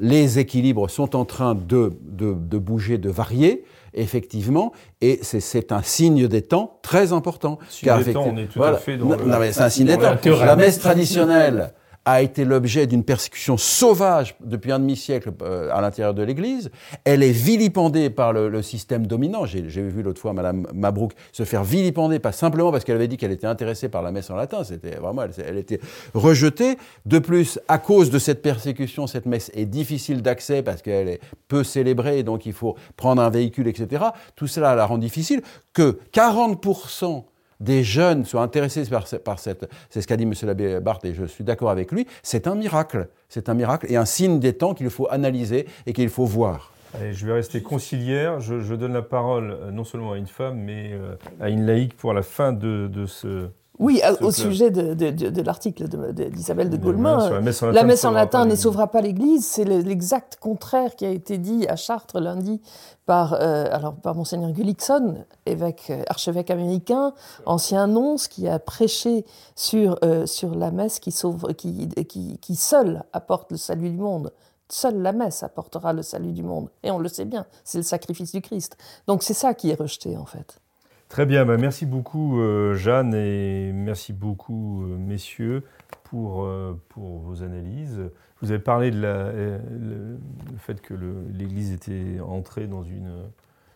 les 0.00 0.38
équilibres 0.38 0.88
sont 0.88 1.14
en 1.14 1.24
train 1.24 1.54
de, 1.54 1.92
de, 2.02 2.58
bouger, 2.58 2.96
de 2.96 3.10
varier, 3.10 3.64
effectivement, 3.92 4.72
et 5.02 5.20
c'est 5.22 5.72
un 5.72 5.82
signe 5.82 6.26
des 6.26 6.42
temps 6.42 6.78
très 6.82 7.12
important. 7.12 7.58
Signe 7.68 8.02
des 8.02 8.12
temps, 8.14 8.32
on 8.32 8.36
est 8.38 8.46
tout 8.46 8.62
à 8.62 8.74
fait 8.74 8.96
dans 8.96 9.04
non, 9.04 9.38
mais 9.38 9.52
c'est 9.52 9.62
un 9.62 9.68
signe 9.68 9.86
des 9.86 9.98
temps. 9.98 10.16
La 10.24 10.56
messe 10.56 10.78
traditionnelle 10.78 11.74
a 12.10 12.22
été 12.22 12.44
l'objet 12.44 12.86
d'une 12.86 13.04
persécution 13.04 13.56
sauvage 13.56 14.34
depuis 14.40 14.72
un 14.72 14.78
demi-siècle 14.78 15.30
euh, 15.42 15.70
à 15.72 15.80
l'intérieur 15.80 16.12
de 16.12 16.22
l'Église. 16.22 16.70
Elle 17.04 17.22
est 17.22 17.30
vilipendée 17.30 18.10
par 18.10 18.32
le, 18.32 18.60
système 18.62 19.06
dominant. 19.06 19.46
J'ai 19.46 19.62
vu 19.62 20.02
l'autre 20.02 20.20
fois 20.20 20.32
Madame 20.32 20.66
Mabrouk 20.74 21.12
se 21.32 21.44
faire 21.44 21.64
vilipender, 21.64 22.18
pas 22.18 22.32
simplement 22.32 22.70
parce 22.70 22.84
qu'elle 22.84 22.96
avait 22.96 23.08
dit 23.08 23.16
qu'elle 23.16 23.32
était 23.32 23.46
intéressée 23.46 23.88
par 23.88 24.02
la 24.02 24.12
messe 24.12 24.28
en 24.28 24.36
latin, 24.36 24.64
c'était 24.64 24.96
vraiment, 24.96 25.22
elle, 25.22 25.32
elle, 25.46 25.56
était 25.56 25.80
rejetée. 26.12 26.76
De 27.06 27.18
plus, 27.18 27.58
à 27.68 27.78
cause 27.78 28.10
de 28.10 28.18
cette 28.18 28.42
persécution, 28.42 29.06
cette 29.06 29.26
messe 29.26 29.50
est 29.54 29.64
difficile 29.64 30.20
d'accès 30.20 30.62
parce 30.62 30.82
qu'elle 30.82 31.08
est 31.08 31.20
peu 31.48 31.64
célébrée, 31.64 32.22
donc 32.22 32.44
il 32.44 32.52
faut 32.52 32.76
prendre 32.96 33.22
un 33.22 33.30
véhicule, 33.30 33.68
etc. 33.68 34.04
Tout 34.36 34.46
cela 34.46 34.74
la 34.74 34.84
rend 34.84 34.98
difficile. 34.98 35.42
Que 35.72 35.98
40% 36.12 37.24
des 37.60 37.84
jeunes 37.84 38.24
soient 38.24 38.42
intéressés 38.42 38.84
par, 38.88 39.38
cette... 39.38 39.70
C'est 39.90 40.00
ce 40.00 40.06
qu'a 40.06 40.16
dit 40.16 40.24
M. 40.24 40.32
l'abbé 40.42 40.80
Barthes 40.80 41.04
et 41.04 41.14
je 41.14 41.24
suis 41.24 41.44
d'accord 41.44 41.70
avec 41.70 41.92
lui. 41.92 42.06
C'est 42.22 42.46
un 42.46 42.54
miracle. 42.54 43.08
C'est 43.28 43.48
un 43.48 43.54
miracle 43.54 43.86
et 43.88 43.96
un 43.96 44.06
signe 44.06 44.40
des 44.40 44.54
temps 44.54 44.74
qu'il 44.74 44.90
faut 44.90 45.08
analyser 45.10 45.66
et 45.86 45.92
qu'il 45.92 46.08
faut 46.08 46.24
voir. 46.24 46.72
je 46.98 47.26
vais 47.26 47.34
rester 47.34 47.62
conciliaire. 47.62 48.40
Je, 48.40 48.74
donne 48.74 48.94
la 48.94 49.02
parole 49.02 49.50
euh, 49.50 49.70
non 49.70 49.84
seulement 49.84 50.12
à 50.12 50.16
une 50.16 50.26
femme, 50.26 50.58
mais 50.58 50.92
euh, 50.92 51.14
à 51.38 51.50
une 51.50 51.66
laïque 51.66 51.96
pour 51.96 52.14
la 52.14 52.22
fin 52.22 52.52
de, 52.52 53.04
ce, 53.06 53.48
oui, 53.80 54.02
au 54.20 54.30
sujet 54.30 54.70
de, 54.70 55.42
l'article 55.42 55.88
d'Isabelle 56.12 56.68
de, 56.68 56.76
Gaulmin, 56.76 57.30
la 57.72 57.82
messe 57.82 58.04
en 58.04 58.10
latin, 58.10 58.44
ne 58.44 58.54
sauvera 58.54 58.88
pas 58.88 59.00
l'Église. 59.00 59.46
C'est 59.46 59.64
l'exact 59.64 60.36
contraire 60.36 60.96
qui 60.96 61.06
a 61.06 61.08
été 61.08 61.38
dit 61.38 61.66
à 61.66 61.76
Chartres 61.76 62.20
lundi 62.20 62.60
par, 63.06 63.32
euh, 63.32 63.66
alors, 63.72 63.94
par 63.94 64.14
Monseigneur 64.14 64.52
Gullickson, 64.52 65.24
évêque, 65.46 65.86
euh, 65.88 66.02
archevêque 66.08 66.50
américain, 66.50 67.14
ancien 67.46 67.86
nonce, 67.86 68.28
qui 68.28 68.48
a 68.48 68.58
prêché 68.58 69.24
sur, 69.56 69.98
euh, 70.04 70.26
sur 70.26 70.54
la 70.54 70.70
messe 70.70 71.00
qui, 71.00 71.10
sauve, 71.10 71.54
qui, 71.54 71.88
qui, 72.06 72.38
qui 72.38 72.56
seule 72.56 73.02
apporte 73.14 73.50
le 73.50 73.56
salut 73.56 73.88
du 73.88 73.96
monde. 73.96 74.30
Seule 74.68 75.00
la 75.00 75.12
messe 75.12 75.42
apportera 75.42 75.94
le 75.94 76.02
salut 76.02 76.32
du 76.32 76.42
monde. 76.42 76.68
Et 76.82 76.90
on 76.90 76.98
le 76.98 77.08
sait 77.08 77.24
bien, 77.24 77.46
c'est 77.64 77.78
le 77.78 77.84
sacrifice 77.84 78.32
du 78.32 78.42
Christ. 78.42 78.76
Donc 79.06 79.22
c'est 79.22 79.34
ça 79.34 79.54
qui 79.54 79.70
est 79.70 79.80
rejeté 79.80 80.18
en 80.18 80.26
fait. 80.26 80.60
Très 81.10 81.26
bien, 81.26 81.44
bah, 81.44 81.56
merci 81.56 81.86
beaucoup 81.86 82.40
euh, 82.40 82.74
Jeanne 82.74 83.14
et 83.14 83.72
merci 83.72 84.12
beaucoup 84.12 84.84
euh, 84.84 84.96
messieurs 84.96 85.64
pour, 86.04 86.44
euh, 86.44 86.80
pour 86.88 87.18
vos 87.18 87.42
analyses. 87.42 88.00
Vous 88.40 88.52
avez 88.52 88.60
parlé 88.60 88.92
de 88.92 89.00
la, 89.00 89.32
le, 89.32 90.18
fait 90.58 90.80
que 90.80 90.94
l'Église 91.34 91.72
était 91.72 92.20
entrée 92.20 92.68
dans 92.68 92.84
une 92.84 93.24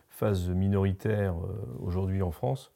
phase 0.09 0.47
minoritaire 0.47 1.35
aujourd'hui 1.81 2.21
en 2.21 2.31
France. 2.31 2.71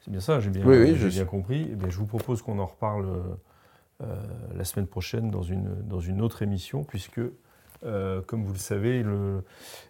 C'est 0.00 0.10
bien 0.10 0.20
ça, 0.20 0.40
j'ai 0.40 0.48
bien, 0.48 0.64
bien 0.64 1.24
compris. 1.26 1.70
Eh 1.70 1.90
je 1.90 1.98
vous 1.98 2.06
propose 2.06 2.40
qu'on 2.40 2.58
en 2.60 2.66
reparle 2.66 3.06
la 4.00 4.64
semaine 4.64 4.88
prochaine 4.88 5.30
dans 5.30 5.42
une, 5.42 5.74
dans 5.82 6.00
une 6.00 6.22
autre 6.22 6.42
émission, 6.42 6.82
puisque 6.82 7.20
euh, 7.84 8.20
comme 8.22 8.44
vous 8.44 8.52
le 8.52 8.58
savez, 8.58 9.04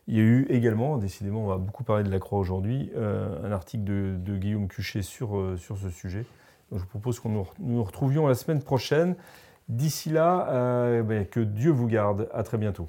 il 0.07 0.16
y 0.16 0.20
a 0.20 0.22
eu 0.22 0.47
également, 0.49 0.97
décidément, 0.99 1.45
on 1.45 1.47
va 1.47 1.57
beaucoup 1.57 1.84
parler 1.84 2.05
de 2.05 2.11
la 2.11 2.18
Croix 2.18 2.38
aujourd'hui, 2.38 2.90
euh, 2.97 3.47
un 3.47 3.53
article 3.53 3.84
de, 3.84 4.36
Guillaume 4.36 4.68
Cuchet 4.68 5.03
sur, 5.03 5.36
euh, 5.36 5.57
sur 5.57 5.76
ce 5.78 5.90
sujet. 5.90 6.24
je 6.70 6.78
vous 6.78 6.86
propose 6.86 7.20
qu'on 7.20 7.28
nous, 7.28 7.47
nous, 7.61 7.82
retrouvions 7.82 8.26
la 8.26 8.34
semaine 8.34 8.62
prochaine. 8.62 9.16
D'ici 9.68 10.11
là, 10.11 11.03
ben, 11.03 11.24
que 11.24 11.40
Dieu 11.40 11.70
vous 11.70 11.86
garde. 11.86 12.28
À 12.34 12.43
très 12.43 12.59
bientôt. 12.59 12.88